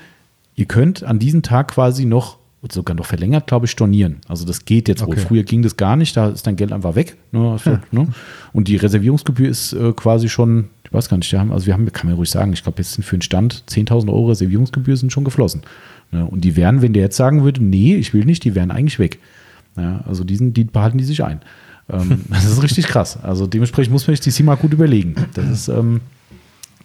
[0.57, 2.39] ihr könnt an diesem Tag quasi noch,
[2.71, 4.17] sogar noch verlängert, glaube ich, stornieren.
[4.29, 5.09] Also das geht jetzt wohl.
[5.09, 5.21] Okay.
[5.21, 7.19] Früher ging das gar nicht, da ist dein Geld einfach weg.
[7.33, 8.09] Ne, also, ne?
[8.55, 11.75] Und die Reservierungsgebühr ist äh, quasi schon, ich weiß gar nicht, wir haben, also wir
[11.75, 14.97] haben, kann man ruhig sagen, ich glaube, jetzt sind für den Stand 10.000 Euro Reservierungsgebühr
[14.97, 15.61] sind schon geflossen.
[16.15, 16.25] Ne?
[16.25, 18.99] Und die wären, wenn der jetzt sagen würde, nee, ich will nicht, die wären eigentlich
[18.99, 19.19] weg.
[19.77, 21.41] Ja, also diesen, die behalten die sich ein.
[21.91, 23.19] Ähm, das ist richtig krass.
[23.23, 25.17] Also dementsprechend muss man sich die SIMA gut überlegen.
[25.35, 26.01] Das ist, ähm,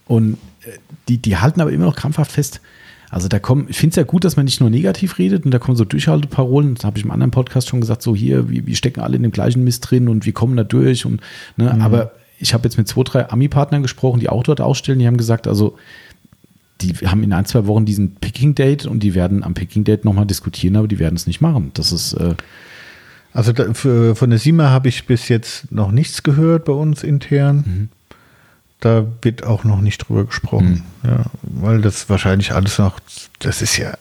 [0.06, 0.72] und äh,
[1.08, 2.60] die, die halten aber immer noch krampfhaft fest.
[3.08, 5.52] Also da kommen, ich finde es ja gut, dass man nicht nur negativ redet und
[5.52, 8.66] da kommen so Durchhalteparolen, das habe ich im anderen Podcast schon gesagt, so hier, wir,
[8.66, 11.20] wir stecken alle in dem gleichen Mist drin und wir kommen da durch und
[11.56, 15.08] ne, aber ich habe jetzt mit zwei, drei Ami-Partnern gesprochen, die auch dort ausstellen, die
[15.08, 15.76] haben gesagt, also
[16.82, 20.76] die haben in ein, zwei Wochen diesen Picking-Date und die werden am Picking-Date nochmal diskutieren,
[20.76, 21.70] aber die werden es nicht machen.
[21.74, 22.34] Das ist, äh,
[23.32, 27.02] Also da, für, von der SIMA habe ich bis jetzt noch nichts gehört bei uns
[27.04, 27.56] intern.
[27.66, 27.88] Mhm.
[28.80, 30.82] Da wird auch noch nicht drüber gesprochen.
[31.02, 31.10] Mhm.
[31.10, 32.98] Ja, weil das wahrscheinlich alles noch,
[33.38, 33.92] das ist ja,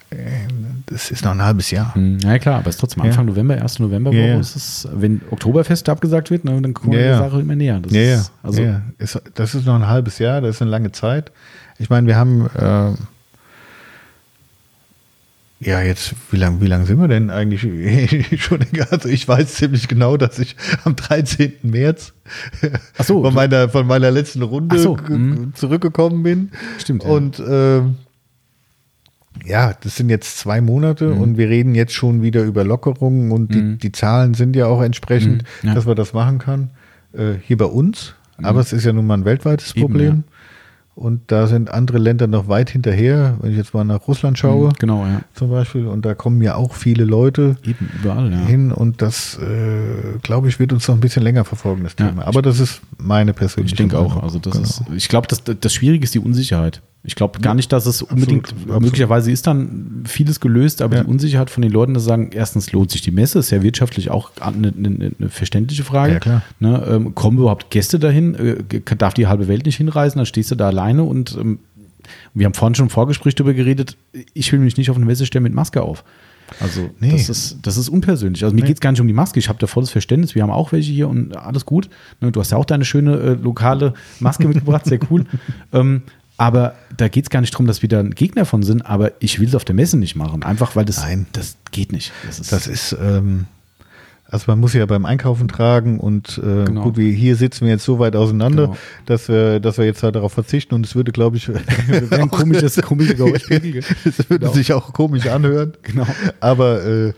[0.86, 1.94] das ist noch ein halbes Jahr.
[1.96, 3.10] Hm, Ja, klar, aber es ist trotzdem Ja.
[3.10, 3.80] Anfang November, 1.
[3.80, 4.40] November, Ja, ja.
[4.40, 7.30] ist es, wenn Oktoberfest abgesagt wird, ne, dann kommen wir Ja, der ja.
[7.30, 7.82] Sache immer näher.
[7.82, 8.16] Das ja, ja.
[8.22, 8.82] Ist, also, ja, ja.
[9.00, 11.32] Ist, das ist noch ein halbes Jahr, das ist eine lange Zeit.
[11.80, 12.92] Ich meine, wir haben, äh,
[15.62, 17.62] ja, jetzt, wie lange wie lang sind wir denn eigentlich
[18.44, 18.60] schon?
[18.92, 20.56] Also ich weiß ziemlich genau, dass ich
[20.86, 21.54] am 13.
[21.64, 22.14] März
[23.04, 23.24] so.
[23.24, 25.54] von, meiner, von meiner letzten Runde so, mhm.
[25.56, 26.52] zurückgekommen bin.
[26.78, 27.10] Stimmt, ja.
[27.10, 27.96] Und ähm,
[29.46, 31.22] ja, das sind jetzt zwei Monate Mhm.
[31.22, 34.82] und wir reden jetzt schon wieder über Lockerungen und die, die Zahlen sind ja auch
[34.82, 35.76] entsprechend, Mhm, ja.
[35.76, 36.72] dass man das machen kann.
[37.14, 40.24] Äh, hier bei uns, aber es ist ja nun mal ein weltweites Eben, Problem.
[41.00, 44.74] Und da sind andere Länder noch weit hinterher, wenn ich jetzt mal nach Russland schaue,
[44.80, 45.22] Genau, ja.
[45.34, 45.88] zum Beispiel.
[45.88, 48.38] Und da kommen ja auch viele Leute Eben, überall, ja.
[48.40, 52.10] hin und das, äh, glaube ich, wird uns noch ein bisschen länger verfolgen, das Ja,
[52.10, 52.28] Thema.
[52.28, 54.22] Aber das ist meine persönliche Ich denke auch.
[54.22, 54.66] Also das Genau.
[54.66, 56.82] ist, ich glaube, das, das Schwierige ist die Unsicherheit.
[57.04, 58.82] Ich glaube gar nicht, dass es unbedingt, absolut.
[58.82, 61.04] möglicherweise ist dann vieles gelöst, aber Ja.
[61.04, 64.12] die Unsicherheit von den Leuten, dass sagen, erstens lohnt sich die Messe, ist ja wirtschaftlich
[64.12, 66.14] auch eine, eine, eine verständliche Frage.
[66.14, 66.42] Ja, klar.
[66.60, 68.36] Ne, ähm, kommen überhaupt Gäste dahin?
[68.36, 70.18] Äh, darf die halbe Welt nicht hinreisen?
[70.20, 71.60] Dann stehst du da alleine und ähm,
[72.34, 73.96] wir haben vorhin schon im Vorgespräch darüber geredet,
[74.34, 76.04] ich will mich nicht auf eine Messe stellen mit Maske auf.
[76.60, 77.12] Also Nee.
[77.12, 78.44] das, ist, das ist unpersönlich.
[78.44, 78.68] Also mir Nee.
[78.70, 79.38] geht es gar nicht um die Maske.
[79.40, 80.34] Ich habe da volles Verständnis.
[80.34, 81.90] Wir haben auch welche hier und alles gut.
[82.22, 85.26] Ne, Du hast ja auch deine schöne äh, lokale Maske mitgebracht, sehr cool.
[85.72, 86.02] Ähm,
[86.40, 89.12] aber da geht es gar nicht darum, dass wir da ein Gegner von sind, aber
[89.20, 90.42] ich will es auf der Messe nicht machen.
[90.44, 91.28] Einfach weil das, Nein.
[91.34, 92.12] das geht nicht.
[92.26, 93.46] Das ist, Das ist, ähm,
[94.32, 96.84] also man muss ja beim Einkaufen tragen und äh, Genau.
[96.84, 98.78] gut, wie hier sitzen wir jetzt so weit auseinander, Genau.
[99.06, 101.50] dass wir, dass wir jetzt halt darauf verzichten und es würde, glaube ich,
[102.12, 103.84] ein komisches, komisches Geräuschpegel.
[104.06, 104.54] es würde Genau.
[104.54, 105.74] sich auch komisch anhören.
[105.84, 106.08] Genau.
[106.40, 107.14] Aber äh,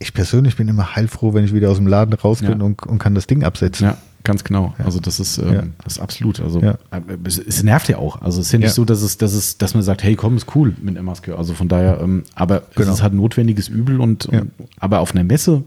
[0.00, 2.64] ich persönlich bin immer heilfroh, wenn ich wieder aus dem Laden raus bin Ja.
[2.66, 3.86] und, und kann das Ding absetzen.
[3.88, 3.96] Ja,
[4.28, 4.74] ganz genau.
[4.78, 5.62] Also das ist, ähm, Ja.
[5.82, 6.38] das ist absolut.
[6.40, 6.78] Also Ja.
[6.92, 8.22] äh, es, es nervt ja auch.
[8.22, 8.74] Also es ist ja nicht Ja.
[8.74, 11.36] so, dass es, dass es, dass man sagt, hey, komm, ist cool mit der Maske.
[11.36, 12.88] Also von daher, ähm, aber Genau.
[12.90, 14.42] es ist halt ein notwendiges Übel und, Ja.
[14.42, 15.64] und aber auf einer Messe,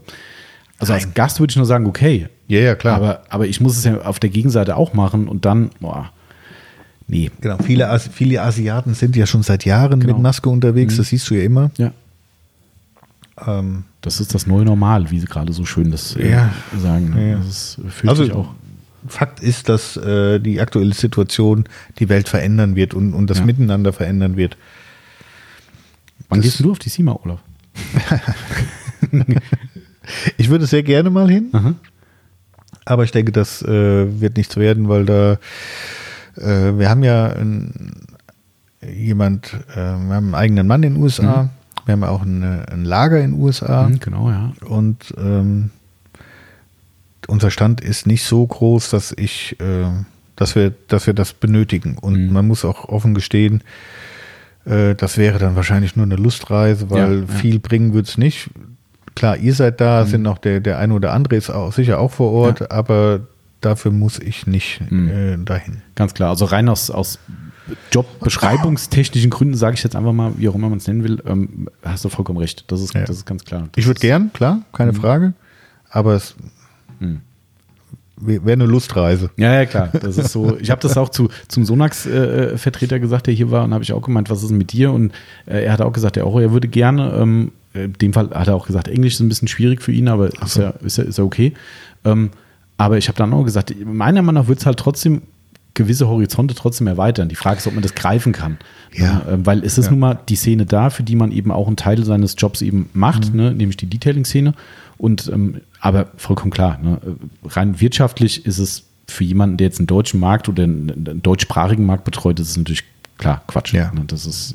[0.78, 1.12] also als Nein.
[1.14, 2.28] Gast würde ich nur sagen, okay.
[2.48, 2.96] Ja, ja, klar.
[2.96, 6.10] Aber, aber ich muss es ja auf der Gegenseite auch machen und dann, boah,
[7.08, 7.30] nee.
[7.40, 10.14] Genau, viele, Asi- viele Asiaten sind ja schon seit Jahren Genau.
[10.14, 11.70] mit Maske unterwegs, das siehst du ja immer.
[11.78, 11.92] Ja.
[13.46, 16.52] Ähm, Das ist das neue Normal, wie sie gerade so schön das äh, Ja.
[16.80, 17.14] sagen.
[17.18, 17.38] Ja.
[17.38, 18.52] Das fühlt Also- sich auch.
[19.08, 21.64] Fakt ist, dass äh, die aktuelle Situation
[21.98, 23.44] die Welt verändern wird und, und das Ja.
[23.46, 24.56] Miteinander verändern wird.
[26.28, 27.40] Wann das- gehst du auf die SIMA, Olaf?
[30.36, 31.74] Ich würde sehr gerne mal hin, Aha.
[32.84, 35.32] aber ich denke, das äh, wird nichts werden, weil da
[36.36, 37.92] äh, wir haben ja ein,
[38.84, 41.50] jemand, äh, wir haben einen eigenen Mann in den USA,
[41.84, 44.52] wir haben auch eine, ein Lager in den USA Mhm, genau, ja.
[44.66, 45.70] und ähm,
[47.28, 49.86] unser Stand ist nicht so groß, dass ich, äh,
[50.36, 51.96] dass wir, dass wir das benötigen.
[51.98, 52.32] Und Mhm.
[52.32, 53.62] man muss auch offen gestehen,
[54.64, 57.26] äh, das wäre dann wahrscheinlich nur eine Lustreise, weil Ja, ja.
[57.26, 58.50] viel bringen wird es nicht.
[59.14, 62.10] Klar, ihr seid da, sind noch der, der eine oder andere ist auch sicher auch
[62.10, 62.66] vor Ort, Mhm.
[62.70, 62.76] Ja.
[62.76, 63.20] aber
[63.60, 65.08] dafür muss ich nicht Mhm.
[65.08, 65.82] äh, dahin.
[65.94, 66.30] Ganz klar.
[66.30, 67.18] Also rein aus, aus
[67.92, 71.68] jobbeschreibungstechnischen Gründen, sage ich jetzt einfach mal, wie auch immer man es nennen will, ähm,
[71.84, 72.64] hast du vollkommen recht.
[72.68, 73.00] Das ist, Ja.
[73.04, 73.62] das ist ganz klar.
[73.72, 75.32] Das Ich würde gern, klar, keine Frage,
[75.90, 76.34] aber es
[77.00, 77.20] Mhm.
[78.16, 79.30] wäre eine Lustreise.
[79.36, 79.88] Ja, ja, klar.
[80.00, 80.56] Das ist so.
[80.60, 84.02] Ich habe das auch zu, zum Sonax-Vertreter gesagt, der hier war, und habe ich auch
[84.02, 84.92] gemeint, was ist denn mit dir?
[84.92, 85.12] Und
[85.46, 88.48] äh, er hat auch gesagt, er auch, er würde gerne, ähm, in dem Fall hat
[88.48, 91.04] er auch gesagt, Englisch ist ein bisschen schwierig für ihn, aber ist, ja, ist, ja,
[91.04, 91.54] ist ja okay.
[92.04, 92.30] Ähm,
[92.76, 95.22] aber ich habe dann auch gesagt, meiner Meinung nach wird es halt trotzdem
[95.74, 97.28] gewisse Horizonte trotzdem erweitern.
[97.28, 98.58] Die Frage ist, ob man das greifen kann.
[98.94, 99.22] Ja.
[99.28, 99.90] Ähm, weil es ist Ja.
[99.92, 102.90] nun mal die Szene da, für die man eben auch einen Teil seines Jobs eben
[102.92, 104.54] macht, ne, nämlich die Detailing-Szene.
[104.98, 107.00] Und ähm, aber vollkommen klar, ne,
[107.46, 111.86] rein wirtschaftlich ist es für jemanden, der jetzt einen deutschen Markt oder einen, einen deutschsprachigen
[111.86, 112.84] Markt betreut, ist es natürlich
[113.18, 113.72] klar Quatsch.
[113.72, 113.90] Ja.
[113.92, 114.54] Ne, das ist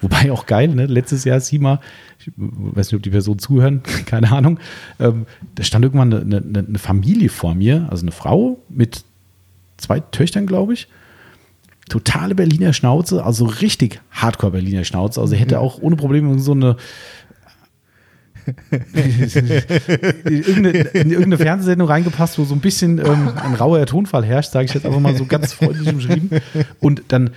[0.00, 0.86] wobei auch geil, ne?
[0.86, 1.80] Letztes Jahr SIMA,
[2.18, 4.58] ich weiß nicht, ob die Personen zuhören, keine Ahnung.
[5.00, 9.04] Ähm, da stand irgendwann eine, eine, eine Familie vor mir, also eine Frau mit
[9.76, 10.88] zwei Töchtern, glaube ich.
[11.88, 15.20] Totale Berliner Schnauze, also richtig Hardcore Berliner Schnauze.
[15.20, 16.76] Also hätte auch ohne Probleme so eine
[18.72, 19.10] in
[20.24, 24.66] irgendeine, in irgendeine Fernsehsendung reingepasst, wo so ein bisschen ähm, ein rauer Tonfall herrscht, sage
[24.66, 26.30] ich jetzt einfach mal so ganz freundlich umschrieben.
[26.80, 27.30] Und dann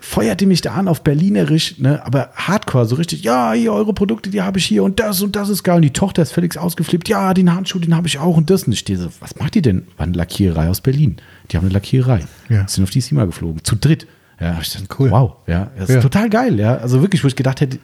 [0.00, 4.30] feuerte mich da an auf Berlinerisch, ne, aber hardcore, so richtig, ja, hier eure Produkte,
[4.30, 5.76] die habe ich hier und das und das ist geil.
[5.76, 8.64] Und die Tochter ist völlig ausgeflippt, ja, den Handschuh, den habe ich auch und das.
[8.64, 9.86] Und ich stehe so, was macht die denn?
[9.96, 11.16] War eine Lackiererei aus Berlin.
[11.50, 12.24] Die haben eine Lackiererei.
[12.48, 12.66] Ja.
[12.68, 14.06] Sind auf die SIMA geflogen, zu dritt.
[14.40, 15.10] Ja, ich dann, Cool.
[15.10, 16.00] Wow, ja, das ist Ja.
[16.00, 16.76] total geil, ja.
[16.76, 17.78] Also wirklich, wo ich gedacht hätte,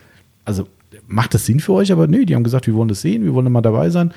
[0.45, 0.67] also
[1.07, 1.93] macht das Sinn für euch?
[1.93, 4.13] Aber nee, die haben gesagt, wir wollen das sehen, wir wollen mal dabei sein.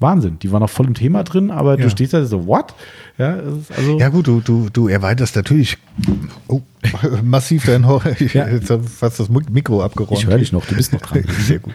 [0.00, 1.84] Wahnsinn, die waren auch voll im Thema drin, aber Ja.
[1.84, 2.74] du stehst da so, what?
[3.16, 5.78] Ja, das also, Ja gut, du, du, du erweiterst natürlich
[6.48, 6.60] oh,
[7.22, 8.02] massiv dein Hor
[8.32, 8.48] Ja.
[8.48, 10.20] Jetzt hab ich fast das Mikro abgeräumt.
[10.20, 11.24] ich höre dich noch, du bist noch dran.
[11.40, 11.74] Sehr gut.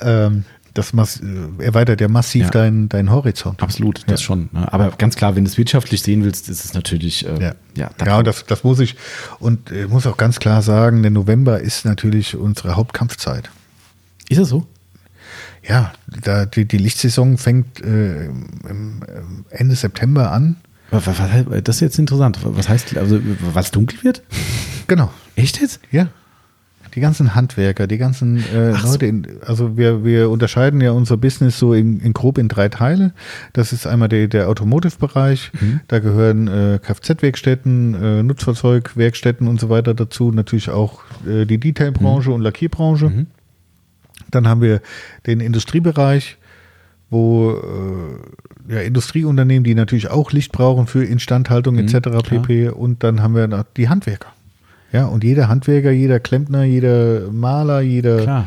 [0.00, 0.44] Ähm,
[0.74, 2.50] das äh, erweitert ja massiv Ja.
[2.50, 3.62] deinen dein Horizont.
[3.62, 4.48] Absolut, das schon.
[4.52, 4.70] Ne?
[4.72, 7.90] Aber ganz klar, wenn du es wirtschaftlich sehen willst, ist es natürlich, äh, Ja, ja,
[8.04, 8.96] ja, und das, das muss ich
[9.38, 13.50] und äh, muss auch ganz klar sagen, der November ist natürlich unsere Hauptkampfzeit.
[14.28, 14.66] ist es so?
[15.68, 15.92] Ja,
[16.22, 18.28] da die, die Lichtsaison fängt äh,
[19.50, 20.56] Ende September an.
[20.90, 22.38] Was, was, was- das ist jetzt interessant.
[22.42, 23.18] Was heißt, also,
[23.52, 24.22] weil es dunkel wird?
[24.86, 25.10] Genau.
[25.34, 25.80] Echt jetzt?
[25.90, 26.06] Ja.
[26.94, 28.92] Die ganzen Handwerker, die ganzen äh, so.
[28.92, 32.70] Leute, in, also wir, wir unterscheiden ja unser Business so in, in grob in drei
[32.70, 33.12] Teile.
[33.52, 35.80] Das ist einmal der, der Automotive-Bereich, Mhm.
[35.88, 42.30] da gehören äh, Kfz-Werkstätten, äh, Nutzfahrzeugwerkstätten und so weiter dazu, natürlich auch äh, die Detailbranche
[42.30, 43.10] und Lackierbranche.
[43.10, 43.26] Mhm.
[44.30, 44.80] Dann haben wir
[45.26, 46.36] den Industriebereich,
[47.10, 51.94] wo äh, ja, Industrieunternehmen, die natürlich auch Licht brauchen für Instandhaltung etc.
[51.94, 52.22] Mhm, klar.
[52.22, 52.68] pp.
[52.70, 54.32] Und dann haben wir die Handwerker.
[54.92, 58.46] Ja, und jeder Handwerker, jeder Klempner, jeder Maler, jeder Klar.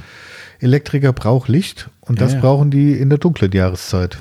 [0.59, 2.39] Elektriker braucht Licht und Ja, das ja.
[2.41, 4.17] brauchen die in der dunklen Jahreszeit.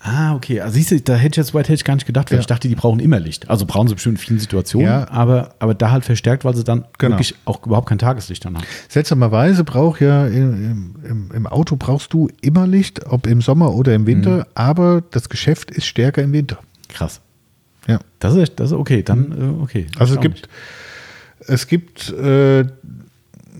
[0.00, 0.60] Ah, okay.
[0.60, 2.40] Also siehst du, da hätte ich jetzt White hätte ich gar nicht gedacht, weil Ja.
[2.40, 3.50] ich dachte, die brauchen immer Licht.
[3.50, 5.10] Also brauchen sie bestimmt in vielen Situationen, Ja.
[5.10, 7.14] aber, aber da halt verstärkt, weil sie dann Genau.
[7.16, 8.64] wirklich auch überhaupt kein Tageslicht dann haben.
[8.88, 13.92] Seltsamerweise braucht ja im, im, im Auto brauchst du immer Licht, ob im Sommer oder
[13.94, 14.44] im Winter, Mhm.
[14.54, 16.58] aber das Geschäft ist stärker im Winter.
[16.88, 17.20] Krass.
[17.88, 17.98] Ja.
[18.20, 19.02] Das ist echt, das ist okay.
[19.02, 19.86] Dann, äh, okay.
[19.98, 20.48] Also es gibt,
[21.40, 22.64] es gibt, äh,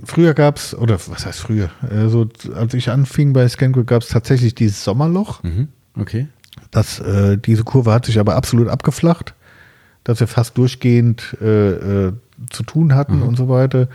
[0.04, 1.70] früher gab es, oder was heißt früher?
[1.90, 5.42] Äh, so, als ich anfing bei ScanGrid, gab es tatsächlich dieses Sommerloch.
[5.42, 5.68] Mhm.
[5.98, 6.28] Okay.
[6.70, 9.34] Das, äh, diese Kurve hat sich aber absolut abgeflacht,
[10.04, 12.12] dass wir fast durchgehend äh, äh,
[12.50, 13.88] zu tun hatten und so weiter.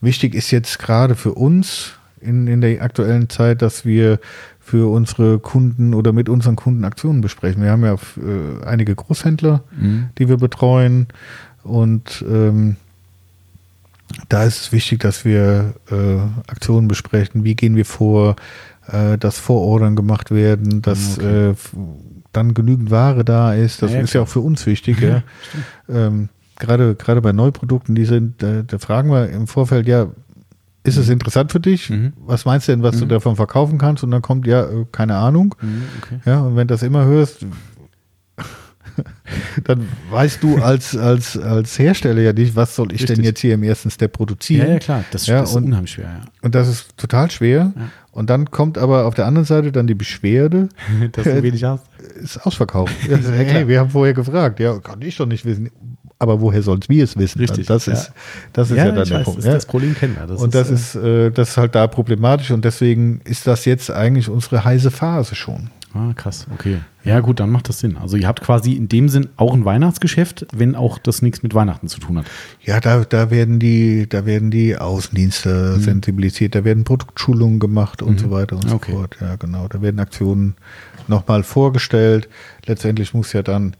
[0.00, 4.18] Wichtig ist jetzt gerade für uns in, in der aktuellen Zeit, dass wir
[4.60, 7.62] für unsere Kunden oder mit unseren Kunden Aktionen besprechen.
[7.62, 10.10] Wir haben ja äh, einige Großhändler, Mhm.
[10.18, 11.08] die wir betreuen
[11.64, 12.76] und ähm,
[14.28, 16.18] da ist es wichtig, dass wir äh,
[16.50, 17.44] Aktionen besprechen.
[17.44, 18.36] Wie gehen wir vor,
[18.88, 21.50] äh, dass Vorordern gemacht werden, dass Okay.
[21.50, 21.54] äh,
[22.32, 23.82] dann genügend Ware da ist.
[23.82, 25.00] Das Ja, ist ja auch für uns wichtig.
[25.00, 25.22] Ja.
[25.88, 26.28] ähm,
[26.58, 30.06] gerade, gerade bei Neuprodukten, die sind, da, da fragen wir im Vorfeld, ja,
[30.84, 31.90] ist es interessant für dich?
[31.90, 32.12] Mhm.
[32.24, 34.02] Was meinst du denn, was du davon verkaufen kannst?
[34.02, 35.54] Und dann kommt, ja, äh, keine Ahnung.
[35.60, 36.20] Mhm, okay.
[36.24, 37.44] Ja, und wenn du das immer hörst,
[39.64, 43.24] dann weißt du als, als, als Hersteller ja nicht, was soll ich denn Richtig.
[43.26, 44.66] jetzt hier im ersten Step produzieren?
[44.66, 45.04] Ja, ja, klar.
[45.12, 46.20] Das, Ja, das ist und- unheimlich schwer, ja.
[46.42, 47.72] Und das ist total schwer.
[48.12, 48.18] Ja.
[48.18, 50.68] Und dann kommt aber auf der anderen Seite dann die Beschwerde,
[51.12, 51.84] Dass du wenig hast.
[52.20, 52.94] ist ausverkauft.
[53.10, 55.70] Ja, hey, wir haben vorher gefragt, ja, kann ich doch nicht wissen.
[56.18, 57.40] Aber woher sollen wir es wissen?
[57.40, 57.94] Richtig, Das ja.
[57.94, 58.12] ist,
[58.52, 59.38] das ist ja, dann ich der weiß, Punkt.
[59.40, 59.54] Das, ja.
[59.54, 60.26] das Problem kennen wir.
[60.26, 63.64] Das und das äh, ist, äh, das ist halt da problematisch und deswegen ist das
[63.64, 65.70] jetzt eigentlich unsere heiße Phase schon.
[65.94, 66.78] Ah, krass, okay.
[67.04, 67.96] Ja, gut, dann macht das Sinn.
[67.96, 71.54] Also ihr habt quasi in dem Sinn auch ein Weihnachtsgeschäft, wenn auch das nichts mit
[71.54, 72.26] Weihnachten zu tun hat.
[72.62, 78.20] Ja, da, da werden die, da werden die Außendienste sensibilisiert, da werden Produktschulungen gemacht und
[78.20, 78.92] so weiter und Okay.
[78.92, 79.16] so fort.
[79.20, 79.66] Ja, genau.
[79.68, 80.54] Da werden Aktionen
[81.08, 82.28] nochmal vorgestellt.
[82.66, 83.74] Letztendlich muss ja dann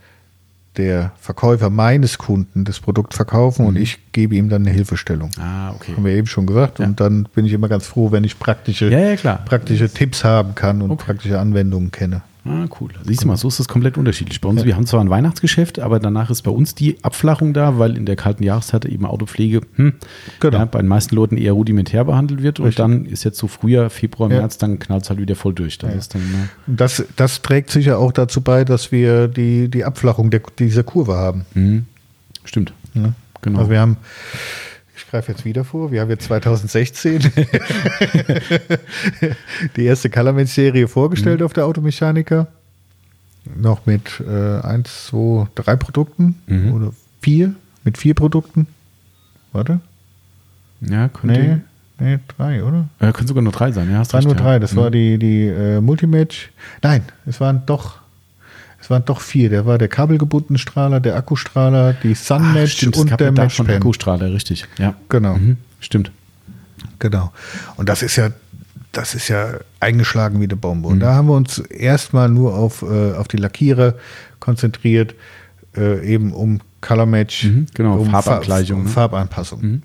[0.79, 5.31] der Verkäufer meines Kunden das Produkt verkaufen und ich gebe ihm dann eine Hilfestellung.
[5.39, 5.93] Ah, okay.
[5.95, 6.79] Haben wir eben schon gesagt.
[6.79, 6.87] Ja.
[6.87, 10.55] Und dann bin ich immer ganz froh, wenn ich praktische, Ja, ja, praktische Tipps haben
[10.55, 11.05] kann und Okay.
[11.05, 12.23] praktische Anwendungen kenne.
[12.45, 12.91] Ah, cool.
[13.05, 14.41] Siehst du mal, so ist das komplett unterschiedlich.
[14.41, 17.79] Bei uns, wir haben zwar ein Weihnachtsgeschäft, aber danach ist bei uns die Abflachung da,
[17.79, 19.93] weil in der kalten Jahreszeit eben Autopflege hm,
[20.41, 20.59] Genau.
[20.59, 22.59] ja, bei den meisten Leuten eher rudimentär behandelt wird.
[22.59, 22.83] Und Richtig.
[22.83, 24.39] dann ist jetzt so Frühjahr, Februar, Ja.
[24.41, 25.79] März, dann knallt es halt wieder voll durch.
[25.79, 30.31] Das dann, ne, das, das trägt sicher auch dazu bei, dass wir die, die Abflachung
[30.31, 31.45] der, dieser Kurve haben.
[31.55, 31.87] mhm.
[32.45, 32.73] Stimmt.
[33.41, 33.59] Genau.
[33.61, 33.97] Also wir haben,
[35.05, 37.21] ich greife jetzt wieder vor, wir haben jetzt 2016
[39.77, 41.47] die erste Colorman-Serie vorgestellt Mhm.
[41.47, 42.47] auf der Automechaniker.
[43.57, 46.73] Noch mit äh, eins, zwei, drei Produkten Mhm.
[46.73, 48.67] oder vier, mit vier Produkten.
[49.53, 49.81] Warte,
[50.81, 51.63] ja, könnte,
[51.99, 52.89] nee, nee, drei, oder?
[53.01, 53.91] äh, können sogar nur drei sein.
[53.91, 54.43] Ja, hast Drei recht, nur ja.
[54.43, 54.77] drei, das Mhm.
[54.77, 56.51] war die, die äh, Multimatch.
[56.83, 57.99] Nein, es waren doch,
[58.83, 59.49] es waren doch vier.
[59.49, 63.71] Der war der kabelgebundene Strahler, der Akkustrahler, die Sunmatch und der ja Matchpen.
[63.71, 64.67] Akkustrahler, richtig.
[64.77, 64.95] Ja.
[65.09, 65.37] Genau.
[65.37, 65.57] Mhm.
[65.79, 66.11] Stimmt.
[66.99, 67.33] Genau.
[67.77, 68.31] Und das ist ja,
[68.91, 70.89] das ist ja eingeschlagen wie eine Bombe.
[70.89, 70.95] Mhm.
[70.95, 73.95] Und da haben wir uns erstmal nur auf, äh, auf die Lackierer
[74.41, 75.15] konzentriert,
[75.77, 78.91] äh, eben um Color Match, Mhm, genau, um Farbabgleichung, Farb, um ne?
[78.91, 79.63] Farbanpassung.
[79.63, 79.83] Mhm.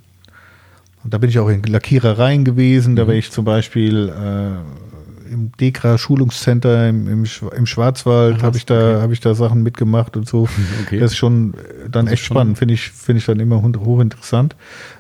[1.04, 2.96] Und da bin ich auch in Lackierereien gewesen.
[2.96, 7.26] Da war ich zum Beispiel äh, im Dekra Schulungscenter im, im,
[7.56, 9.02] im Schwarzwald, Ach, habe ich da okay.
[9.02, 10.48] habe ich da Sachen mitgemacht und so.
[10.86, 11.00] Okay.
[11.00, 13.62] Das ist schon äh, dann Das echt schon- spannend, finde ich finde ich dann immer
[13.62, 14.56] hochinteressant.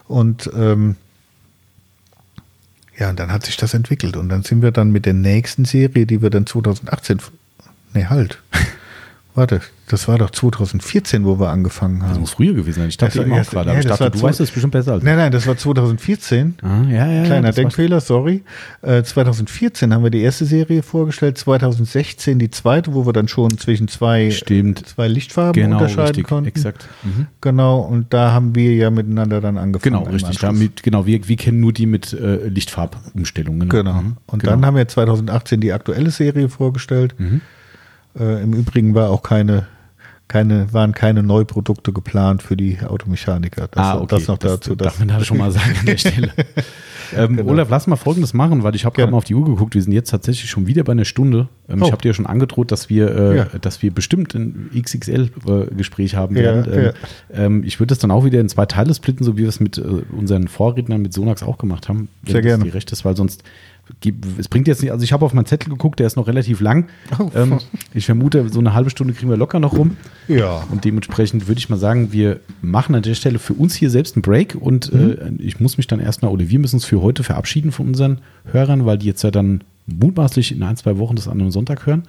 [0.07, 0.95] Und ähm,
[2.97, 5.65] ja, und dann hat sich das entwickelt und dann sind wir dann mit der nächsten
[5.65, 7.31] Serie, die wir dann 2018 f-
[7.93, 8.41] nee, halt.
[9.37, 12.21] Warte, das war doch 2014, wo wir angefangen Das haben.
[12.21, 12.89] muss früher gewesen sein.
[12.89, 13.69] Ich dachte Das eben auch erst- gerade.
[13.71, 15.03] ja, ich das dachte, du weißt das bestimmt besser als.
[15.03, 16.55] Nein, nein, das war 2014.
[16.63, 18.41] Ah, ja, ja, Kleiner das Denkfehler, sorry.
[18.81, 23.55] Äh, 2014 haben wir die erste Serie vorgestellt, 2016 die zweite, wo wir dann schon
[23.59, 24.87] zwischen zwei, Stimmt.
[24.87, 26.47] zwei Lichtfarben Genau, unterscheiden richtig, konnten.
[26.47, 26.87] exakt.
[27.03, 27.27] Mhm.
[27.41, 29.97] Genau, und da haben wir ja miteinander dann angefangen.
[30.03, 30.39] Genau, richtig.
[30.39, 33.69] Damit, genau, wir, wir kennen nur die mit äh, Lichtfarbumstellungen.
[33.69, 33.93] Genau.
[34.01, 34.53] Mhm, Und genau.
[34.53, 37.13] dann haben wir 2018 die aktuelle Serie vorgestellt.
[37.19, 37.41] Mhm.
[38.19, 39.67] Äh, Im Übrigen war auch keine,
[40.27, 43.67] keine, waren keine Neuprodukte geplant für die Automechaniker.
[43.69, 44.07] Das, ah, okay.
[44.15, 44.75] das noch dazu.
[44.75, 46.31] Das darf man da schon mal sagen an der Stelle.
[47.15, 47.51] ähm, Genau.
[47.51, 49.75] Olaf, lass mal Folgendes machen, weil ich habe gerade mal auf die Uhr geguckt.
[49.75, 51.47] Wir sind jetzt tatsächlich schon wieder bei einer Stunde.
[51.69, 51.85] Ähm, Oh.
[51.85, 53.45] Ich habe dir ja schon angedroht, dass wir, äh, Ja.
[53.61, 56.73] dass wir bestimmt ein XXL-Gespräch haben Ja, werden.
[56.73, 56.93] Ähm, ja.
[57.45, 59.59] ähm, ich würde das dann auch wieder in zwei Teile splitten, so wie wir es
[59.59, 59.81] mit äh,
[60.11, 62.09] unseren Vorrednern mit Sonax auch gemacht haben.
[62.23, 62.63] wenn Sehr das gerne.
[62.65, 63.43] Die recht ist, weil sonst
[64.37, 66.61] es bringt jetzt nicht, also ich habe auf meinen Zettel geguckt, der ist noch relativ
[66.61, 66.87] lang.
[67.17, 67.29] Oh.
[67.35, 67.59] Ähm,
[67.93, 69.97] ich vermute, so eine halbe Stunde kriegen wir locker noch rum.
[70.27, 70.63] Ja.
[70.71, 74.15] Und dementsprechend würde ich mal sagen, wir machen an der Stelle für uns hier selbst
[74.15, 75.39] einen Break und mhm.
[75.39, 78.19] äh, ich muss mich dann erstmal, oder wir müssen uns für heute verabschieden von unseren
[78.45, 81.85] Hörern, weil die jetzt ja dann mutmaßlich in ein, zwei Wochen das an einem Sonntag
[81.85, 82.03] hören.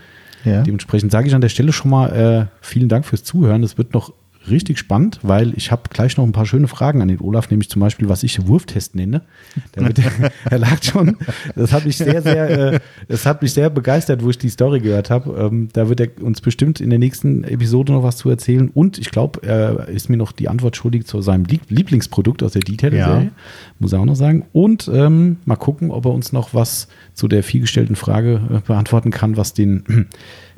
[0.45, 0.63] Ja.
[0.63, 3.63] Dementsprechend sage ich an der Stelle schon mal äh, vielen Dank fürs Zuhören.
[3.63, 4.13] Es wird noch
[4.51, 7.69] richtig spannend, weil ich habe gleich noch ein paar schöne Fragen an den Olaf, nämlich
[7.69, 9.23] zum Beispiel, was ich Wurftest nenne.
[10.51, 11.17] Er lag schon,
[11.55, 14.81] das hat mich sehr, sehr, äh, das hat mich sehr begeistert, wo ich die Story
[14.81, 15.39] gehört habe.
[15.39, 18.69] Ähm, da wird er uns bestimmt in der nächsten Episode noch was zu erzählen.
[18.69, 22.63] Und ich glaube, er ist mir noch die Antwort schuldig zu seinem Lieblingsprodukt aus der
[22.63, 23.31] Detailer-Serie, ja.
[23.79, 24.47] muss er auch noch sagen.
[24.53, 29.11] Und ähm, mal gucken, ob er uns noch was zu der vielgestellten Frage äh, beantworten
[29.11, 30.09] kann, was den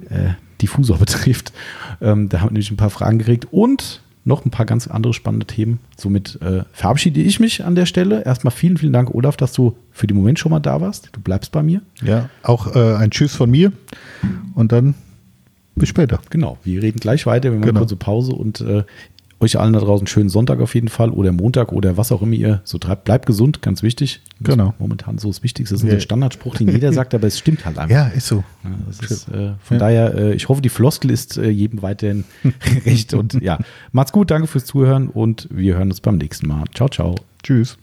[0.09, 1.53] äh, Diffusor betrifft.
[2.01, 5.15] Ähm, da haben wir nämlich ein paar Fragen gekriegt und noch ein paar ganz andere
[5.15, 5.81] spannende Themen.
[5.97, 8.23] Somit äh, verabschiede ich mich an der Stelle.
[8.25, 11.09] Erstmal vielen, vielen Dank, Olaf, dass du für den Moment schon mal da warst.
[11.13, 11.81] Du bleibst bei mir.
[12.03, 13.73] Ja, auch äh, ein Tschüss von mir
[14.55, 14.95] und dann
[15.75, 16.21] bis später.
[16.29, 17.51] Genau, wir reden gleich weiter.
[17.51, 17.81] Wir machen genau.
[17.81, 18.85] kurze Pause und äh,
[19.41, 22.23] euch allen da draußen einen schönen Sonntag auf jeden Fall oder Montag oder was auch
[22.23, 23.05] immer ihr so treibt.
[23.05, 24.21] Bleibt gesund, ganz wichtig.
[24.39, 24.75] Das genau.
[24.79, 25.75] Momentan so das Wichtigste.
[25.75, 25.95] Das ist ja.
[25.95, 27.95] ein Standardspruch, den jeder sagt, aber es stimmt halt einfach.
[27.95, 28.45] Ja, ist so.
[28.63, 29.79] Ja, ist, äh, von ja.
[29.79, 32.25] daher, äh, ich hoffe, die Floskel ist äh, jedem weiterhin
[32.85, 33.15] recht.
[33.15, 33.59] Und ja,
[33.93, 36.65] macht's gut, danke fürs Zuhören und wir hören uns beim nächsten Mal.
[36.75, 37.15] Ciao, ciao.
[37.43, 37.79] Tschüss.